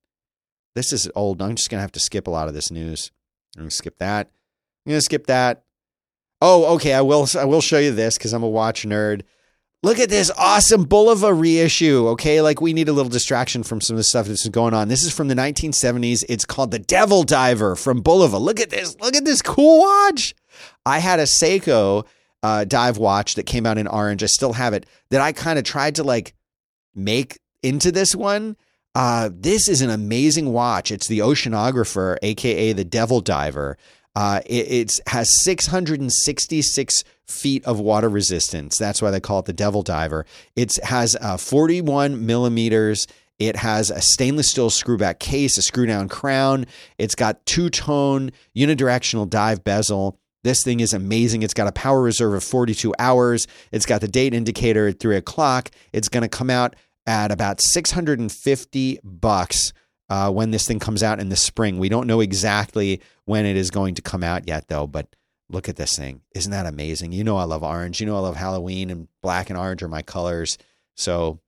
This 0.74 0.92
is 0.92 1.08
old. 1.14 1.40
I'm 1.40 1.54
just 1.54 1.70
gonna 1.70 1.82
have 1.82 1.92
to 1.92 2.00
skip 2.00 2.26
a 2.26 2.30
lot 2.30 2.48
of 2.48 2.54
this 2.54 2.72
news. 2.72 3.12
I'm 3.56 3.62
gonna 3.62 3.70
skip 3.70 3.98
that. 3.98 4.28
I'm 4.84 4.90
gonna 4.90 5.02
skip 5.02 5.28
that. 5.28 5.62
Oh, 6.42 6.74
okay. 6.74 6.92
I 6.92 7.00
will. 7.00 7.28
I 7.38 7.44
will 7.44 7.60
show 7.60 7.78
you 7.78 7.92
this 7.92 8.18
because 8.18 8.32
I'm 8.32 8.42
a 8.42 8.48
watch 8.48 8.82
nerd. 8.82 9.22
Look 9.84 10.00
at 10.00 10.08
this 10.08 10.32
awesome 10.36 10.84
Bulova 10.84 11.40
reissue. 11.40 12.08
Okay, 12.08 12.40
like 12.40 12.60
we 12.60 12.72
need 12.72 12.88
a 12.88 12.92
little 12.92 13.08
distraction 13.08 13.62
from 13.62 13.80
some 13.80 13.94
of 13.94 13.98
the 13.98 14.04
stuff 14.04 14.26
that's 14.26 14.48
going 14.48 14.74
on. 14.74 14.88
This 14.88 15.04
is 15.04 15.14
from 15.14 15.28
the 15.28 15.36
1970s. 15.36 16.24
It's 16.28 16.44
called 16.44 16.72
the 16.72 16.80
Devil 16.80 17.22
Diver 17.22 17.76
from 17.76 18.02
Bulova. 18.02 18.40
Look 18.40 18.58
at 18.58 18.70
this. 18.70 18.98
Look 18.98 19.14
at 19.14 19.24
this 19.24 19.42
cool 19.42 19.78
watch. 19.78 20.34
I 20.84 20.98
had 20.98 21.20
a 21.20 21.24
Seiko 21.24 22.04
uh, 22.42 22.64
dive 22.64 22.98
watch 22.98 23.36
that 23.36 23.46
came 23.46 23.64
out 23.64 23.78
in 23.78 23.86
orange. 23.86 24.24
I 24.24 24.26
still 24.26 24.54
have 24.54 24.74
it. 24.74 24.86
That 25.10 25.20
I 25.20 25.30
kind 25.30 25.56
of 25.56 25.64
tried 25.64 25.94
to 25.94 26.02
like 26.02 26.34
make 26.96 27.38
into 27.62 27.92
this 27.92 28.14
one. 28.14 28.56
Uh, 28.94 29.28
this 29.32 29.68
is 29.68 29.82
an 29.82 29.90
amazing 29.90 30.52
watch. 30.52 30.90
It's 30.90 31.06
the 31.06 31.18
Oceanographer, 31.18 32.16
aka 32.22 32.72
the 32.72 32.84
Devil 32.84 33.20
Diver. 33.20 33.76
Uh, 34.14 34.40
it 34.46 34.90
has 35.08 35.28
666 35.44 37.04
feet 37.26 37.62
of 37.66 37.78
water 37.78 38.08
resistance. 38.08 38.78
That's 38.78 39.02
why 39.02 39.10
they 39.10 39.20
call 39.20 39.40
it 39.40 39.44
the 39.44 39.52
Devil 39.52 39.82
Diver. 39.82 40.24
It 40.56 40.82
has 40.82 41.14
uh, 41.20 41.36
41 41.36 42.24
millimeters. 42.24 43.06
It 43.38 43.56
has 43.56 43.90
a 43.90 44.00
stainless 44.00 44.50
steel 44.50 44.70
screwback 44.70 45.18
case, 45.18 45.58
a 45.58 45.62
screw 45.62 45.84
down 45.84 46.08
crown. 46.08 46.64
It's 46.96 47.14
got 47.14 47.44
two 47.44 47.68
tone 47.68 48.30
unidirectional 48.56 49.28
dive 49.28 49.62
bezel. 49.62 50.18
This 50.42 50.62
thing 50.62 50.80
is 50.80 50.94
amazing. 50.94 51.42
It's 51.42 51.52
got 51.52 51.66
a 51.66 51.72
power 51.72 52.00
reserve 52.00 52.32
of 52.32 52.44
42 52.44 52.94
hours. 52.98 53.46
It's 53.72 53.84
got 53.84 54.00
the 54.00 54.08
date 54.08 54.32
indicator 54.32 54.88
at 54.88 55.00
three 55.00 55.16
o'clock. 55.16 55.70
It's 55.92 56.08
going 56.08 56.22
to 56.22 56.28
come 56.28 56.48
out 56.48 56.76
at 57.06 57.30
about 57.30 57.60
650 57.60 58.98
bucks 59.04 59.72
uh, 60.08 60.30
when 60.30 60.50
this 60.50 60.66
thing 60.66 60.78
comes 60.78 61.02
out 61.02 61.20
in 61.20 61.28
the 61.28 61.36
spring. 61.36 61.78
We 61.78 61.88
don't 61.88 62.06
know 62.06 62.20
exactly 62.20 63.00
when 63.24 63.46
it 63.46 63.56
is 63.56 63.70
going 63.70 63.94
to 63.96 64.02
come 64.02 64.22
out 64.22 64.46
yet, 64.46 64.68
though. 64.68 64.86
But 64.86 65.14
look 65.48 65.68
at 65.68 65.76
this 65.76 65.96
thing! 65.96 66.22
Isn't 66.34 66.52
that 66.52 66.66
amazing? 66.66 67.12
You 67.12 67.24
know 67.24 67.36
I 67.36 67.44
love 67.44 67.62
orange. 67.62 68.00
You 68.00 68.06
know 68.06 68.16
I 68.16 68.20
love 68.20 68.36
Halloween, 68.36 68.90
and 68.90 69.08
black 69.22 69.50
and 69.50 69.58
orange 69.58 69.82
are 69.82 69.88
my 69.88 70.02
colors. 70.02 70.58
So 70.94 71.40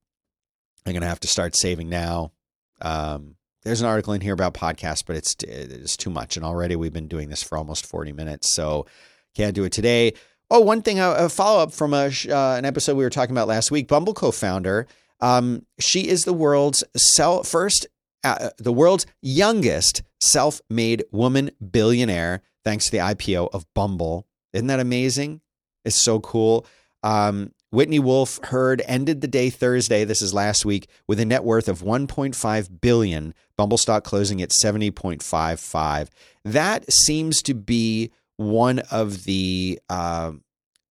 I'm 0.87 0.92
gonna 0.92 1.07
have 1.07 1.21
to 1.21 1.29
start 1.29 1.57
saving 1.57 1.88
now. 1.88 2.33
Um, 2.81 3.37
there's 3.62 3.81
an 3.81 3.87
article 3.87 4.12
in 4.12 4.21
here 4.21 4.33
about 4.33 4.55
podcasts, 4.55 5.03
but 5.05 5.16
it's 5.16 5.35
it's 5.42 5.97
too 5.97 6.11
much, 6.11 6.37
and 6.37 6.44
already 6.44 6.77
we've 6.77 6.92
been 6.92 7.09
doing 7.09 7.29
this 7.29 7.42
for 7.42 7.59
almost 7.59 7.87
40 7.87 8.12
minutes, 8.12 8.55
so 8.55 8.87
can't 9.35 9.55
do 9.55 9.64
it 9.64 9.73
today. 9.73 10.14
Oh, 10.51 10.61
one 10.61 10.81
thing, 10.81 10.99
a, 10.99 11.29
follow 11.29 11.62
up 11.62 11.73
from 11.73 11.92
a, 11.92 12.07
uh, 12.07 12.57
an 12.57 12.64
episode 12.64 12.97
we 12.97 13.05
were 13.05 13.11
talking 13.11 13.35
about 13.35 13.49
last 13.49 13.71
week. 13.71 13.87
Bumble 13.87 14.14
co-founder, 14.14 14.87
um, 15.20 15.66
she 15.78 16.09
is 16.09 16.24
the 16.24 16.33
world's 16.33 16.85
sell 16.96 17.42
first, 17.42 17.87
uh, 18.24 18.50
the 18.59 18.72
world's 18.72 19.07
youngest 19.22 20.02
self-made 20.20 21.04
woman 21.12 21.50
billionaire, 21.70 22.42
thanks 22.64 22.87
to 22.87 22.92
the 22.92 22.98
IPO 22.98 23.48
of 23.52 23.66
Bumble. 23.74 24.26
Isn't 24.52 24.66
that 24.68 24.81
amazing? 24.81 25.40
It's 25.85 26.02
so 26.02 26.20
cool. 26.20 26.66
Um, 27.02 27.52
Whitney 27.70 27.98
Wolfe 27.98 28.40
Herd 28.44 28.83
ended 28.87 29.20
the 29.20 29.28
day 29.28 29.50
Thursday. 29.50 30.04
This 30.04 30.22
is 30.22 30.33
last 30.33 30.64
week 30.64 30.88
with 31.07 31.20
a 31.20 31.24
net 31.24 31.44
worth 31.44 31.68
of 31.68 31.83
1.5 31.83 32.81
billion. 32.81 33.35
Bumble 33.57 33.76
stock 33.76 34.04
closing 34.04 34.40
at 34.40 34.50
70.55. 34.50 36.09
That 36.44 36.90
seems 36.90 37.42
to 37.42 37.54
be 37.54 38.11
one 38.37 38.78
of 38.90 39.24
the 39.24 39.78
uh, 39.90 40.33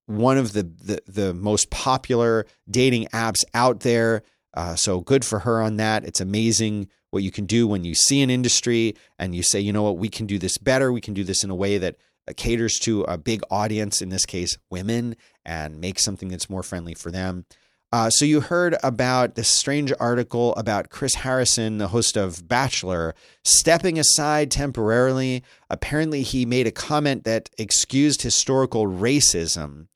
one 0.08 0.38
of 0.38 0.52
the, 0.52 0.62
the 0.62 1.00
the 1.06 1.34
most 1.34 1.70
popular 1.70 2.46
dating 2.68 3.06
apps 3.12 3.44
out 3.54 3.80
there. 3.80 4.22
Uh, 4.54 4.74
so 4.74 5.00
good 5.00 5.24
for 5.24 5.40
her 5.40 5.60
on 5.62 5.76
that. 5.76 6.04
It's 6.04 6.20
amazing 6.20 6.88
what 7.10 7.22
you 7.22 7.30
can 7.30 7.46
do 7.46 7.68
when 7.68 7.84
you 7.84 7.94
see 7.94 8.22
an 8.22 8.30
industry 8.30 8.96
and 9.18 9.34
you 9.34 9.42
say, 9.42 9.60
you 9.60 9.72
know 9.72 9.82
what, 9.82 9.98
we 9.98 10.08
can 10.08 10.26
do 10.26 10.38
this 10.38 10.58
better. 10.58 10.92
We 10.92 11.00
can 11.00 11.14
do 11.14 11.24
this 11.24 11.44
in 11.44 11.50
a 11.50 11.54
way 11.54 11.78
that 11.78 11.96
uh, 12.26 12.32
caters 12.36 12.78
to 12.80 13.02
a 13.02 13.16
big 13.16 13.42
audience, 13.50 14.02
in 14.02 14.08
this 14.08 14.26
case, 14.26 14.58
women, 14.70 15.16
and 15.44 15.80
make 15.80 15.98
something 15.98 16.28
that's 16.28 16.50
more 16.50 16.62
friendly 16.62 16.94
for 16.94 17.10
them. 17.10 17.44
Uh, 17.90 18.10
so 18.10 18.26
you 18.26 18.42
heard 18.42 18.76
about 18.82 19.34
this 19.34 19.48
strange 19.48 19.92
article 19.98 20.54
about 20.56 20.90
Chris 20.90 21.14
Harrison, 21.14 21.78
the 21.78 21.88
host 21.88 22.18
of 22.18 22.46
Bachelor, 22.46 23.14
stepping 23.44 23.98
aside 23.98 24.50
temporarily. 24.50 25.42
Apparently, 25.70 26.22
he 26.22 26.44
made 26.44 26.66
a 26.66 26.70
comment 26.70 27.24
that 27.24 27.48
excused 27.56 28.20
historical 28.20 28.86
racism, 28.86 29.86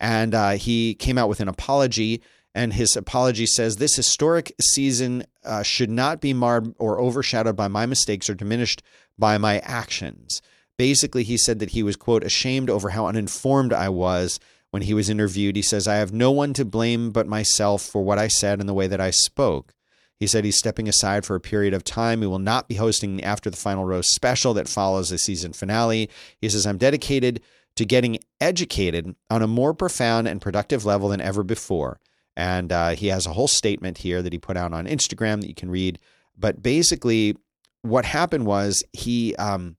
and 0.00 0.34
uh, 0.34 0.50
he 0.52 0.94
came 0.94 1.18
out 1.18 1.28
with 1.28 1.40
an 1.40 1.48
apology. 1.48 2.22
And 2.52 2.72
his 2.72 2.96
apology 2.96 3.46
says 3.46 3.76
this 3.76 3.94
historic 3.94 4.52
season 4.60 5.24
uh, 5.44 5.62
should 5.62 5.90
not 5.90 6.20
be 6.20 6.34
marred 6.34 6.74
or 6.78 6.98
overshadowed 6.98 7.54
by 7.54 7.68
my 7.68 7.86
mistakes 7.86 8.28
or 8.28 8.34
diminished 8.34 8.82
by 9.16 9.38
my 9.38 9.60
actions. 9.60 10.42
Basically, 10.76 11.22
he 11.22 11.36
said 11.36 11.60
that 11.60 11.70
he 11.70 11.84
was, 11.84 11.94
quote, 11.94 12.24
ashamed 12.24 12.68
over 12.68 12.90
how 12.90 13.06
uninformed 13.06 13.72
I 13.72 13.88
was 13.88 14.40
when 14.70 14.82
he 14.82 14.94
was 14.94 15.10
interviewed. 15.10 15.54
He 15.54 15.62
says, 15.62 15.86
I 15.86 15.96
have 15.96 16.12
no 16.12 16.32
one 16.32 16.52
to 16.54 16.64
blame 16.64 17.12
but 17.12 17.28
myself 17.28 17.82
for 17.82 18.02
what 18.02 18.18
I 18.18 18.26
said 18.26 18.58
and 18.58 18.68
the 18.68 18.74
way 18.74 18.88
that 18.88 19.00
I 19.00 19.10
spoke. 19.10 19.74
He 20.18 20.26
said 20.26 20.44
he's 20.44 20.58
stepping 20.58 20.88
aside 20.88 21.24
for 21.24 21.34
a 21.34 21.40
period 21.40 21.72
of 21.72 21.84
time. 21.84 22.20
He 22.20 22.26
will 22.26 22.38
not 22.38 22.68
be 22.68 22.74
hosting 22.74 23.22
after 23.22 23.48
the 23.48 23.56
final 23.56 23.84
roast 23.84 24.10
special 24.10 24.54
that 24.54 24.68
follows 24.68 25.08
the 25.08 25.18
season 25.18 25.52
finale. 25.52 26.10
He 26.40 26.48
says, 26.48 26.66
I'm 26.66 26.78
dedicated 26.78 27.40
to 27.80 27.86
getting 27.86 28.18
educated 28.42 29.14
on 29.30 29.40
a 29.40 29.46
more 29.46 29.72
profound 29.72 30.28
and 30.28 30.42
productive 30.42 30.84
level 30.84 31.08
than 31.08 31.20
ever 31.22 31.42
before. 31.42 31.98
And 32.36 32.70
uh, 32.70 32.90
he 32.90 33.06
has 33.06 33.24
a 33.24 33.32
whole 33.32 33.48
statement 33.48 33.96
here 33.96 34.20
that 34.20 34.34
he 34.34 34.38
put 34.38 34.58
out 34.58 34.74
on 34.74 34.84
Instagram 34.84 35.40
that 35.40 35.48
you 35.48 35.54
can 35.54 35.70
read. 35.70 35.98
But 36.36 36.62
basically, 36.62 37.36
what 37.80 38.04
happened 38.04 38.44
was 38.44 38.84
he 38.92 39.34
um, 39.36 39.78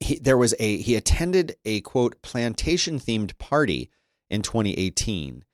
he, 0.00 0.18
there 0.18 0.38
was 0.38 0.54
a 0.58 0.78
he 0.78 0.94
attended 0.94 1.56
a 1.66 1.82
quote 1.82 2.22
plantation 2.22 2.98
themed 2.98 3.36
party 3.36 3.90
in 4.30 4.40
2018 4.40 5.44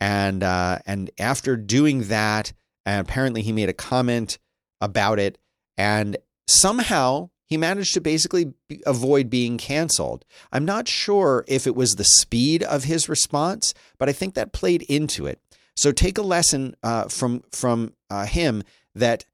and 0.00 0.42
uh, 0.42 0.78
and 0.84 1.12
after 1.18 1.56
doing 1.56 2.08
that 2.08 2.52
apparently 2.84 3.42
he 3.42 3.52
made 3.52 3.68
a 3.68 3.72
comment 3.72 4.38
about 4.80 5.20
it 5.20 5.38
and 5.76 6.16
somehow 6.48 7.30
he 7.48 7.56
managed 7.56 7.94
to 7.94 8.00
basically 8.00 8.52
avoid 8.84 9.30
being 9.30 9.56
canceled. 9.56 10.24
I'm 10.52 10.66
not 10.66 10.86
sure 10.86 11.44
if 11.48 11.66
it 11.66 11.74
was 11.74 11.94
the 11.94 12.04
speed 12.04 12.62
of 12.62 12.84
his 12.84 13.08
response, 13.08 13.72
but 13.96 14.08
I 14.08 14.12
think 14.12 14.34
that 14.34 14.52
played 14.52 14.82
into 14.82 15.26
it. 15.26 15.40
So 15.74 15.90
take 15.90 16.18
a 16.18 16.22
lesson 16.22 16.76
uh, 16.82 17.04
from 17.04 17.42
from 17.52 17.94
uh, 18.10 18.26
him 18.26 18.64
that 18.94 19.24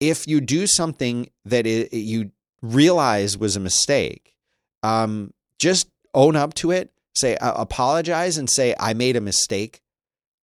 if 0.00 0.26
you 0.26 0.40
do 0.40 0.66
something 0.66 1.30
that 1.44 1.66
it, 1.66 1.92
you 1.92 2.32
realize 2.60 3.38
was 3.38 3.56
a 3.56 3.60
mistake, 3.60 4.34
um, 4.82 5.32
just 5.58 5.88
own 6.12 6.36
up 6.36 6.52
to 6.54 6.70
it. 6.70 6.90
Say 7.14 7.36
uh, 7.36 7.54
apologize 7.54 8.36
and 8.36 8.50
say 8.50 8.74
I 8.78 8.92
made 8.92 9.16
a 9.16 9.20
mistake. 9.20 9.80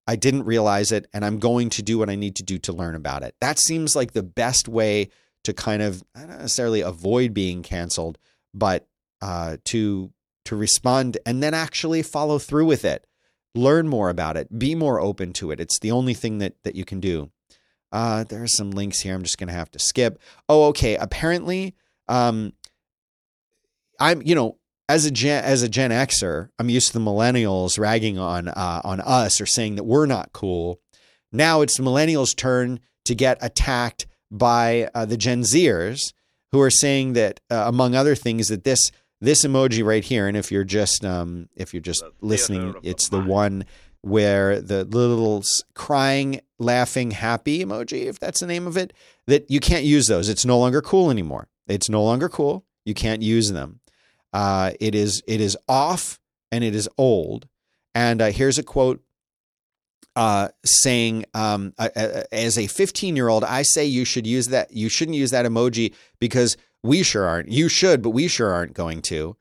I 0.06 0.16
didn't 0.16 0.44
realize 0.44 0.90
it, 0.90 1.06
and 1.12 1.24
I'm 1.24 1.38
going 1.38 1.70
to 1.70 1.82
do 1.82 1.98
what 1.98 2.10
I 2.10 2.16
need 2.16 2.34
to 2.36 2.42
do 2.42 2.58
to 2.60 2.72
learn 2.72 2.96
about 2.96 3.22
it. 3.22 3.36
That 3.40 3.58
seems 3.58 3.94
like 3.94 4.12
the 4.12 4.22
best 4.22 4.66
way 4.66 5.10
to 5.44 5.52
kind 5.52 5.82
of 5.82 6.02
not 6.16 6.28
necessarily 6.28 6.80
avoid 6.80 7.34
being 7.34 7.62
canceled, 7.62 8.18
but 8.54 8.86
uh, 9.20 9.56
to 9.66 10.12
to 10.44 10.56
respond 10.56 11.18
and 11.24 11.42
then 11.42 11.54
actually 11.54 12.02
follow 12.02 12.38
through 12.38 12.66
with 12.66 12.84
it. 12.84 13.06
Learn 13.54 13.86
more 13.86 14.08
about 14.08 14.36
it. 14.36 14.58
Be 14.58 14.74
more 14.74 15.00
open 15.00 15.32
to 15.34 15.50
it. 15.50 15.60
It's 15.60 15.78
the 15.78 15.90
only 15.90 16.14
thing 16.14 16.38
that 16.38 16.54
that 16.64 16.74
you 16.74 16.84
can 16.84 17.00
do. 17.00 17.30
Uh, 17.92 18.24
there 18.24 18.42
are 18.42 18.48
some 18.48 18.70
links 18.70 19.00
here. 19.00 19.14
I'm 19.14 19.22
just 19.22 19.38
to 19.38 19.46
have 19.52 19.70
to 19.72 19.78
skip. 19.78 20.18
Oh, 20.48 20.68
okay. 20.68 20.96
Apparently, 20.96 21.74
um, 22.08 22.54
I'm 24.00 24.22
you 24.22 24.34
know 24.34 24.58
as 24.88 25.04
a 25.04 25.10
gen 25.10 25.44
as 25.44 25.62
a 25.62 25.68
Gen 25.68 25.90
Xer, 25.90 26.48
I'm 26.58 26.68
used 26.68 26.88
to 26.88 26.92
the 26.94 27.04
millennials 27.04 27.78
ragging 27.78 28.18
on 28.18 28.48
uh, 28.48 28.80
on 28.84 29.00
us 29.00 29.40
or 29.40 29.46
saying 29.46 29.76
that 29.76 29.84
we're 29.84 30.06
not 30.06 30.32
cool. 30.32 30.80
Now 31.30 31.60
it's 31.62 31.76
the 31.76 31.82
millennials' 31.82 32.36
turn 32.36 32.80
to 33.04 33.14
get 33.14 33.38
attacked 33.40 34.06
by 34.32 34.88
uh, 34.94 35.04
the 35.04 35.16
Gen 35.16 35.42
Zers 35.42 36.12
who 36.50 36.60
are 36.60 36.70
saying 36.70 37.12
that, 37.12 37.40
uh, 37.50 37.64
among 37.66 37.94
other 37.94 38.14
things, 38.14 38.48
that 38.48 38.64
this 38.64 38.90
this 39.20 39.44
emoji 39.44 39.84
right 39.84 40.02
here, 40.02 40.26
and 40.26 40.36
if 40.36 40.50
you're 40.50 40.64
just 40.64 41.04
um, 41.04 41.48
if 41.54 41.72
you're 41.72 41.80
just 41.80 42.02
listening, 42.20 42.74
it's 42.82 43.08
the 43.08 43.20
one 43.20 43.64
where 44.00 44.60
the 44.60 44.84
little 44.84 45.44
crying, 45.74 46.40
laughing, 46.58 47.12
happy 47.12 47.64
emoji, 47.64 48.06
if 48.06 48.18
that's 48.18 48.40
the 48.40 48.46
name 48.48 48.66
of 48.66 48.76
it, 48.76 48.92
that 49.28 49.48
you 49.48 49.60
can't 49.60 49.84
use 49.84 50.08
those. 50.08 50.28
It's 50.28 50.44
no 50.44 50.58
longer 50.58 50.82
cool 50.82 51.08
anymore. 51.10 51.48
It's 51.68 51.88
no 51.88 52.02
longer 52.02 52.28
cool. 52.28 52.64
You 52.84 52.94
can't 52.94 53.22
use 53.22 53.52
them. 53.52 53.78
Uh, 54.32 54.72
it 54.80 54.94
is 54.94 55.22
it 55.28 55.40
is 55.40 55.56
off 55.68 56.18
and 56.50 56.64
it 56.64 56.74
is 56.74 56.88
old. 56.98 57.46
And 57.94 58.20
uh, 58.20 58.32
here's 58.32 58.58
a 58.58 58.62
quote 58.62 59.02
uh, 60.16 60.48
saying, 60.64 61.24
um, 61.34 61.72
as 61.78 62.58
a 62.58 62.66
15 62.66 63.16
year 63.16 63.28
old, 63.28 63.44
I 63.44 63.62
say 63.62 63.84
you 63.84 64.04
should 64.04 64.26
use 64.26 64.48
that. 64.48 64.72
You 64.72 64.88
shouldn't 64.88 65.16
use 65.16 65.30
that 65.30 65.46
emoji 65.46 65.94
because 66.18 66.56
we 66.82 67.02
sure 67.02 67.26
aren't. 67.26 67.48
You 67.50 67.68
should, 67.68 68.02
but 68.02 68.10
we 68.10 68.28
sure 68.28 68.52
aren't 68.52 68.74
going 68.74 69.02
to. 69.02 69.36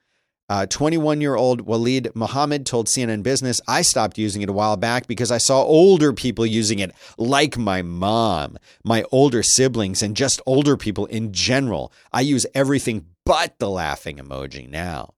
21 0.70 1.18
uh, 1.18 1.22
year 1.22 1.36
old 1.36 1.62
Walid 1.62 2.14
Mohammed 2.14 2.66
told 2.66 2.88
CNN 2.88 3.24
Business, 3.24 3.62
I 3.68 3.82
stopped 3.84 4.18
using 4.18 4.42
it 4.42 4.50
a 4.50 4.54
while 4.54 4.76
back 4.76 5.08
because 5.08 5.32
I 5.32 5.38
saw 5.38 5.62
older 5.64 6.12
people 6.12 6.46
using 6.46 6.80
it, 6.80 6.92
like 7.18 7.58
my 7.58 7.82
mom, 7.82 8.58
my 8.84 9.04
older 9.12 9.44
siblings, 9.44 10.02
and 10.02 10.16
just 10.16 10.42
older 10.46 10.76
people 10.76 11.06
in 11.06 11.32
general. 11.32 11.94
I 12.12 12.22
use 12.22 12.46
everything 12.54 13.06
but 13.26 13.60
the 13.60 13.70
laughing 13.70 14.18
emoji 14.18 14.70
now. 14.70 15.14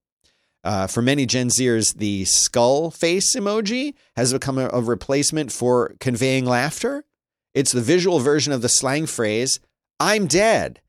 Uh, 0.63 0.87
for 0.87 1.01
many 1.01 1.25
Gen 1.25 1.49
Zers, 1.49 1.95
the 1.95 2.25
skull 2.25 2.89
face 2.89 3.35
emoji 3.35 3.95
has 4.15 4.31
become 4.31 4.57
a, 4.57 4.69
a 4.69 4.81
replacement 4.81 5.51
for 5.51 5.95
conveying 5.99 6.45
laughter. 6.45 7.03
It's 7.53 7.71
the 7.71 7.81
visual 7.81 8.19
version 8.19 8.53
of 8.53 8.61
the 8.61 8.69
slang 8.69 9.05
phrase, 9.05 9.59
I'm 9.99 10.25
dead, 10.25 10.81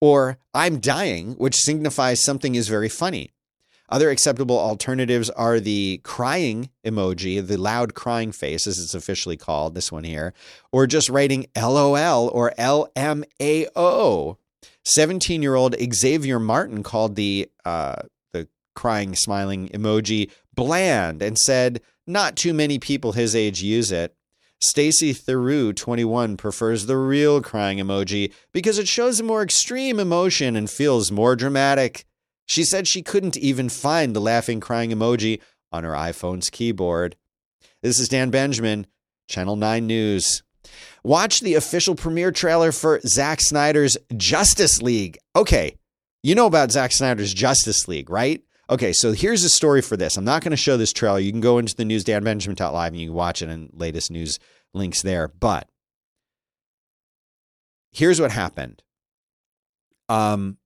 or 0.00 0.38
I'm 0.52 0.78
dying, 0.78 1.32
which 1.34 1.56
signifies 1.56 2.22
something 2.22 2.54
is 2.54 2.68
very 2.68 2.88
funny. 2.88 3.32
Other 3.88 4.10
acceptable 4.10 4.58
alternatives 4.58 5.28
are 5.30 5.60
the 5.60 6.00
crying 6.04 6.70
emoji, 6.84 7.46
the 7.46 7.58
loud 7.58 7.94
crying 7.94 8.32
face, 8.32 8.66
as 8.66 8.78
it's 8.78 8.94
officially 8.94 9.36
called, 9.36 9.74
this 9.74 9.92
one 9.92 10.04
here, 10.04 10.32
or 10.72 10.86
just 10.86 11.08
writing 11.08 11.46
LOL 11.56 12.28
or 12.28 12.52
LMAO. 12.58 14.36
17 14.86 15.42
year 15.42 15.54
old 15.54 15.74
Xavier 15.94 16.38
Martin 16.38 16.82
called 16.82 17.16
the 17.16 17.50
uh, 17.64 18.02
crying, 18.74 19.14
smiling 19.14 19.68
emoji 19.68 20.30
bland 20.54 21.22
and 21.22 21.38
said 21.38 21.80
not 22.06 22.36
too 22.36 22.52
many 22.52 22.78
people 22.78 23.12
his 23.12 23.34
age 23.34 23.62
use 23.62 23.90
it. 23.90 24.14
Stacy 24.60 25.12
Theroux, 25.12 25.74
21, 25.74 26.36
prefers 26.36 26.86
the 26.86 26.96
real 26.96 27.42
crying 27.42 27.78
emoji 27.78 28.32
because 28.52 28.78
it 28.78 28.88
shows 28.88 29.20
a 29.20 29.22
more 29.22 29.42
extreme 29.42 30.00
emotion 30.00 30.56
and 30.56 30.70
feels 30.70 31.12
more 31.12 31.36
dramatic. 31.36 32.04
She 32.46 32.64
said 32.64 32.86
she 32.86 33.02
couldn't 33.02 33.36
even 33.36 33.68
find 33.68 34.14
the 34.14 34.20
laughing 34.20 34.60
crying 34.60 34.90
emoji 34.90 35.40
on 35.72 35.84
her 35.84 35.92
iPhone's 35.92 36.50
keyboard. 36.50 37.16
This 37.82 37.98
is 37.98 38.08
Dan 38.08 38.30
Benjamin, 38.30 38.86
Channel 39.28 39.56
9 39.56 39.86
News. 39.86 40.42
Watch 41.02 41.40
the 41.40 41.54
official 41.54 41.94
premiere 41.94 42.32
trailer 42.32 42.72
for 42.72 43.00
Zack 43.00 43.40
Snyder's 43.42 43.98
Justice 44.16 44.80
League. 44.80 45.18
Okay, 45.36 45.76
you 46.22 46.34
know 46.34 46.46
about 46.46 46.72
Zack 46.72 46.92
Snyder's 46.92 47.34
Justice 47.34 47.86
League, 47.86 48.08
right? 48.08 48.42
Okay, 48.70 48.92
so 48.92 49.12
here's 49.12 49.42
the 49.42 49.48
story 49.48 49.82
for 49.82 49.96
this. 49.96 50.16
I'm 50.16 50.24
not 50.24 50.42
going 50.42 50.50
to 50.52 50.56
show 50.56 50.76
this 50.76 50.92
trailer. 50.92 51.18
You 51.18 51.30
can 51.30 51.40
go 51.40 51.58
into 51.58 51.76
the 51.76 51.84
news, 51.84 52.04
danbenjamin.live, 52.04 52.92
and 52.92 53.00
you 53.00 53.08
can 53.08 53.14
watch 53.14 53.42
it 53.42 53.48
and 53.48 53.70
latest 53.74 54.10
news 54.10 54.38
links 54.72 55.02
there. 55.02 55.28
But 55.28 55.68
here's 57.92 58.20
what 58.20 58.30
happened. 58.30 58.82
Um, 60.08 60.58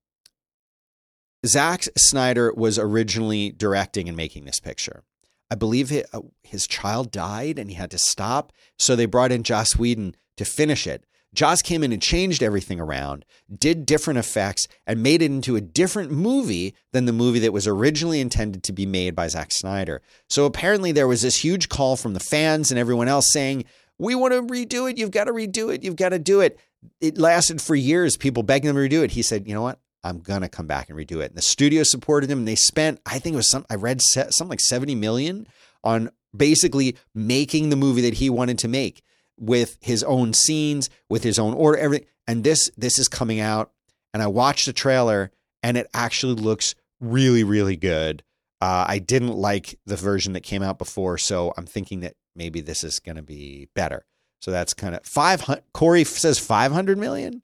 Zack 1.45 1.85
Snyder 1.97 2.53
was 2.55 2.79
originally 2.79 3.51
directing 3.51 4.09
and 4.09 4.17
making 4.17 4.45
this 4.45 4.61
picture. 4.61 5.03
I 5.51 5.55
believe 5.55 5.93
uh, 5.93 6.21
his 6.43 6.67
child 6.67 7.11
died 7.11 7.59
and 7.59 7.71
he 7.71 7.77
had 7.77 7.91
to 7.93 7.99
stop. 7.99 8.53
So 8.79 8.95
they 8.95 9.07
brought 9.07 9.33
in 9.33 9.43
Joss 9.43 9.77
Whedon 9.77 10.15
to 10.37 10.45
finish 10.45 10.87
it. 10.87 11.05
Joss 11.35 11.61
came 11.63 11.85
in 11.85 11.93
and 11.93 12.01
changed 12.01 12.43
everything 12.43 12.81
around, 12.81 13.25
did 13.55 13.85
different 13.85 14.19
effects, 14.19 14.67
and 14.87 15.03
made 15.03 15.23
it 15.23 15.27
into 15.27 15.57
a 15.57 15.61
different 15.61 16.11
movie 16.11 16.75
than 16.93 17.05
the 17.05 17.13
movie 17.13 17.39
that 17.41 17.53
was 17.53 17.67
originally 17.67 18.21
intended 18.21 18.63
to 18.65 18.73
be 18.73 18.87
made 18.87 19.15
by 19.15 19.29
Zack 19.29 19.53
Snyder. 19.53 20.01
So 20.29 20.47
apparently 20.47 20.93
there 20.93 21.09
was 21.09 21.23
this 21.23 21.37
huge 21.37 21.69
call 21.69 21.97
from 21.97 22.15
the 22.15 22.21
fans 22.21 22.71
and 22.71 22.79
everyone 22.79 23.09
else 23.09 23.31
saying, 23.31 23.65
We 23.99 24.15
want 24.15 24.33
to 24.33 24.43
redo 24.43 24.91
it. 24.91 24.97
You've 24.97 25.11
got 25.11 25.25
to 25.25 25.33
redo 25.33 25.73
it. 25.73 25.83
You've 25.83 25.97
got 25.97 26.11
to 26.11 26.19
do 26.19 26.41
it. 26.41 26.59
It 27.01 27.19
lasted 27.19 27.61
for 27.61 27.75
years, 27.75 28.17
people 28.17 28.43
begging 28.43 28.71
him 28.71 28.77
to 28.77 28.81
redo 28.83 29.05
it. 29.05 29.11
He 29.11 29.23
said, 29.23 29.47
You 29.47 29.55
know 29.55 29.63
what? 29.63 29.79
I'm 30.05 30.21
going 30.21 30.43
to 30.43 30.49
come 30.49 30.67
back 30.67 30.89
and 30.89 30.99
redo 30.99 31.21
it. 31.21 31.31
And 31.31 31.35
the 31.35 31.43
studio 31.43 31.83
supported 31.83 32.31
him 32.31 32.39
and 32.39 32.49
they 32.49 32.55
spent, 32.55 33.01
I 33.05 33.19
think 33.19 33.35
it 33.35 33.37
was 33.37 33.51
some, 33.51 33.67
I 33.69 33.75
read 33.75 34.01
something 34.01 34.49
like 34.49 34.61
70 34.61 34.95
million 34.95 35.47
on 35.85 36.11
basically 36.35 36.97
making 37.15 37.69
the 37.69 37.77
movie 37.77 38.03
that 38.03 38.15
he 38.15 38.31
wanted 38.31 38.59
to 38.61 38.69
make 38.69 39.03
with 39.39 39.79
his 39.81 40.03
own 40.03 40.33
scenes, 40.33 40.91
with 41.09 41.23
his 41.23 41.39
own 41.39 41.55
order, 41.55 41.79
everything. 41.79 42.07
And 42.27 42.45
this 42.45 42.71
this 42.77 42.99
is 42.99 43.09
coming 43.09 43.41
out, 43.41 43.73
and 44.13 44.23
I 44.23 44.27
watched 44.27 44.67
the 44.67 44.73
trailer, 44.73 45.31
and 45.63 45.77
it 45.77 45.89
actually 45.95 46.35
looks 46.35 46.75
really, 47.01 47.45
really 47.45 47.77
good. 47.77 48.23
Uh, 48.61 48.85
I 48.89 48.99
didn't 48.99 49.37
like 49.37 49.79
the 49.87 49.97
version 49.97 50.33
that 50.33 50.43
came 50.43 50.63
out 50.63 50.79
before, 50.79 51.17
so 51.17 51.55
I'm 51.57 51.67
thinking 51.67 52.01
that 52.01 52.17
maybe 52.35 52.61
this 52.61 52.83
is 52.85 52.99
going 52.99 53.17
to 53.17 53.23
be 53.23 53.69
better. 53.75 54.05
So 54.41 54.51
that's 54.51 54.75
kind 54.75 54.95
of 54.95 55.05
five 55.05 55.43
hundred. 55.43 55.65
Corey 55.73 56.05
says 56.05 56.39
five 56.39 56.73
hundred 56.73 56.99
million. 56.99 57.43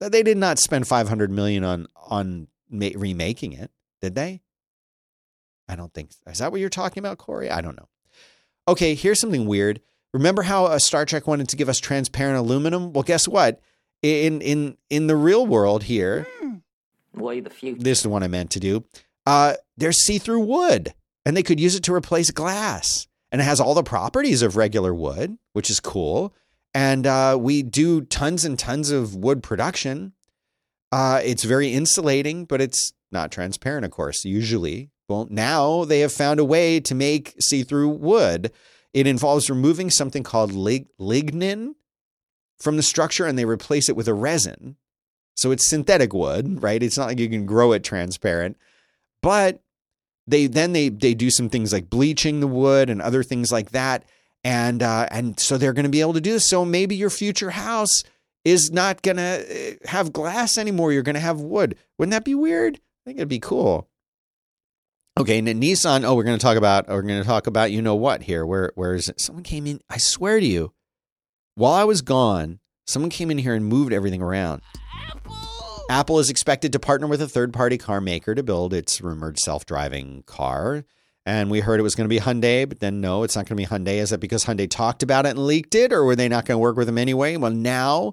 That 0.00 0.12
They 0.12 0.22
did 0.22 0.36
not 0.36 0.58
spend 0.58 0.86
five 0.86 1.08
hundred 1.08 1.30
million 1.30 1.64
on 1.64 1.86
on 1.96 2.48
ma- 2.68 2.90
remaking 2.94 3.52
it, 3.52 3.70
did 4.02 4.14
they? 4.14 4.42
I 5.68 5.74
don't 5.74 5.92
think. 5.92 6.10
Is 6.26 6.38
that 6.38 6.52
what 6.52 6.60
you're 6.60 6.68
talking 6.70 7.00
about, 7.00 7.18
Corey? 7.18 7.50
I 7.50 7.60
don't 7.60 7.76
know. 7.76 7.88
Okay, 8.68 8.94
here's 8.94 9.20
something 9.20 9.46
weird. 9.46 9.80
Remember 10.16 10.40
how 10.40 10.64
uh, 10.64 10.78
Star 10.78 11.04
Trek 11.04 11.26
wanted 11.26 11.50
to 11.50 11.56
give 11.56 11.68
us 11.68 11.78
transparent 11.78 12.38
aluminum? 12.38 12.94
Well, 12.94 13.02
guess 13.02 13.28
what? 13.28 13.60
In 14.00 14.40
in 14.40 14.78
in 14.88 15.08
the 15.08 15.16
real 15.16 15.46
world 15.46 15.82
here, 15.82 16.26
Way 17.12 17.40
the 17.40 17.50
future. 17.50 17.82
this 17.82 17.98
is 17.98 18.02
the 18.02 18.08
one 18.08 18.22
I 18.22 18.28
meant 18.28 18.50
to 18.52 18.60
do. 18.60 18.82
Uh, 19.26 19.54
there's 19.76 19.98
see-through 20.06 20.40
wood, 20.40 20.94
and 21.26 21.36
they 21.36 21.42
could 21.42 21.60
use 21.60 21.74
it 21.74 21.82
to 21.82 21.92
replace 21.92 22.30
glass, 22.30 23.06
and 23.30 23.42
it 23.42 23.44
has 23.44 23.60
all 23.60 23.74
the 23.74 23.82
properties 23.82 24.40
of 24.40 24.56
regular 24.56 24.94
wood, 24.94 25.36
which 25.52 25.68
is 25.68 25.80
cool. 25.80 26.32
And 26.72 27.06
uh, 27.06 27.36
we 27.38 27.62
do 27.62 28.00
tons 28.00 28.46
and 28.46 28.58
tons 28.58 28.90
of 28.90 29.14
wood 29.14 29.42
production. 29.42 30.14
Uh, 30.92 31.20
it's 31.22 31.44
very 31.44 31.74
insulating, 31.74 32.46
but 32.46 32.62
it's 32.62 32.94
not 33.12 33.30
transparent, 33.30 33.84
of 33.84 33.90
course. 33.90 34.24
Usually, 34.24 34.88
well, 35.10 35.26
now 35.28 35.84
they 35.84 36.00
have 36.00 36.12
found 36.12 36.40
a 36.40 36.44
way 36.44 36.80
to 36.80 36.94
make 36.94 37.34
see-through 37.38 37.90
wood 37.90 38.50
it 38.96 39.06
involves 39.06 39.50
removing 39.50 39.90
something 39.90 40.22
called 40.22 40.52
lig- 40.52 40.88
lignin 40.98 41.74
from 42.58 42.78
the 42.78 42.82
structure 42.82 43.26
and 43.26 43.38
they 43.38 43.44
replace 43.44 43.90
it 43.90 43.94
with 43.94 44.08
a 44.08 44.14
resin. 44.14 44.76
So 45.36 45.50
it's 45.50 45.68
synthetic 45.68 46.14
wood, 46.14 46.62
right? 46.62 46.82
It's 46.82 46.96
not 46.96 47.08
like 47.08 47.18
you 47.18 47.28
can 47.28 47.44
grow 47.44 47.72
it 47.72 47.84
transparent. 47.84 48.56
But 49.22 49.60
they 50.26 50.46
then 50.46 50.72
they 50.72 50.88
they 50.88 51.12
do 51.12 51.30
some 51.30 51.50
things 51.50 51.74
like 51.74 51.90
bleaching 51.90 52.40
the 52.40 52.46
wood 52.46 52.88
and 52.88 53.02
other 53.02 53.22
things 53.22 53.52
like 53.52 53.72
that. 53.72 54.06
And 54.42 54.82
uh, 54.82 55.08
and 55.10 55.38
so 55.38 55.58
they're 55.58 55.74
going 55.74 55.84
to 55.84 55.90
be 55.90 56.00
able 56.00 56.14
to 56.14 56.20
do 56.22 56.32
this. 56.32 56.48
So 56.48 56.64
maybe 56.64 56.96
your 56.96 57.10
future 57.10 57.50
house 57.50 58.02
is 58.46 58.70
not 58.70 59.02
going 59.02 59.18
to 59.18 59.76
have 59.84 60.10
glass 60.10 60.56
anymore. 60.56 60.94
You're 60.94 61.02
going 61.02 61.16
to 61.16 61.20
have 61.20 61.42
wood. 61.42 61.76
Wouldn't 61.98 62.12
that 62.12 62.24
be 62.24 62.34
weird? 62.34 62.76
I 62.76 63.04
think 63.04 63.18
it'd 63.18 63.28
be 63.28 63.40
cool. 63.40 63.90
Okay, 65.18 65.38
and 65.38 65.48
Nissan. 65.48 66.04
Oh, 66.04 66.14
we're 66.14 66.24
going 66.24 66.38
to 66.38 66.42
talk 66.42 66.58
about. 66.58 66.88
We're 66.88 67.00
going 67.00 67.22
to 67.22 67.26
talk 67.26 67.46
about. 67.46 67.70
You 67.72 67.80
know 67.80 67.94
what? 67.94 68.22
Here, 68.22 68.44
where 68.44 68.72
where 68.74 68.94
is 68.94 69.08
it? 69.08 69.18
Someone 69.18 69.44
came 69.44 69.66
in. 69.66 69.80
I 69.88 69.96
swear 69.96 70.38
to 70.38 70.44
you, 70.44 70.74
while 71.54 71.72
I 71.72 71.84
was 71.84 72.02
gone, 72.02 72.58
someone 72.86 73.08
came 73.08 73.30
in 73.30 73.38
here 73.38 73.54
and 73.54 73.64
moved 73.64 73.94
everything 73.94 74.20
around. 74.20 74.60
Apple 75.88 76.18
is 76.18 76.28
expected 76.28 76.72
to 76.72 76.78
partner 76.78 77.06
with 77.06 77.22
a 77.22 77.28
third-party 77.28 77.78
car 77.78 78.00
maker 78.00 78.34
to 78.34 78.42
build 78.42 78.74
its 78.74 79.00
rumored 79.00 79.38
self-driving 79.38 80.24
car. 80.26 80.84
And 81.24 81.50
we 81.50 81.60
heard 81.60 81.80
it 81.80 81.84
was 81.84 81.94
going 81.94 82.08
to 82.08 82.14
be 82.14 82.20
Hyundai, 82.20 82.68
but 82.68 82.80
then 82.80 83.00
no, 83.00 83.22
it's 83.22 83.36
not 83.36 83.46
going 83.46 83.56
to 83.56 83.62
be 83.62 83.66
Hyundai. 83.66 83.98
Is 83.98 84.10
that 84.10 84.18
because 84.18 84.44
Hyundai 84.44 84.68
talked 84.68 85.02
about 85.02 85.24
it 85.24 85.30
and 85.30 85.46
leaked 85.46 85.74
it, 85.74 85.92
or 85.92 86.04
were 86.04 86.16
they 86.16 86.28
not 86.28 86.44
going 86.44 86.56
to 86.56 86.62
work 86.62 86.76
with 86.76 86.86
them 86.86 86.98
anyway? 86.98 87.36
Well, 87.36 87.52
now 87.52 88.12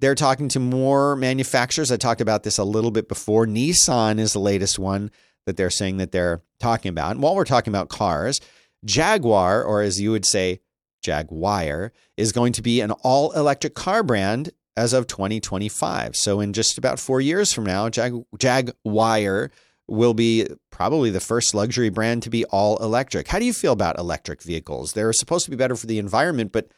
they're 0.00 0.16
talking 0.16 0.48
to 0.48 0.58
more 0.58 1.14
manufacturers. 1.14 1.92
I 1.92 1.98
talked 1.98 2.20
about 2.20 2.42
this 2.42 2.58
a 2.58 2.64
little 2.64 2.90
bit 2.90 3.08
before. 3.08 3.46
Nissan 3.46 4.18
is 4.18 4.32
the 4.32 4.40
latest 4.40 4.78
one 4.78 5.12
that 5.46 5.56
they're 5.56 5.70
saying 5.70 5.96
that 5.98 6.12
they're 6.12 6.42
talking 6.60 6.90
about. 6.90 7.12
And 7.12 7.22
while 7.22 7.34
we're 7.34 7.44
talking 7.44 7.72
about 7.72 7.88
cars, 7.88 8.40
Jaguar, 8.84 9.62
or 9.62 9.82
as 9.82 10.00
you 10.00 10.10
would 10.10 10.26
say, 10.26 10.60
Jaguar, 11.02 11.92
is 12.16 12.32
going 12.32 12.52
to 12.54 12.62
be 12.62 12.80
an 12.80 12.90
all 12.90 13.32
electric 13.32 13.74
car 13.74 14.02
brand 14.02 14.50
as 14.76 14.92
of 14.92 15.06
2025. 15.06 16.16
So, 16.16 16.40
in 16.40 16.52
just 16.52 16.78
about 16.78 16.98
four 16.98 17.20
years 17.20 17.52
from 17.52 17.64
now, 17.64 17.88
Jag- 17.88 18.24
Jaguar 18.38 19.50
will 19.88 20.14
be 20.14 20.48
probably 20.70 21.10
the 21.10 21.20
first 21.20 21.54
luxury 21.54 21.90
brand 21.90 22.22
to 22.22 22.30
be 22.30 22.44
all 22.46 22.76
electric. 22.78 23.28
How 23.28 23.38
do 23.38 23.44
you 23.44 23.52
feel 23.52 23.72
about 23.72 23.98
electric 23.98 24.42
vehicles? 24.42 24.92
They're 24.92 25.12
supposed 25.12 25.44
to 25.44 25.50
be 25.50 25.56
better 25.56 25.76
for 25.76 25.86
the 25.86 25.98
environment, 25.98 26.52
but 26.52 26.68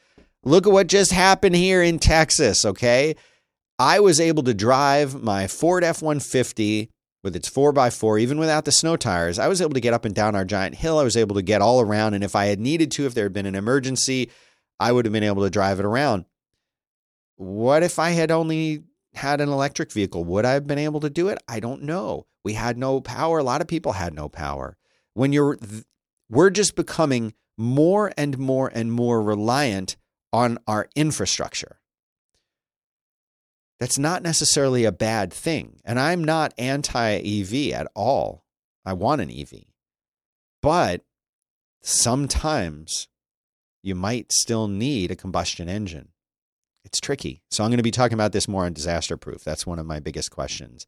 look 0.42 0.66
at 0.66 0.72
what 0.72 0.88
just 0.88 1.12
happened 1.12 1.54
here 1.54 1.82
in 1.82 1.98
Texas, 1.98 2.64
okay? 2.64 3.14
I 3.78 4.00
was 4.00 4.20
able 4.20 4.42
to 4.44 4.54
drive 4.54 5.22
my 5.22 5.46
Ford 5.46 5.84
F 5.84 6.00
150 6.02 6.90
with 7.24 7.34
its 7.34 7.48
4x4, 7.48 8.20
even 8.20 8.38
without 8.38 8.66
the 8.66 8.70
snow 8.70 8.96
tires. 8.96 9.38
I 9.38 9.48
was 9.48 9.62
able 9.62 9.72
to 9.72 9.80
get 9.80 9.94
up 9.94 10.04
and 10.04 10.14
down 10.14 10.36
our 10.36 10.44
giant 10.44 10.76
hill. 10.76 10.98
I 10.98 11.04
was 11.04 11.16
able 11.16 11.34
to 11.36 11.42
get 11.42 11.62
all 11.62 11.80
around. 11.80 12.12
And 12.12 12.22
if 12.22 12.36
I 12.36 12.46
had 12.46 12.60
needed 12.60 12.92
to, 12.92 13.06
if 13.06 13.14
there 13.14 13.24
had 13.24 13.32
been 13.32 13.46
an 13.46 13.54
emergency, 13.54 14.30
I 14.78 14.92
would 14.92 15.06
have 15.06 15.12
been 15.12 15.24
able 15.24 15.42
to 15.42 15.50
drive 15.50 15.80
it 15.80 15.86
around. 15.86 16.26
What 17.36 17.82
if 17.82 17.98
I 17.98 18.10
had 18.10 18.30
only 18.30 18.84
had 19.14 19.40
an 19.40 19.48
electric 19.48 19.90
vehicle? 19.90 20.24
Would 20.24 20.44
I 20.44 20.52
have 20.52 20.66
been 20.66 20.78
able 20.78 21.00
to 21.00 21.10
do 21.10 21.28
it? 21.28 21.38
I 21.48 21.60
don't 21.60 21.82
know. 21.82 22.26
We 22.44 22.52
had 22.52 22.76
no 22.76 23.00
power. 23.00 23.38
A 23.38 23.44
lot 23.44 23.62
of 23.62 23.66
people 23.66 23.92
had 23.92 24.14
no 24.14 24.28
power. 24.28 24.76
When 25.14 25.32
you're, 25.32 25.58
we're 26.28 26.50
just 26.50 26.76
becoming 26.76 27.32
more 27.56 28.12
and 28.18 28.36
more 28.38 28.70
and 28.72 28.92
more 28.92 29.22
reliant 29.22 29.96
on 30.32 30.58
our 30.66 30.88
infrastructure. 30.94 31.80
That's 33.85 33.99
not 33.99 34.22
necessarily 34.22 34.87
a 34.87 34.93
bad 34.93 35.30
thing. 35.30 35.78
And 35.85 36.01
I'm 36.01 36.24
not 36.24 36.55
anti 36.57 37.16
EV 37.16 37.74
at 37.74 37.87
all. 37.95 38.43
I 38.82 38.95
want 38.95 39.20
an 39.20 39.30
EV. 39.30 39.64
But 40.62 41.03
sometimes 41.82 43.09
you 43.82 43.95
might 43.95 44.32
still 44.32 44.68
need 44.68 45.11
a 45.11 45.16
combustion 45.16 45.68
engine. 45.68 46.09
It's 46.87 46.99
tricky. 46.99 47.43
So 47.51 47.62
I'm 47.62 47.68
going 47.68 47.76
to 47.76 47.82
be 47.82 47.91
talking 47.91 48.14
about 48.14 48.32
this 48.32 48.49
more 48.49 48.64
on 48.64 48.72
disaster 48.72 49.18
proof. 49.18 49.45
That's 49.45 49.66
one 49.66 49.78
of 49.78 49.85
my 49.85 50.01
biggest 50.01 50.30
questions. 50.30 50.87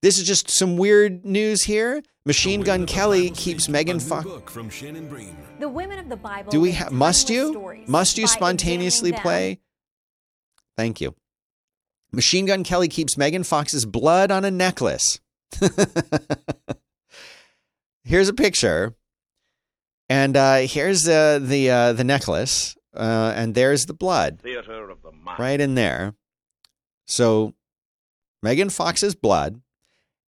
This 0.00 0.16
is 0.16 0.24
just 0.24 0.48
some 0.48 0.76
weird 0.76 1.24
news 1.26 1.64
here. 1.64 2.00
Machine 2.24 2.60
Gun 2.60 2.86
Kelly 2.86 3.30
keeps 3.30 3.68
Megan 3.68 3.98
Fox. 3.98 4.52
from 4.52 4.70
Shannon 4.70 5.08
Bream. 5.08 5.36
The 5.58 5.68
women 5.68 5.98
of 5.98 6.08
the 6.08 6.16
Bible. 6.16 6.52
Do 6.52 6.60
we 6.60 6.70
ha- 6.70 6.90
must 6.92 7.28
you 7.28 7.82
must 7.88 8.18
you 8.18 8.28
spontaneously 8.28 9.10
play? 9.10 9.58
Thank 10.76 11.00
you. 11.00 11.16
Machine 12.12 12.46
Gun 12.46 12.64
Kelly 12.64 12.88
keeps 12.88 13.16
Megan 13.16 13.44
Fox's 13.44 13.84
blood 13.86 14.30
on 14.30 14.44
a 14.44 14.50
necklace. 14.50 15.20
here's 18.04 18.28
a 18.28 18.34
picture, 18.34 18.94
and 20.08 20.36
uh, 20.36 20.58
here's 20.58 21.08
uh, 21.08 21.38
the 21.40 21.70
uh, 21.70 21.92
the 21.92 22.04
necklace, 22.04 22.76
uh, 22.94 23.32
and 23.36 23.54
there's 23.54 23.86
the 23.86 23.94
blood 23.94 24.40
Theater 24.40 24.90
of 24.90 25.02
the 25.02 25.12
mind. 25.12 25.38
right 25.38 25.60
in 25.60 25.74
there. 25.74 26.14
So 27.06 27.54
Megan 28.42 28.70
Fox's 28.70 29.14
blood. 29.14 29.60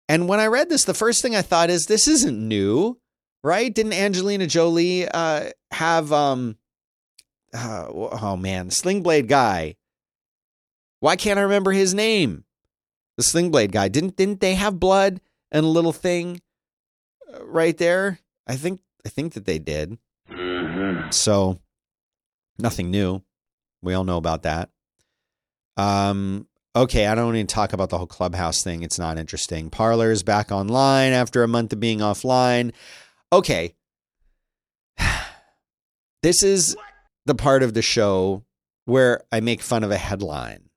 And 0.09 0.27
when 0.27 0.39
I 0.39 0.47
read 0.47 0.69
this, 0.69 0.83
the 0.83 0.93
first 0.93 1.21
thing 1.21 1.35
I 1.35 1.41
thought 1.41 1.69
is 1.69 1.85
this 1.85 2.07
isn't 2.07 2.37
new, 2.37 2.99
right? 3.43 3.73
Didn't 3.73 3.93
Angelina 3.93 4.47
Jolie 4.47 5.07
uh, 5.07 5.51
have 5.71 6.11
um 6.11 6.57
uh, 7.53 7.85
oh 7.89 8.35
man, 8.35 8.69
Sling 8.71 9.01
Blade 9.01 9.27
guy? 9.27 9.75
Why 11.03 11.17
can't 11.17 11.37
I 11.37 11.41
remember 11.41 11.73
his 11.73 11.93
name? 11.93 12.45
The 13.17 13.23
Sling 13.23 13.51
Blade 13.51 13.73
guy. 13.73 13.89
Didn't 13.89 14.15
didn't 14.15 14.39
they 14.39 14.55
have 14.55 14.79
blood 14.79 15.19
and 15.51 15.65
a 15.65 15.67
little 15.67 15.91
thing 15.91 16.39
uh, 17.27 17.45
right 17.45 17.77
there? 17.77 18.19
I 18.47 18.55
think 18.55 18.79
I 19.05 19.09
think 19.09 19.33
that 19.33 19.43
they 19.43 19.59
did. 19.59 19.97
So 21.09 21.59
nothing 22.57 22.89
new. 22.89 23.21
We 23.81 23.93
all 23.93 24.05
know 24.05 24.15
about 24.15 24.43
that. 24.43 24.69
Um, 25.75 26.47
okay, 26.73 27.07
I 27.07 27.15
don't 27.15 27.35
even 27.35 27.47
talk 27.47 27.73
about 27.73 27.89
the 27.89 27.97
whole 27.97 28.07
clubhouse 28.07 28.63
thing. 28.63 28.81
It's 28.81 28.97
not 28.97 29.17
interesting. 29.17 29.69
Parler's 29.69 30.23
back 30.23 30.53
online 30.53 31.11
after 31.11 31.43
a 31.43 31.49
month 31.49 31.73
of 31.73 31.81
being 31.81 31.99
offline. 31.99 32.71
Okay. 33.33 33.75
This 36.21 36.41
is 36.41 36.77
the 37.25 37.35
part 37.35 37.61
of 37.61 37.73
the 37.73 37.81
show 37.81 38.45
where 38.85 39.19
I 39.33 39.41
make 39.41 39.61
fun 39.61 39.83
of 39.83 39.91
a 39.91 39.97
headline. 39.97 40.69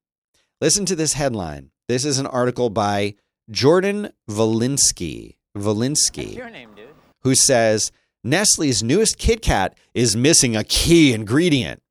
Listen 0.61 0.87
to 0.87 0.97
this 0.97 1.13
headline. 1.13 1.71
This 1.87 2.05
is 2.05 2.19
an 2.19 2.27
article 2.27 2.71
by 2.71 3.15
Jordan 3.51 4.11
Valinsky. 4.29 5.37
Valinsky 5.57 6.35
your 6.35 6.51
name, 6.51 6.71
dude? 6.75 6.89
who 7.23 7.35
says 7.35 7.93
Nestle's 8.25 8.83
newest 8.83 9.19
Kit 9.19 9.43
Kat 9.43 9.77
is 9.95 10.17
missing 10.17 10.57
a 10.57 10.65
key 10.65 11.13
ingredient. 11.13 11.83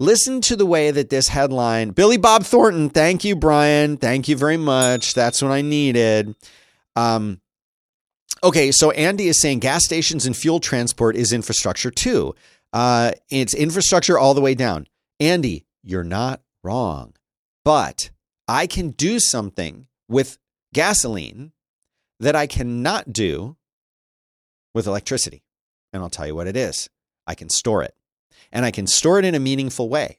Listen 0.00 0.40
to 0.42 0.56
the 0.56 0.66
way 0.66 0.90
that 0.90 1.10
this 1.10 1.28
headline, 1.28 1.90
Billy 1.90 2.16
Bob 2.16 2.44
Thornton, 2.44 2.88
thank 2.88 3.24
you, 3.24 3.36
Brian. 3.36 3.96
Thank 3.96 4.28
you 4.28 4.36
very 4.36 4.56
much. 4.56 5.14
That's 5.14 5.42
what 5.42 5.52
I 5.52 5.60
needed. 5.60 6.34
Um, 6.96 7.40
okay, 8.42 8.72
so 8.72 8.90
Andy 8.92 9.28
is 9.28 9.40
saying 9.40 9.60
gas 9.60 9.84
stations 9.84 10.24
and 10.24 10.36
fuel 10.36 10.58
transport 10.58 11.16
is 11.16 11.32
infrastructure 11.32 11.90
too. 11.90 12.34
Uh, 12.72 13.12
it's 13.28 13.54
infrastructure 13.54 14.18
all 14.18 14.34
the 14.34 14.40
way 14.40 14.54
down. 14.54 14.86
Andy, 15.20 15.66
you're 15.82 16.02
not 16.02 16.40
wrong. 16.64 17.12
But 17.64 18.10
I 18.48 18.66
can 18.66 18.90
do 18.90 19.18
something 19.20 19.86
with 20.08 20.38
gasoline 20.74 21.52
that 22.18 22.36
I 22.36 22.46
cannot 22.46 23.12
do 23.12 23.56
with 24.74 24.86
electricity. 24.86 25.44
And 25.92 26.02
I'll 26.02 26.10
tell 26.10 26.26
you 26.26 26.34
what 26.34 26.46
it 26.46 26.56
is 26.56 26.88
I 27.26 27.34
can 27.34 27.50
store 27.50 27.82
it. 27.82 27.94
And 28.50 28.64
I 28.64 28.70
can 28.70 28.86
store 28.86 29.18
it 29.18 29.24
in 29.24 29.34
a 29.34 29.40
meaningful 29.40 29.88
way. 29.88 30.18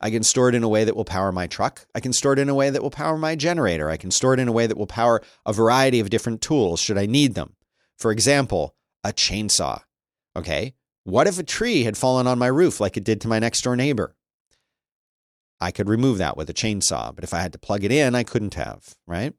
I 0.00 0.10
can 0.10 0.22
store 0.22 0.48
it 0.48 0.54
in 0.54 0.62
a 0.62 0.68
way 0.68 0.84
that 0.84 0.94
will 0.94 1.04
power 1.04 1.32
my 1.32 1.46
truck. 1.46 1.86
I 1.94 2.00
can 2.00 2.12
store 2.12 2.32
it 2.32 2.38
in 2.38 2.48
a 2.48 2.54
way 2.54 2.70
that 2.70 2.82
will 2.82 2.90
power 2.90 3.18
my 3.18 3.34
generator. 3.34 3.90
I 3.90 3.96
can 3.96 4.10
store 4.10 4.34
it 4.34 4.40
in 4.40 4.48
a 4.48 4.52
way 4.52 4.66
that 4.66 4.76
will 4.76 4.86
power 4.86 5.22
a 5.44 5.52
variety 5.52 5.98
of 5.98 6.10
different 6.10 6.40
tools 6.40 6.80
should 6.80 6.98
I 6.98 7.06
need 7.06 7.34
them. 7.34 7.56
For 7.98 8.12
example, 8.12 8.76
a 9.02 9.12
chainsaw. 9.12 9.82
Okay. 10.36 10.74
What 11.04 11.26
if 11.26 11.38
a 11.38 11.42
tree 11.42 11.82
had 11.82 11.96
fallen 11.96 12.26
on 12.26 12.38
my 12.38 12.46
roof 12.46 12.80
like 12.80 12.96
it 12.96 13.04
did 13.04 13.20
to 13.22 13.28
my 13.28 13.38
next 13.38 13.62
door 13.62 13.74
neighbor? 13.74 14.14
I 15.60 15.70
could 15.70 15.88
remove 15.88 16.18
that 16.18 16.36
with 16.36 16.48
a 16.50 16.54
chainsaw, 16.54 17.14
but 17.14 17.24
if 17.24 17.34
I 17.34 17.40
had 17.40 17.52
to 17.52 17.58
plug 17.58 17.84
it 17.84 17.92
in, 17.92 18.14
I 18.14 18.22
couldn't 18.22 18.54
have, 18.54 18.94
right? 19.06 19.34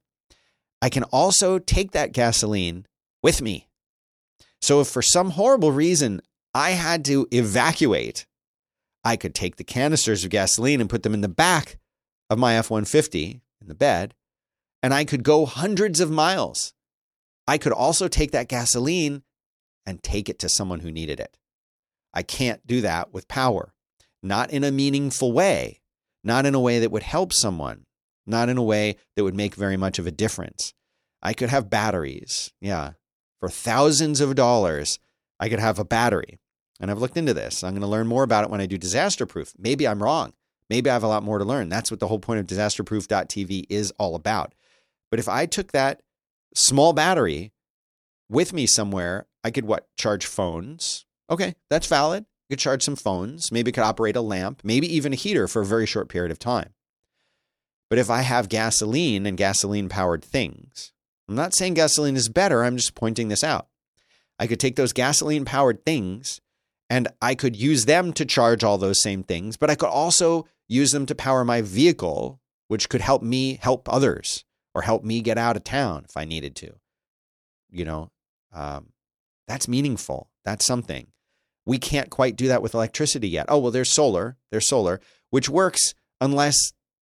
I 0.81 0.89
can 0.89 1.03
also 1.03 1.59
take 1.59 1.91
that 1.91 2.11
gasoline 2.11 2.85
with 3.21 3.41
me. 3.41 3.67
So 4.61 4.81
if 4.81 4.87
for 4.87 5.01
some 5.01 5.31
horrible 5.31 5.71
reason 5.71 6.21
I 6.53 6.71
had 6.71 7.05
to 7.05 7.27
evacuate, 7.31 8.25
I 9.03 9.15
could 9.15 9.33
take 9.33 9.55
the 9.55 9.63
canisters 9.63 10.23
of 10.23 10.29
gasoline 10.29 10.81
and 10.81 10.89
put 10.89 11.03
them 11.03 11.13
in 11.13 11.21
the 11.21 11.29
back 11.29 11.77
of 12.29 12.37
my 12.37 12.55
F 12.55 12.69
150 12.69 13.41
in 13.61 13.67
the 13.67 13.75
bed, 13.75 14.13
and 14.83 14.93
I 14.93 15.05
could 15.05 15.23
go 15.23 15.45
hundreds 15.45 15.99
of 15.99 16.11
miles. 16.11 16.73
I 17.47 17.57
could 17.57 17.73
also 17.73 18.07
take 18.07 18.31
that 18.31 18.49
gasoline 18.49 19.23
and 19.85 20.03
take 20.03 20.29
it 20.29 20.39
to 20.39 20.49
someone 20.49 20.81
who 20.81 20.91
needed 20.91 21.19
it. 21.19 21.37
I 22.13 22.23
can't 22.23 22.65
do 22.67 22.81
that 22.81 23.13
with 23.13 23.27
power, 23.27 23.73
not 24.21 24.51
in 24.51 24.63
a 24.63 24.71
meaningful 24.71 25.31
way, 25.31 25.78
not 26.23 26.45
in 26.45 26.55
a 26.55 26.59
way 26.59 26.79
that 26.79 26.91
would 26.91 27.03
help 27.03 27.33
someone, 27.33 27.85
not 28.25 28.49
in 28.49 28.57
a 28.57 28.63
way 28.63 28.95
that 29.15 29.23
would 29.23 29.35
make 29.35 29.55
very 29.55 29.77
much 29.77 29.99
of 29.99 30.07
a 30.07 30.11
difference. 30.11 30.73
I 31.21 31.33
could 31.33 31.49
have 31.49 31.69
batteries. 31.69 32.51
Yeah. 32.61 32.91
For 33.39 33.49
thousands 33.49 34.21
of 34.21 34.35
dollars, 34.35 34.99
I 35.39 35.49
could 35.49 35.59
have 35.59 35.79
a 35.79 35.85
battery. 35.85 36.39
And 36.79 36.89
I've 36.89 36.99
looked 36.99 37.17
into 37.17 37.33
this. 37.33 37.63
I'm 37.63 37.71
going 37.71 37.81
to 37.81 37.87
learn 37.87 38.07
more 38.07 38.23
about 38.23 38.45
it 38.45 38.49
when 38.49 38.61
I 38.61 38.65
do 38.65 38.77
disaster 38.77 39.25
proof. 39.25 39.53
Maybe 39.57 39.87
I'm 39.87 40.01
wrong. 40.01 40.33
Maybe 40.69 40.89
I 40.89 40.93
have 40.93 41.03
a 41.03 41.07
lot 41.07 41.23
more 41.23 41.39
to 41.39 41.45
learn. 41.45 41.67
That's 41.67 41.91
what 41.91 41.99
the 41.99 42.07
whole 42.07 42.19
point 42.19 42.39
of 42.39 42.47
disasterproof.tv 42.47 43.65
is 43.69 43.91
all 43.97 44.15
about. 44.15 44.53
But 45.09 45.19
if 45.19 45.27
I 45.27 45.45
took 45.45 45.71
that 45.71 46.01
small 46.55 46.93
battery 46.93 47.51
with 48.29 48.53
me 48.53 48.65
somewhere, 48.65 49.27
I 49.43 49.51
could 49.51 49.65
what? 49.65 49.87
Charge 49.97 50.25
phones. 50.25 51.05
Okay, 51.29 51.55
that's 51.69 51.87
valid. 51.87 52.25
Could 52.49 52.59
charge 52.59 52.83
some 52.83 52.95
phones. 52.95 53.51
Maybe 53.51 53.71
could 53.71 53.83
operate 53.83 54.15
a 54.15 54.21
lamp, 54.21 54.61
maybe 54.63 54.93
even 54.93 55.13
a 55.13 55.17
heater 55.17 55.47
for 55.47 55.61
a 55.61 55.65
very 55.65 55.85
short 55.85 56.09
period 56.09 56.31
of 56.31 56.39
time. 56.39 56.73
But 57.89 57.99
if 57.99 58.09
I 58.09 58.21
have 58.21 58.49
gasoline 58.49 59.25
and 59.25 59.37
gasoline 59.37 59.89
powered 59.89 60.23
things, 60.23 60.91
I'm 61.27 61.35
not 61.35 61.53
saying 61.53 61.75
gasoline 61.75 62.15
is 62.15 62.29
better, 62.29 62.63
I'm 62.63 62.77
just 62.77 62.95
pointing 62.95 63.27
this 63.27 63.43
out. 63.43 63.67
I 64.39 64.47
could 64.47 64.59
take 64.59 64.75
those 64.75 64.93
gasoline 64.93 65.45
powered 65.45 65.85
things 65.85 66.39
and 66.89 67.07
I 67.21 67.35
could 67.35 67.55
use 67.55 67.85
them 67.85 68.13
to 68.13 68.25
charge 68.25 68.63
all 68.63 68.77
those 68.77 69.01
same 69.01 69.23
things, 69.23 69.57
but 69.57 69.69
I 69.69 69.75
could 69.75 69.89
also 69.89 70.47
use 70.67 70.91
them 70.91 71.05
to 71.07 71.15
power 71.15 71.45
my 71.45 71.61
vehicle, 71.61 72.39
which 72.67 72.89
could 72.89 73.01
help 73.01 73.21
me 73.21 73.59
help 73.61 73.91
others 73.91 74.45
or 74.73 74.81
help 74.81 75.03
me 75.03 75.21
get 75.21 75.37
out 75.37 75.55
of 75.55 75.63
town 75.63 76.05
if 76.07 76.15
I 76.15 76.25
needed 76.25 76.55
to. 76.57 76.73
You 77.69 77.85
know, 77.85 78.11
um, 78.53 78.89
that's 79.47 79.67
meaningful. 79.67 80.29
That's 80.45 80.65
something. 80.65 81.07
We 81.69 81.77
can't 81.77 82.09
quite 82.09 82.35
do 82.35 82.47
that 82.47 82.63
with 82.63 82.73
electricity 82.73 83.29
yet. 83.29 83.45
Oh, 83.47 83.59
well, 83.59 83.71
there's 83.71 83.93
solar. 83.93 84.37
There's 84.49 84.67
solar, 84.67 84.99
which 85.29 85.49
works 85.49 85.93
unless 86.19 86.55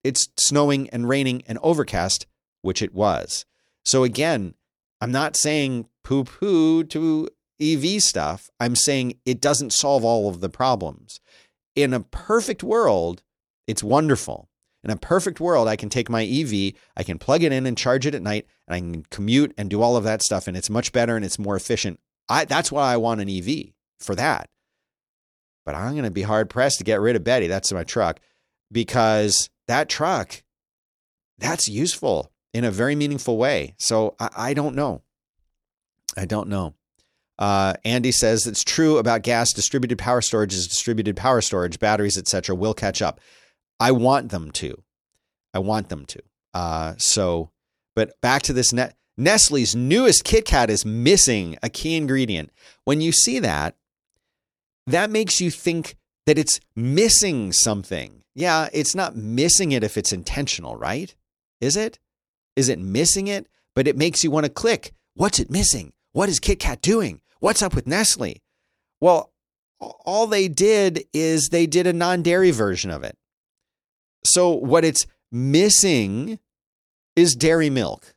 it's 0.03 0.28
snowing 0.36 0.89
and 0.89 1.07
raining 1.07 1.41
and 1.47 1.57
overcast, 1.63 2.28
which 2.63 2.82
it 2.82 2.93
was. 2.93 3.45
So 3.86 4.03
again, 4.03 4.55
I'm 4.99 5.13
not 5.13 5.38
saying 5.38 5.88
poo 6.03 6.26
poo 6.26 6.84
to 6.84 7.30
EV 7.61 8.03
stuff. 8.03 8.49
I'm 8.59 8.76
saying 8.76 9.18
it 9.26 9.39
doesn't 9.39 9.72
solve 9.72 10.03
all 10.03 10.28
of 10.28 10.41
the 10.41 10.49
problems. 10.49 11.22
In 11.74 11.93
a 11.93 12.01
perfect 12.01 12.61
world, 12.61 13.24
it's 13.68 13.82
wonderful. 13.82 14.49
In 14.84 14.89
a 14.89 14.97
perfect 14.97 15.39
world, 15.39 15.70
I 15.70 15.78
can 15.78 15.88
take 15.88 16.09
my 16.09 16.26
EV, 16.26 16.74
I 16.97 17.03
can 17.03 17.20
plug 17.20 17.41
it 17.41 17.53
in 17.53 17.65
and 17.65 17.78
charge 17.78 18.05
it 18.05 18.15
at 18.15 18.22
night, 18.22 18.45
and 18.68 18.76
I 18.76 18.80
can 18.80 19.05
commute 19.11 19.53
and 19.57 19.70
do 19.70 19.82
all 19.82 19.95
of 19.95 20.03
that 20.03 20.24
stuff, 20.24 20.45
and 20.45 20.57
it's 20.57 20.70
much 20.70 20.91
better 20.91 21.15
and 21.15 21.24
it's 21.24 21.39
more 21.39 21.55
efficient. 21.55 22.01
I, 22.28 22.43
that's 22.43 22.70
why 22.70 22.91
I 22.91 22.97
want 22.97 23.22
an 23.22 23.30
EV 23.30 23.68
for 24.01 24.13
that. 24.15 24.49
But 25.68 25.76
I'm 25.76 25.91
going 25.91 26.05
to 26.05 26.11
be 26.11 26.22
hard 26.22 26.49
pressed 26.49 26.78
to 26.78 26.86
get 26.86 27.01
rid 27.01 27.18
of 27.18 27.26
Betty. 27.26 27.47
That's 27.47 27.74
my 27.74 27.84
truck 27.84 28.22
because 28.72 29.49
that 29.68 29.89
truck, 29.89 30.41
that's 31.39 31.68
useful 31.68 32.32
in 32.53 32.63
a 32.63 32.72
very 32.72 32.95
meaningful 32.95 33.38
way. 33.38 33.76
So 33.78 34.15
I, 34.18 34.30
I 34.38 34.53
don't 34.53 34.76
know. 34.76 35.01
I 36.15 36.24
don't 36.24 36.47
know. 36.47 36.74
Uh, 37.38 37.74
Andy 37.84 38.13
says 38.13 38.47
it's 38.47 38.63
true 38.63 38.97
about 38.97 39.24
gas. 39.24 39.51
Distributed 39.51 39.97
power 39.97 40.22
storage 40.22 40.53
is 40.53 40.70
distributed 40.70 41.18
power 41.18 41.41
storage. 41.41 41.80
Batteries, 41.80 42.18
etc., 42.18 42.55
will 42.55 42.74
catch 42.74 43.01
up. 43.01 43.20
I 43.78 43.91
want 43.91 44.30
them 44.32 44.51
to. 44.51 44.82
I 45.53 45.59
want 45.59 45.89
them 45.89 46.05
to. 46.05 46.22
Uh, 46.53 46.93
so, 46.97 47.51
but 47.93 48.20
back 48.22 48.41
to 48.43 48.53
this 48.53 48.72
net. 48.72 48.95
Nestle's 49.18 49.76
newest 49.76 50.24
Kit 50.24 50.45
Kat 50.45 50.70
is 50.70 50.86
missing 50.86 51.57
a 51.61 51.70
key 51.70 51.97
ingredient. 51.97 52.51
When 52.86 53.01
you 53.01 53.11
see 53.11 53.39
that, 53.39 53.76
that 54.88 55.09
makes 55.09 55.39
you 55.39 55.51
think 55.51 55.95
that 56.25 56.38
it's 56.38 56.59
missing 56.75 57.51
something. 57.51 58.23
Yeah, 58.33 58.69
it's 58.73 58.95
not 58.95 59.15
missing 59.15 59.71
it 59.71 59.83
if 59.83 59.97
it's 59.97 60.11
intentional, 60.11 60.75
right? 60.75 61.13
Is 61.61 61.75
it? 61.75 61.99
Is 62.55 62.69
it 62.69 62.79
missing 62.79 63.27
it? 63.27 63.47
But 63.75 63.88
it 63.88 63.97
makes 63.97 64.23
you 64.23 64.31
want 64.31 64.45
to 64.45 64.51
click. 64.51 64.93
What's 65.13 65.39
it 65.39 65.51
missing? 65.51 65.93
What 66.13 66.29
is 66.29 66.39
Kit 66.39 66.59
Kat 66.59 66.81
doing? 66.81 67.21
What's 67.39 67.61
up 67.61 67.75
with 67.75 67.88
Nestle? 67.88 68.41
Well, 68.99 69.31
all 69.79 70.27
they 70.27 70.47
did 70.47 71.05
is 71.13 71.49
they 71.49 71.67
did 71.67 71.85
a 71.85 71.93
non 71.93 72.23
dairy 72.23 72.51
version 72.51 72.89
of 72.89 73.03
it. 73.03 73.15
So 74.25 74.51
what 74.51 74.83
it's 74.83 75.05
missing 75.31 76.39
is 77.15 77.35
dairy 77.35 77.69
milk. 77.69 78.15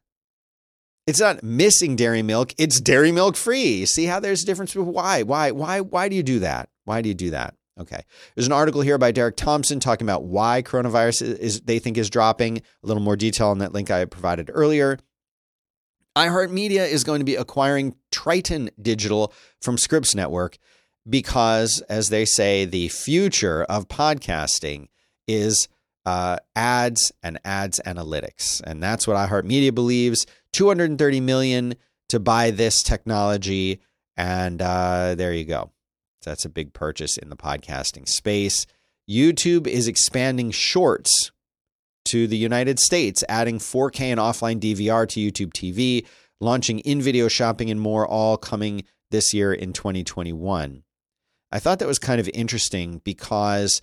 It's 1.10 1.18
not 1.18 1.42
missing 1.42 1.96
dairy 1.96 2.22
milk, 2.22 2.54
it's 2.56 2.80
dairy 2.80 3.10
milk 3.10 3.34
free. 3.34 3.84
See 3.84 4.04
how 4.04 4.20
there's 4.20 4.44
a 4.44 4.46
difference? 4.46 4.76
Why? 4.76 5.24
Why? 5.24 5.50
Why? 5.50 5.80
Why 5.80 6.08
do 6.08 6.14
you 6.14 6.22
do 6.22 6.38
that? 6.38 6.68
Why 6.84 7.02
do 7.02 7.08
you 7.08 7.16
do 7.16 7.30
that? 7.30 7.56
Okay. 7.80 8.00
There's 8.36 8.46
an 8.46 8.52
article 8.52 8.80
here 8.80 8.96
by 8.96 9.10
Derek 9.10 9.34
Thompson 9.34 9.80
talking 9.80 10.06
about 10.06 10.22
why 10.22 10.62
coronavirus 10.62 11.22
is, 11.40 11.62
they 11.62 11.80
think 11.80 11.98
is 11.98 12.10
dropping. 12.10 12.58
A 12.58 12.62
little 12.86 13.02
more 13.02 13.16
detail 13.16 13.48
on 13.48 13.58
that 13.58 13.72
link 13.72 13.90
I 13.90 14.04
provided 14.04 14.52
earlier. 14.54 15.00
iHeartMedia 16.14 16.88
is 16.88 17.02
going 17.02 17.18
to 17.18 17.24
be 17.24 17.34
acquiring 17.34 17.96
Triton 18.12 18.70
Digital 18.80 19.32
from 19.60 19.78
Scripps 19.78 20.14
Network 20.14 20.58
because, 21.08 21.82
as 21.88 22.10
they 22.10 22.24
say, 22.24 22.66
the 22.66 22.86
future 22.86 23.64
of 23.64 23.88
podcasting 23.88 24.86
is 25.26 25.66
uh, 26.10 26.36
ads 26.56 27.12
and 27.22 27.38
ads 27.44 27.80
analytics, 27.86 28.60
and 28.64 28.82
that's 28.82 29.06
what 29.06 29.16
iHeartMedia 29.16 29.72
believes. 29.72 30.26
230 30.52 31.20
million 31.20 31.76
to 32.08 32.18
buy 32.18 32.50
this 32.50 32.82
technology, 32.82 33.80
and 34.16 34.60
uh, 34.60 35.14
there 35.14 35.32
you 35.32 35.44
go. 35.44 35.70
That's 36.24 36.44
a 36.44 36.48
big 36.48 36.72
purchase 36.72 37.16
in 37.16 37.28
the 37.28 37.36
podcasting 37.36 38.08
space. 38.08 38.66
YouTube 39.08 39.68
is 39.68 39.86
expanding 39.86 40.50
shorts 40.50 41.30
to 42.06 42.26
the 42.26 42.36
United 42.36 42.80
States, 42.80 43.22
adding 43.28 43.58
4K 43.60 44.00
and 44.00 44.18
offline 44.18 44.58
DVR 44.58 45.08
to 45.10 45.20
YouTube 45.20 45.52
TV, 45.52 46.04
launching 46.40 46.80
in 46.80 47.00
video 47.00 47.28
shopping 47.28 47.70
and 47.70 47.80
more, 47.80 48.04
all 48.04 48.36
coming 48.36 48.82
this 49.12 49.32
year 49.32 49.52
in 49.52 49.72
2021. 49.72 50.82
I 51.52 51.58
thought 51.60 51.78
that 51.78 51.88
was 51.88 52.00
kind 52.00 52.20
of 52.20 52.28
interesting 52.34 53.00
because 53.04 53.80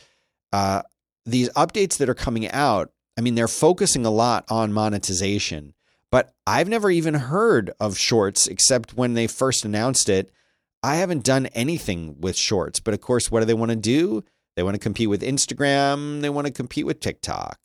uh, 0.52 0.82
these 1.28 1.50
updates 1.50 1.98
that 1.98 2.10
are 2.10 2.16
coming 2.16 2.50
out, 2.50 2.92
I 3.18 3.22
mean, 3.22 3.36
they're 3.36 3.48
focusing 3.48 4.06
a 4.06 4.12
lot 4.12 4.46
on 4.50 4.74
monetization, 4.74 5.74
but 6.12 6.34
I've 6.46 6.70
never 6.70 6.90
even 6.90 7.16
heard 7.16 7.72
of 7.80 7.98
shorts 7.98 8.48
except 8.48 8.96
when 8.96 9.14
they 9.14 9.28
first 9.28 9.66
announced 9.66 10.10
it. 10.10 10.32
I 10.84 10.96
haven't 10.96 11.24
done 11.24 11.48
anything 11.48 12.20
with 12.20 12.38
shorts, 12.38 12.80
but 12.80 12.94
of 12.94 13.02
course, 13.02 13.30
what 13.30 13.42
do 13.42 13.46
they 13.46 13.54
want 13.54 13.72
to 13.72 13.76
do? 13.76 14.24
They 14.56 14.64
want 14.64 14.76
to 14.76 14.80
compete 14.80 15.10
with 15.10 15.22
Instagram. 15.22 16.22
They 16.22 16.30
want 16.30 16.48
to 16.48 16.54
compete 16.54 16.86
with 16.86 17.00
TikTok. 17.00 17.60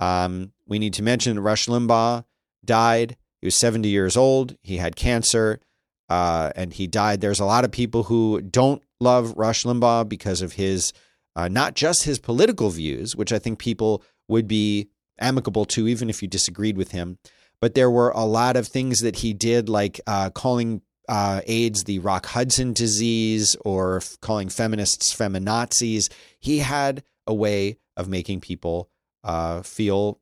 Um, 0.00 0.52
we 0.66 0.78
need 0.78 0.94
to 0.94 1.02
mention 1.02 1.40
Rush 1.40 1.66
Limbaugh 1.66 2.24
died. 2.64 3.16
He 3.40 3.46
was 3.46 3.58
70 3.58 3.88
years 3.88 4.16
old. 4.16 4.56
He 4.62 4.76
had 4.76 4.96
cancer 4.96 5.60
uh, 6.08 6.50
and 6.54 6.72
he 6.72 6.86
died. 6.86 7.20
There's 7.20 7.40
a 7.40 7.44
lot 7.44 7.64
of 7.64 7.72
people 7.72 8.04
who 8.04 8.40
don't 8.40 8.82
love 9.00 9.34
Rush 9.36 9.64
Limbaugh 9.64 10.08
because 10.08 10.42
of 10.42 10.54
his 10.54 10.92
uh, 11.36 11.48
not 11.48 11.74
just 11.74 12.04
his 12.04 12.18
political 12.18 12.70
views, 12.70 13.16
which 13.16 13.32
I 13.32 13.38
think 13.38 13.58
people 13.58 14.02
would 14.28 14.48
be 14.48 14.88
amicable 15.18 15.64
to, 15.66 15.88
even 15.88 16.10
if 16.10 16.22
you 16.22 16.28
disagreed 16.28 16.76
with 16.76 16.92
him, 16.92 17.18
but 17.60 17.74
there 17.74 17.90
were 17.90 18.10
a 18.10 18.24
lot 18.24 18.56
of 18.56 18.66
things 18.66 19.00
that 19.00 19.16
he 19.16 19.32
did, 19.32 19.68
like 19.68 20.00
uh, 20.06 20.30
calling 20.30 20.82
uh, 21.08 21.40
AIDS 21.46 21.84
the 21.84 21.98
Rock 21.98 22.26
Hudson 22.26 22.72
disease 22.72 23.56
or 23.64 23.98
f- 23.98 24.16
calling 24.20 24.48
feminists 24.48 25.14
feminazis. 25.14 26.10
He 26.40 26.58
had 26.58 27.02
a 27.26 27.34
way 27.34 27.78
of 27.96 28.08
making 28.08 28.40
people 28.40 28.90
uh, 29.22 29.62
feel. 29.62 30.20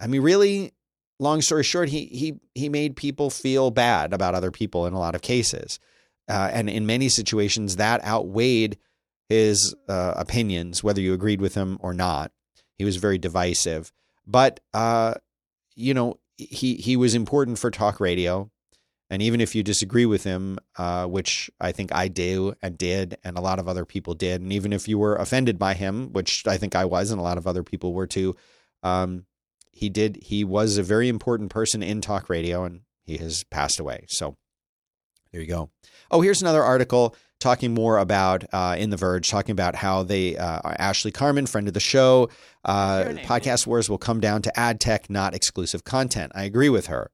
I 0.00 0.06
mean, 0.06 0.22
really, 0.22 0.72
long 1.18 1.40
story 1.40 1.64
short, 1.64 1.88
he 1.88 2.06
he 2.06 2.38
he 2.54 2.68
made 2.68 2.96
people 2.96 3.30
feel 3.30 3.70
bad 3.70 4.12
about 4.12 4.34
other 4.34 4.50
people 4.50 4.86
in 4.86 4.92
a 4.92 4.98
lot 4.98 5.14
of 5.14 5.22
cases, 5.22 5.78
uh, 6.28 6.50
and 6.52 6.68
in 6.68 6.86
many 6.86 7.08
situations 7.08 7.76
that 7.76 8.04
outweighed 8.04 8.78
his 9.28 9.74
uh, 9.88 10.14
opinions, 10.16 10.82
whether 10.82 11.00
you 11.00 11.12
agreed 11.12 11.40
with 11.40 11.54
him 11.54 11.78
or 11.80 11.92
not. 11.92 12.32
He 12.76 12.84
was 12.84 12.96
very 12.96 13.18
divisive, 13.18 13.92
but 14.26 14.60
uh, 14.72 15.14
you 15.74 15.94
know 15.94 16.18
he 16.36 16.74
he 16.74 16.96
was 16.96 17.14
important 17.14 17.58
for 17.58 17.70
talk 17.70 17.98
radio, 18.00 18.50
and 19.10 19.20
even 19.20 19.40
if 19.40 19.54
you 19.54 19.62
disagree 19.62 20.06
with 20.06 20.24
him, 20.24 20.58
uh, 20.76 21.06
which 21.06 21.50
I 21.60 21.72
think 21.72 21.92
I 21.92 22.08
do 22.08 22.54
and 22.62 22.78
did, 22.78 23.18
and 23.24 23.36
a 23.36 23.40
lot 23.40 23.58
of 23.58 23.68
other 23.68 23.84
people 23.84 24.14
did, 24.14 24.40
and 24.40 24.52
even 24.52 24.72
if 24.72 24.86
you 24.86 24.98
were 24.98 25.16
offended 25.16 25.58
by 25.58 25.74
him, 25.74 26.12
which 26.12 26.46
I 26.46 26.56
think 26.56 26.76
I 26.76 26.84
was, 26.84 27.10
and 27.10 27.18
a 27.18 27.24
lot 27.24 27.38
of 27.38 27.46
other 27.46 27.64
people 27.64 27.92
were 27.92 28.06
too, 28.06 28.36
um, 28.82 29.26
he 29.72 29.88
did 29.88 30.18
he 30.22 30.44
was 30.44 30.78
a 30.78 30.82
very 30.82 31.08
important 31.08 31.50
person 31.50 31.82
in 31.82 32.00
talk 32.00 32.30
radio, 32.30 32.64
and 32.64 32.82
he 33.04 33.16
has 33.16 33.42
passed 33.44 33.80
away. 33.80 34.04
So 34.08 34.36
there 35.32 35.40
you 35.40 35.46
go. 35.48 35.70
Oh, 36.10 36.20
here's 36.20 36.42
another 36.42 36.62
article 36.62 37.14
talking 37.40 37.72
more 37.72 37.98
about 37.98 38.44
uh, 38.52 38.76
in 38.78 38.90
The 38.90 38.96
Verge, 38.96 39.28
talking 39.28 39.52
about 39.52 39.74
how 39.76 40.02
they, 40.02 40.36
uh, 40.36 40.60
Ashley 40.64 41.10
Carman, 41.10 41.46
friend 41.46 41.68
of 41.68 41.74
the 41.74 41.80
show, 41.80 42.28
uh, 42.64 43.04
Podcast 43.24 43.66
Wars 43.66 43.88
will 43.88 43.98
come 43.98 44.20
down 44.20 44.42
to 44.42 44.58
ad 44.58 44.80
tech, 44.80 45.08
not 45.08 45.34
exclusive 45.34 45.84
content. 45.84 46.32
I 46.34 46.44
agree 46.44 46.68
with 46.68 46.86
her. 46.86 47.10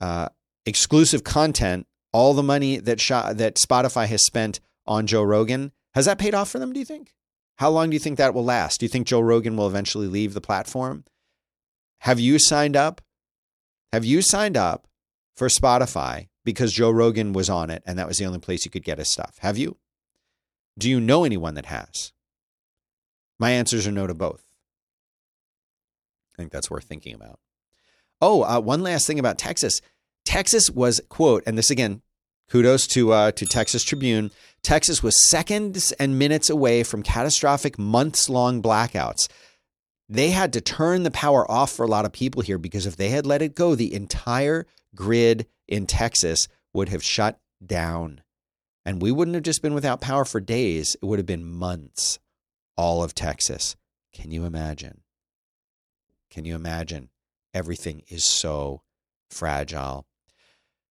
Uh, 0.00 0.28
exclusive 0.66 1.24
content, 1.24 1.86
all 2.12 2.34
the 2.34 2.42
money 2.42 2.78
that 2.78 2.98
that 3.36 3.56
Spotify 3.56 4.06
has 4.06 4.24
spent 4.24 4.60
on 4.86 5.06
Joe 5.06 5.22
Rogan, 5.22 5.72
has 5.94 6.06
that 6.06 6.18
paid 6.18 6.34
off 6.34 6.50
for 6.50 6.58
them, 6.58 6.72
do 6.72 6.78
you 6.78 6.84
think? 6.84 7.12
How 7.56 7.70
long 7.70 7.90
do 7.90 7.94
you 7.94 8.00
think 8.00 8.18
that 8.18 8.34
will 8.34 8.44
last? 8.44 8.80
Do 8.80 8.86
you 8.86 8.90
think 8.90 9.06
Joe 9.06 9.20
Rogan 9.20 9.56
will 9.56 9.66
eventually 9.66 10.06
leave 10.06 10.32
the 10.32 10.40
platform? 10.40 11.04
Have 12.00 12.20
you 12.20 12.38
signed 12.38 12.76
up? 12.76 13.00
Have 13.92 14.04
you 14.04 14.22
signed 14.22 14.56
up 14.56 14.86
for 15.36 15.48
Spotify 15.48 16.28
because 16.48 16.72
Joe 16.72 16.90
Rogan 16.90 17.34
was 17.34 17.50
on 17.50 17.68
it 17.68 17.82
and 17.84 17.98
that 17.98 18.08
was 18.08 18.16
the 18.16 18.24
only 18.24 18.38
place 18.38 18.64
you 18.64 18.70
could 18.70 18.82
get 18.82 18.96
his 18.96 19.12
stuff. 19.12 19.36
Have 19.40 19.58
you? 19.58 19.76
Do 20.78 20.88
you 20.88 20.98
know 20.98 21.24
anyone 21.24 21.56
that 21.56 21.66
has? 21.66 22.14
My 23.38 23.50
answers 23.50 23.86
are 23.86 23.92
no 23.92 24.06
to 24.06 24.14
both. 24.14 24.42
I 26.32 26.40
think 26.40 26.50
that's 26.50 26.70
worth 26.70 26.84
thinking 26.84 27.14
about. 27.14 27.38
Oh, 28.22 28.44
uh, 28.44 28.60
one 28.60 28.82
last 28.82 29.06
thing 29.06 29.18
about 29.18 29.36
Texas. 29.36 29.82
Texas 30.24 30.70
was 30.70 31.02
quote, 31.10 31.42
and 31.46 31.58
this 31.58 31.70
again, 31.70 32.00
kudos 32.50 32.86
to 32.86 33.12
uh, 33.12 33.32
to 33.32 33.44
Texas 33.44 33.84
Tribune. 33.84 34.30
Texas 34.62 35.02
was 35.02 35.28
seconds 35.28 35.92
and 35.92 36.18
minutes 36.18 36.48
away 36.48 36.82
from 36.82 37.02
catastrophic 37.02 37.78
months 37.78 38.30
long 38.30 38.62
blackouts. 38.62 39.28
they 40.08 40.30
had 40.30 40.54
to 40.54 40.62
turn 40.62 41.02
the 41.02 41.10
power 41.10 41.48
off 41.50 41.72
for 41.72 41.84
a 41.84 41.88
lot 41.88 42.06
of 42.06 42.12
people 42.12 42.40
here 42.40 42.56
because 42.56 42.86
if 42.86 42.96
they 42.96 43.10
had 43.10 43.26
let 43.26 43.42
it 43.42 43.54
go, 43.54 43.74
the 43.74 43.92
entire 43.92 44.66
grid 44.94 45.46
in 45.68 45.86
Texas 45.86 46.48
would 46.72 46.88
have 46.88 47.04
shut 47.04 47.38
down. 47.64 48.22
And 48.84 49.02
we 49.02 49.12
wouldn't 49.12 49.34
have 49.34 49.44
just 49.44 49.62
been 49.62 49.74
without 49.74 50.00
power 50.00 50.24
for 50.24 50.40
days, 50.40 50.96
it 51.00 51.04
would 51.04 51.18
have 51.18 51.26
been 51.26 51.44
months. 51.44 52.18
All 52.76 53.02
of 53.02 53.14
Texas. 53.14 53.76
Can 54.12 54.30
you 54.30 54.44
imagine? 54.44 55.02
Can 56.30 56.44
you 56.44 56.54
imagine? 56.54 57.10
Everything 57.52 58.02
is 58.08 58.24
so 58.24 58.82
fragile. 59.30 60.06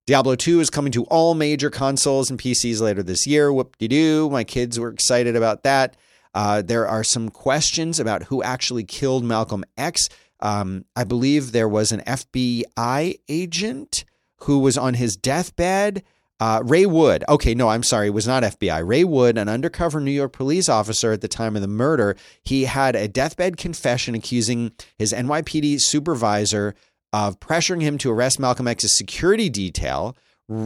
Diablo 0.05 0.35
2 0.35 0.59
is 0.59 0.69
coming 0.69 0.91
to 0.93 1.03
all 1.05 1.33
major 1.33 1.69
consoles 1.69 2.29
and 2.29 2.39
PCs 2.39 2.79
later 2.79 3.03
this 3.03 3.27
year. 3.27 3.51
Whoop 3.51 3.77
de 3.77 3.87
doo. 3.87 4.29
My 4.29 4.43
kids 4.43 4.79
were 4.79 4.89
excited 4.89 5.35
about 5.35 5.63
that. 5.63 5.97
Uh, 6.33 6.61
there 6.61 6.87
are 6.87 7.03
some 7.03 7.29
questions 7.29 7.99
about 7.99 8.23
who 8.23 8.43
actually 8.43 8.83
killed 8.83 9.23
Malcolm 9.23 9.65
X. 9.77 10.07
Um, 10.39 10.85
I 10.95 11.03
believe 11.03 11.51
there 11.51 11.67
was 11.67 11.91
an 11.91 12.01
FBI 12.01 13.19
agent 13.27 14.05
who 14.41 14.59
was 14.59 14.77
on 14.77 14.95
his 14.95 15.15
deathbed. 15.15 16.03
Uh, 16.39 16.61
Ray 16.63 16.85
Wood. 16.85 17.23
Okay, 17.27 17.55
no, 17.55 17.69
I'm 17.69 17.83
sorry. 17.83 18.09
Was 18.09 18.27
not 18.27 18.43
FBI. 18.43 18.87
Ray 18.87 19.03
Wood, 19.03 19.37
an 19.37 19.49
undercover 19.49 19.99
New 19.99 20.11
York 20.11 20.33
police 20.33 20.69
officer 20.69 21.11
at 21.11 21.21
the 21.21 21.27
time 21.27 21.55
of 21.55 21.63
the 21.63 21.67
murder, 21.67 22.15
he 22.43 22.65
had 22.65 22.95
a 22.95 23.07
deathbed 23.07 23.57
confession 23.57 24.13
accusing 24.13 24.71
his 24.97 25.13
NYPD 25.13 25.81
supervisor 25.81 26.75
of 27.11 27.39
pressuring 27.39 27.81
him 27.81 27.97
to 27.97 28.11
arrest 28.11 28.39
Malcolm 28.39 28.67
X's 28.67 28.95
security 28.95 29.49
detail 29.49 30.15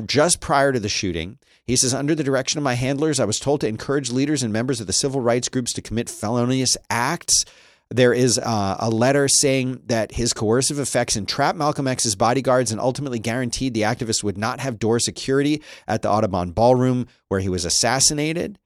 just 0.06 0.42
prior 0.42 0.72
to 0.72 0.80
the 0.80 0.90
shooting. 0.90 1.38
He 1.64 1.76
says, 1.76 1.94
Under 1.94 2.16
the 2.16 2.24
direction 2.24 2.58
of 2.58 2.64
my 2.64 2.74
handlers, 2.74 3.20
I 3.20 3.26
was 3.26 3.40
told 3.40 3.62
to 3.62 3.68
encourage 3.68 4.12
leaders 4.12 4.44
and 4.44 4.52
members 4.52 4.82
of 4.82 4.88
the 4.88 4.94
civil 4.94 5.22
rights 5.22 5.50
groups 5.50 5.74
to 5.74 5.82
commit 5.82 6.10
felonious 6.10 6.78
acts. 6.90 7.46
There 7.92 8.14
is 8.14 8.38
uh, 8.38 8.78
a 8.80 8.90
letter 8.90 9.28
saying 9.28 9.82
that 9.88 10.14
his 10.14 10.32
coercive 10.32 10.80
effects 10.80 11.18
entrapped 11.18 11.58
Malcolm 11.58 11.88
X's 11.88 12.16
bodyguards 12.16 12.72
and 12.72 12.80
ultimately 12.80 13.20
guaranteed 13.20 13.74
the 13.74 13.82
activist 13.82 14.24
would 14.24 14.38
not 14.38 14.62
have 14.62 14.80
door 14.80 14.98
security 14.98 15.62
at 15.90 16.02
the 16.02 16.10
Audubon 16.10 16.52
Ballroom 16.52 17.08
where 17.28 17.42
he 17.42 17.50
was 17.50 17.66
assassinated. 17.66 18.58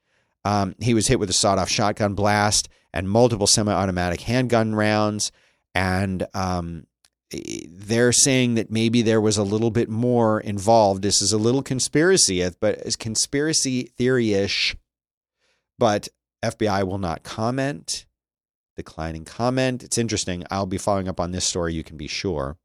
Um, 0.43 0.75
he 0.79 0.93
was 0.93 1.07
hit 1.07 1.19
with 1.19 1.31
a 1.31 1.33
sawed 1.33 1.57
off 1.57 1.69
shotgun 1.69 2.13
blast 2.13 2.69
and 2.93 3.09
multiple 3.09 3.47
semi 3.47 3.73
automatic 3.73 4.21
handgun 4.21 4.75
rounds. 4.75 5.31
And 5.73 6.27
um, 6.35 6.85
they're 7.67 8.11
saying 8.11 8.53
that 8.55 8.69
maybe 8.69 9.01
there 9.01 9.19
was 9.19 9.37
a 9.37 9.43
little 9.43 9.71
bit 9.71 9.89
more 9.89 10.39
involved. 10.39 11.01
This 11.01 11.23
is 11.23 11.33
a 11.33 11.39
little 11.39 11.63
conspiracy, 11.63 12.47
but 12.59 12.77
it's 12.77 12.95
conspiracy 12.95 13.91
theory 13.97 14.33
ish. 14.33 14.75
But 15.79 16.09
FBI 16.43 16.85
will 16.85 16.99
not 16.99 17.23
comment. 17.23 18.04
Declining 18.75 19.25
comment. 19.25 19.83
It's 19.83 19.97
interesting. 19.97 20.43
I'll 20.51 20.65
be 20.65 20.77
following 20.77 21.07
up 21.07 21.19
on 21.19 21.31
this 21.31 21.45
story, 21.45 21.73
you 21.73 21.83
can 21.83 21.97
be 21.97 22.07
sure. 22.07 22.57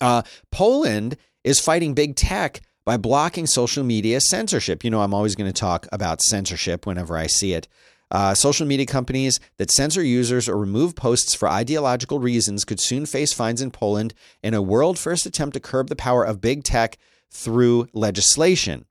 Uh, 0.00 0.22
Poland 0.50 1.16
is 1.44 1.60
fighting 1.60 1.94
big 1.94 2.14
tech 2.14 2.60
by 2.84 2.96
blocking 2.96 3.46
social 3.46 3.84
media 3.84 4.20
censorship. 4.20 4.84
You 4.84 4.90
know, 4.90 5.00
I'm 5.00 5.14
always 5.14 5.34
going 5.34 5.50
to 5.50 5.60
talk 5.60 5.86
about 5.92 6.22
censorship 6.22 6.86
whenever 6.86 7.16
I 7.16 7.26
see 7.26 7.52
it. 7.52 7.68
Uh, 8.10 8.34
social 8.34 8.66
media 8.66 8.86
companies 8.86 9.38
that 9.58 9.70
censor 9.70 10.02
users 10.02 10.48
or 10.48 10.56
remove 10.56 10.96
posts 10.96 11.34
for 11.34 11.48
ideological 11.48 12.18
reasons 12.18 12.64
could 12.64 12.80
soon 12.80 13.04
face 13.04 13.34
fines 13.34 13.60
in 13.60 13.70
Poland 13.70 14.14
in 14.42 14.54
a 14.54 14.62
world 14.62 14.98
first 14.98 15.26
attempt 15.26 15.54
to 15.54 15.60
curb 15.60 15.88
the 15.88 15.96
power 15.96 16.24
of 16.24 16.40
big 16.40 16.64
tech 16.64 16.96
through 17.30 17.86
legislation. 17.92 18.86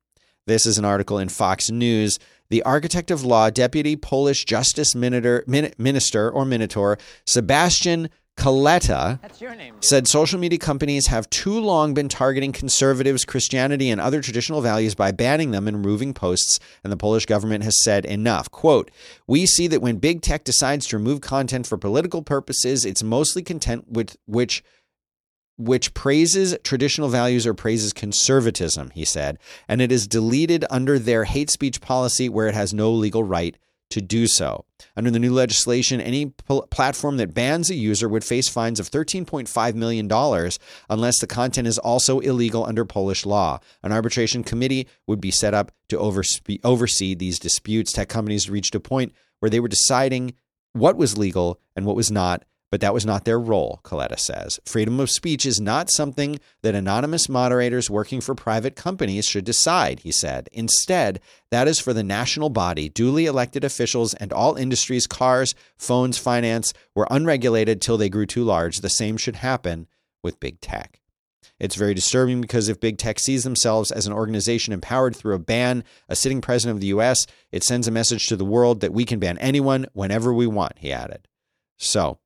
This 0.45 0.65
is 0.65 0.77
an 0.77 0.85
article 0.85 1.17
in 1.17 1.29
Fox 1.29 1.71
News. 1.71 2.19
The 2.49 2.63
architect 2.63 3.11
of 3.11 3.23
law, 3.23 3.49
Deputy 3.49 3.95
Polish 3.95 4.45
Justice 4.45 4.95
Minister, 4.95 5.43
Minister 5.47 6.29
or 6.29 6.45
Minotaur, 6.45 6.97
Sebastian 7.25 8.09
Kaleta 8.37 9.19
said 9.83 10.07
social 10.07 10.39
media 10.39 10.59
companies 10.59 11.07
have 11.07 11.29
too 11.31 11.59
long 11.59 11.95
been 11.95 12.07
targeting 12.07 12.51
conservatives, 12.51 13.25
Christianity, 13.25 13.89
and 13.89 13.99
other 13.99 14.21
traditional 14.21 14.61
values 14.61 14.93
by 14.93 15.11
banning 15.11 15.51
them 15.51 15.67
and 15.67 15.77
removing 15.77 16.13
posts, 16.13 16.59
and 16.83 16.93
the 16.93 16.97
Polish 16.97 17.25
government 17.25 17.63
has 17.63 17.83
said 17.83 18.05
enough. 18.05 18.51
Quote, 18.51 18.91
We 19.25 19.47
see 19.47 19.65
that 19.67 19.81
when 19.81 19.97
big 19.97 20.21
tech 20.21 20.43
decides 20.43 20.85
to 20.87 20.97
remove 20.97 21.21
content 21.21 21.65
for 21.65 21.79
political 21.79 22.21
purposes, 22.21 22.85
it's 22.85 23.01
mostly 23.01 23.41
content 23.41 23.85
with 23.89 24.15
which 24.27 24.63
which 25.57 25.93
praises 25.93 26.55
traditional 26.63 27.09
values 27.09 27.47
or 27.47 27.53
praises 27.53 27.93
conservatism, 27.93 28.91
he 28.91 29.05
said, 29.05 29.39
and 29.67 29.81
it 29.81 29.91
is 29.91 30.07
deleted 30.07 30.65
under 30.69 30.99
their 30.99 31.23
hate 31.23 31.49
speech 31.49 31.81
policy 31.81 32.29
where 32.29 32.47
it 32.47 32.53
has 32.55 32.73
no 32.73 32.91
legal 32.91 33.23
right 33.23 33.57
to 33.89 34.01
do 34.01 34.27
so. 34.27 34.65
Under 34.95 35.09
the 35.09 35.19
new 35.19 35.33
legislation, 35.33 36.01
any 36.01 36.27
pl- 36.27 36.67
platform 36.67 37.17
that 37.17 37.33
bans 37.33 37.69
a 37.69 37.75
user 37.75 38.09
would 38.09 38.23
face 38.23 38.49
fines 38.49 38.79
of 38.79 38.89
$13.5 38.89 39.75
million 39.75 40.11
unless 40.89 41.19
the 41.19 41.27
content 41.27 41.67
is 41.67 41.77
also 41.77 42.19
illegal 42.19 42.65
under 42.65 42.83
Polish 42.85 43.25
law. 43.25 43.59
An 43.83 43.91
arbitration 43.91 44.43
committee 44.43 44.87
would 45.07 45.21
be 45.21 45.31
set 45.31 45.53
up 45.53 45.71
to 45.87 45.97
overspe- 45.97 46.59
oversee 46.63 47.15
these 47.15 47.39
disputes. 47.39 47.93
Tech 47.93 48.09
companies 48.09 48.49
reached 48.49 48.75
a 48.75 48.79
point 48.79 49.13
where 49.39 49.49
they 49.49 49.59
were 49.59 49.67
deciding 49.67 50.33
what 50.73 50.97
was 50.97 51.17
legal 51.17 51.59
and 51.75 51.85
what 51.85 51.95
was 51.95 52.11
not 52.11 52.43
but 52.69 52.81
that 52.81 52.93
was 52.93 53.05
not 53.05 53.25
their 53.25 53.39
role, 53.39 53.79
Kaleta 53.83 54.19
says. 54.19 54.59
Freedom 54.65 54.99
of 54.99 55.09
speech 55.09 55.45
is 55.45 55.61
not 55.61 55.89
something 55.89 56.39
that 56.61 56.75
anonymous 56.75 57.29
moderators 57.29 57.89
working 57.89 58.19
for 58.19 58.35
private 58.35 58.75
companies 58.75 59.25
should 59.25 59.45
decide, 59.45 60.01
he 60.01 60.11
said. 60.11 60.49
Instead, 60.51 61.19
that 61.49 61.67
is 61.67 61.79
for 61.79 61.93
the 61.93 62.03
national 62.03 62.49
body. 62.49 62.89
Duly 62.89 63.25
elected 63.25 63.63
officials 63.63 64.13
and 64.15 64.33
all 64.33 64.55
industries, 64.55 65.07
cars, 65.07 65.55
phones, 65.77 66.17
finance, 66.17 66.73
were 66.93 67.07
unregulated 67.09 67.81
till 67.81 67.97
they 67.97 68.09
grew 68.09 68.25
too 68.25 68.43
large. 68.43 68.77
The 68.77 68.89
same 68.89 69.17
should 69.17 69.37
happen 69.37 69.87
with 70.21 70.39
big 70.39 70.59
tech. 70.59 70.99
It's 71.59 71.75
very 71.75 71.93
disturbing 71.93 72.41
because 72.41 72.69
if 72.69 72.79
big 72.79 72.97
tech 72.97 73.17
sees 73.17 73.43
themselves 73.43 73.91
as 73.91 74.05
an 74.05 74.13
organization 74.13 74.73
empowered 74.73 75.15
through 75.15 75.35
a 75.35 75.39
ban, 75.39 75.83
a 76.07 76.15
sitting 76.15 76.41
president 76.41 76.75
of 76.75 76.81
the 76.81 76.87
US, 76.87 77.25
it 77.51 77.63
sends 77.63 77.87
a 77.87 77.91
message 77.91 78.27
to 78.27 78.35
the 78.35 78.45
world 78.45 78.81
that 78.81 78.93
we 78.93 79.05
can 79.05 79.19
ban 79.19 79.37
anyone 79.39 79.87
whenever 79.93 80.31
we 80.33 80.45
want, 80.45 80.73
he 80.77 80.91
added. 80.91 81.27
So, 81.77 82.19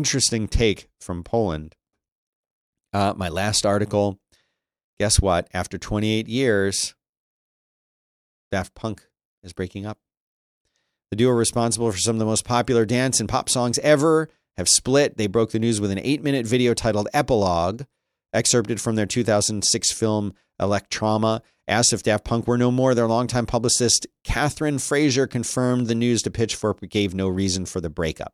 interesting 0.00 0.48
take 0.48 0.88
from 0.98 1.22
Poland. 1.22 1.74
Uh, 2.90 3.12
my 3.14 3.28
last 3.28 3.66
article. 3.66 4.18
Guess 4.98 5.20
what? 5.20 5.46
After 5.52 5.76
28 5.76 6.26
years, 6.26 6.94
Daft 8.50 8.74
Punk 8.74 9.02
is 9.42 9.52
breaking 9.52 9.84
up. 9.84 9.98
The 11.10 11.16
duo 11.16 11.32
responsible 11.32 11.92
for 11.92 11.98
some 11.98 12.16
of 12.16 12.18
the 12.18 12.24
most 12.24 12.46
popular 12.46 12.86
dance 12.86 13.20
and 13.20 13.28
pop 13.28 13.50
songs 13.50 13.78
ever 13.80 14.30
have 14.56 14.70
split. 14.70 15.18
They 15.18 15.26
broke 15.26 15.50
the 15.50 15.58
news 15.58 15.82
with 15.82 15.90
an 15.90 16.00
eight 16.02 16.22
minute 16.22 16.46
video 16.46 16.72
titled 16.72 17.08
Epilogue, 17.12 17.82
excerpted 18.32 18.80
from 18.80 18.96
their 18.96 19.04
2006 19.04 19.92
film 19.92 20.32
Electroma. 20.58 21.42
Asked 21.68 21.92
if 21.92 22.02
Daft 22.02 22.24
Punk 22.24 22.46
were 22.46 22.56
no 22.56 22.70
more, 22.70 22.94
their 22.94 23.06
longtime 23.06 23.44
publicist 23.44 24.06
Kathryn 24.24 24.80
Frazier 24.80 25.26
confirmed 25.26 25.88
the 25.88 25.94
news 25.94 26.22
to 26.22 26.30
Pitchfork 26.30 26.80
but 26.80 26.88
gave 26.88 27.14
no 27.14 27.28
reason 27.28 27.66
for 27.66 27.82
the 27.82 27.90
breakup. 27.90 28.32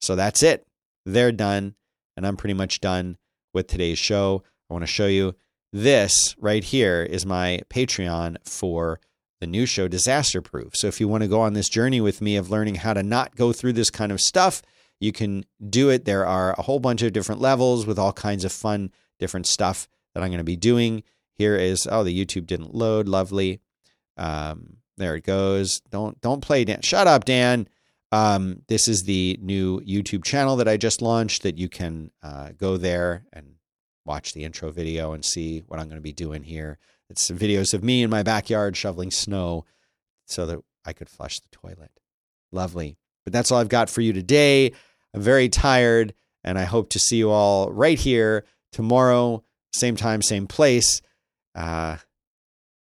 So 0.00 0.16
that's 0.16 0.42
it. 0.42 0.66
They're 1.04 1.32
done. 1.32 1.74
And 2.16 2.26
I'm 2.26 2.36
pretty 2.36 2.54
much 2.54 2.80
done 2.80 3.16
with 3.54 3.68
today's 3.68 3.98
show. 3.98 4.42
I 4.68 4.74
want 4.74 4.82
to 4.82 4.86
show 4.86 5.06
you 5.06 5.34
this 5.72 6.34
right 6.38 6.64
here 6.64 7.02
is 7.02 7.26
my 7.26 7.60
Patreon 7.70 8.36
for 8.44 9.00
the 9.40 9.46
new 9.46 9.66
show, 9.66 9.86
Disaster 9.86 10.42
Proof. 10.42 10.74
So 10.74 10.88
if 10.88 11.00
you 11.00 11.08
want 11.08 11.22
to 11.22 11.28
go 11.28 11.40
on 11.40 11.52
this 11.52 11.68
journey 11.68 12.00
with 12.00 12.20
me 12.20 12.36
of 12.36 12.50
learning 12.50 12.76
how 12.76 12.94
to 12.94 13.02
not 13.02 13.36
go 13.36 13.52
through 13.52 13.74
this 13.74 13.90
kind 13.90 14.10
of 14.10 14.20
stuff, 14.20 14.62
you 15.00 15.12
can 15.12 15.44
do 15.68 15.90
it. 15.90 16.04
There 16.04 16.26
are 16.26 16.54
a 16.58 16.62
whole 16.62 16.80
bunch 16.80 17.02
of 17.02 17.12
different 17.12 17.40
levels 17.40 17.86
with 17.86 17.98
all 17.98 18.12
kinds 18.12 18.44
of 18.44 18.52
fun, 18.52 18.90
different 19.18 19.46
stuff 19.46 19.88
that 20.14 20.22
I'm 20.22 20.30
going 20.30 20.38
to 20.38 20.44
be 20.44 20.56
doing. 20.56 21.04
Here 21.34 21.56
is 21.56 21.86
oh, 21.90 22.02
the 22.02 22.24
YouTube 22.24 22.46
didn't 22.46 22.74
load. 22.74 23.06
Lovely. 23.06 23.60
Um, 24.16 24.78
there 24.96 25.14
it 25.14 25.24
goes. 25.24 25.80
Don't 25.90 26.20
don't 26.20 26.40
play 26.40 26.64
Dan. 26.64 26.82
Shut 26.82 27.06
up, 27.06 27.24
Dan. 27.24 27.68
Um, 28.10 28.62
this 28.68 28.88
is 28.88 29.02
the 29.02 29.38
new 29.42 29.80
YouTube 29.80 30.24
channel 30.24 30.56
that 30.56 30.68
I 30.68 30.76
just 30.76 31.02
launched 31.02 31.42
that 31.42 31.58
you 31.58 31.68
can 31.68 32.10
uh, 32.22 32.50
go 32.56 32.76
there 32.76 33.24
and 33.32 33.54
watch 34.06 34.32
the 34.32 34.44
intro 34.44 34.70
video 34.70 35.12
and 35.12 35.24
see 35.24 35.62
what 35.66 35.78
I'm 35.78 35.86
going 35.86 35.98
to 35.98 36.02
be 36.02 36.12
doing 36.12 36.42
here. 36.42 36.78
It's 37.10 37.30
videos 37.30 37.74
of 37.74 37.84
me 37.84 38.02
in 38.02 38.10
my 38.10 38.22
backyard 38.22 38.76
shoveling 38.76 39.10
snow 39.10 39.64
so 40.26 40.46
that 40.46 40.58
I 40.84 40.92
could 40.92 41.08
flush 41.08 41.40
the 41.40 41.48
toilet. 41.50 41.90
Lovely. 42.50 42.96
But 43.24 43.32
that's 43.32 43.52
all 43.52 43.58
I've 43.58 43.68
got 43.68 43.90
for 43.90 44.00
you 44.00 44.12
today. 44.12 44.72
I'm 45.12 45.20
very 45.20 45.48
tired, 45.48 46.14
and 46.44 46.58
I 46.58 46.64
hope 46.64 46.90
to 46.90 46.98
see 46.98 47.16
you 47.16 47.30
all 47.30 47.70
right 47.70 47.98
here 47.98 48.44
tomorrow, 48.72 49.42
same 49.72 49.96
time, 49.96 50.22
same 50.22 50.46
place. 50.46 51.02
Uh, 51.54 51.96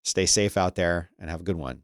stay 0.05 0.27
safe 0.27 0.57
out 0.57 0.75
there 0.75 1.11
and 1.18 1.31
have 1.31 1.41
a 1.41 1.45
good 1.45 1.57
one. 1.57 1.83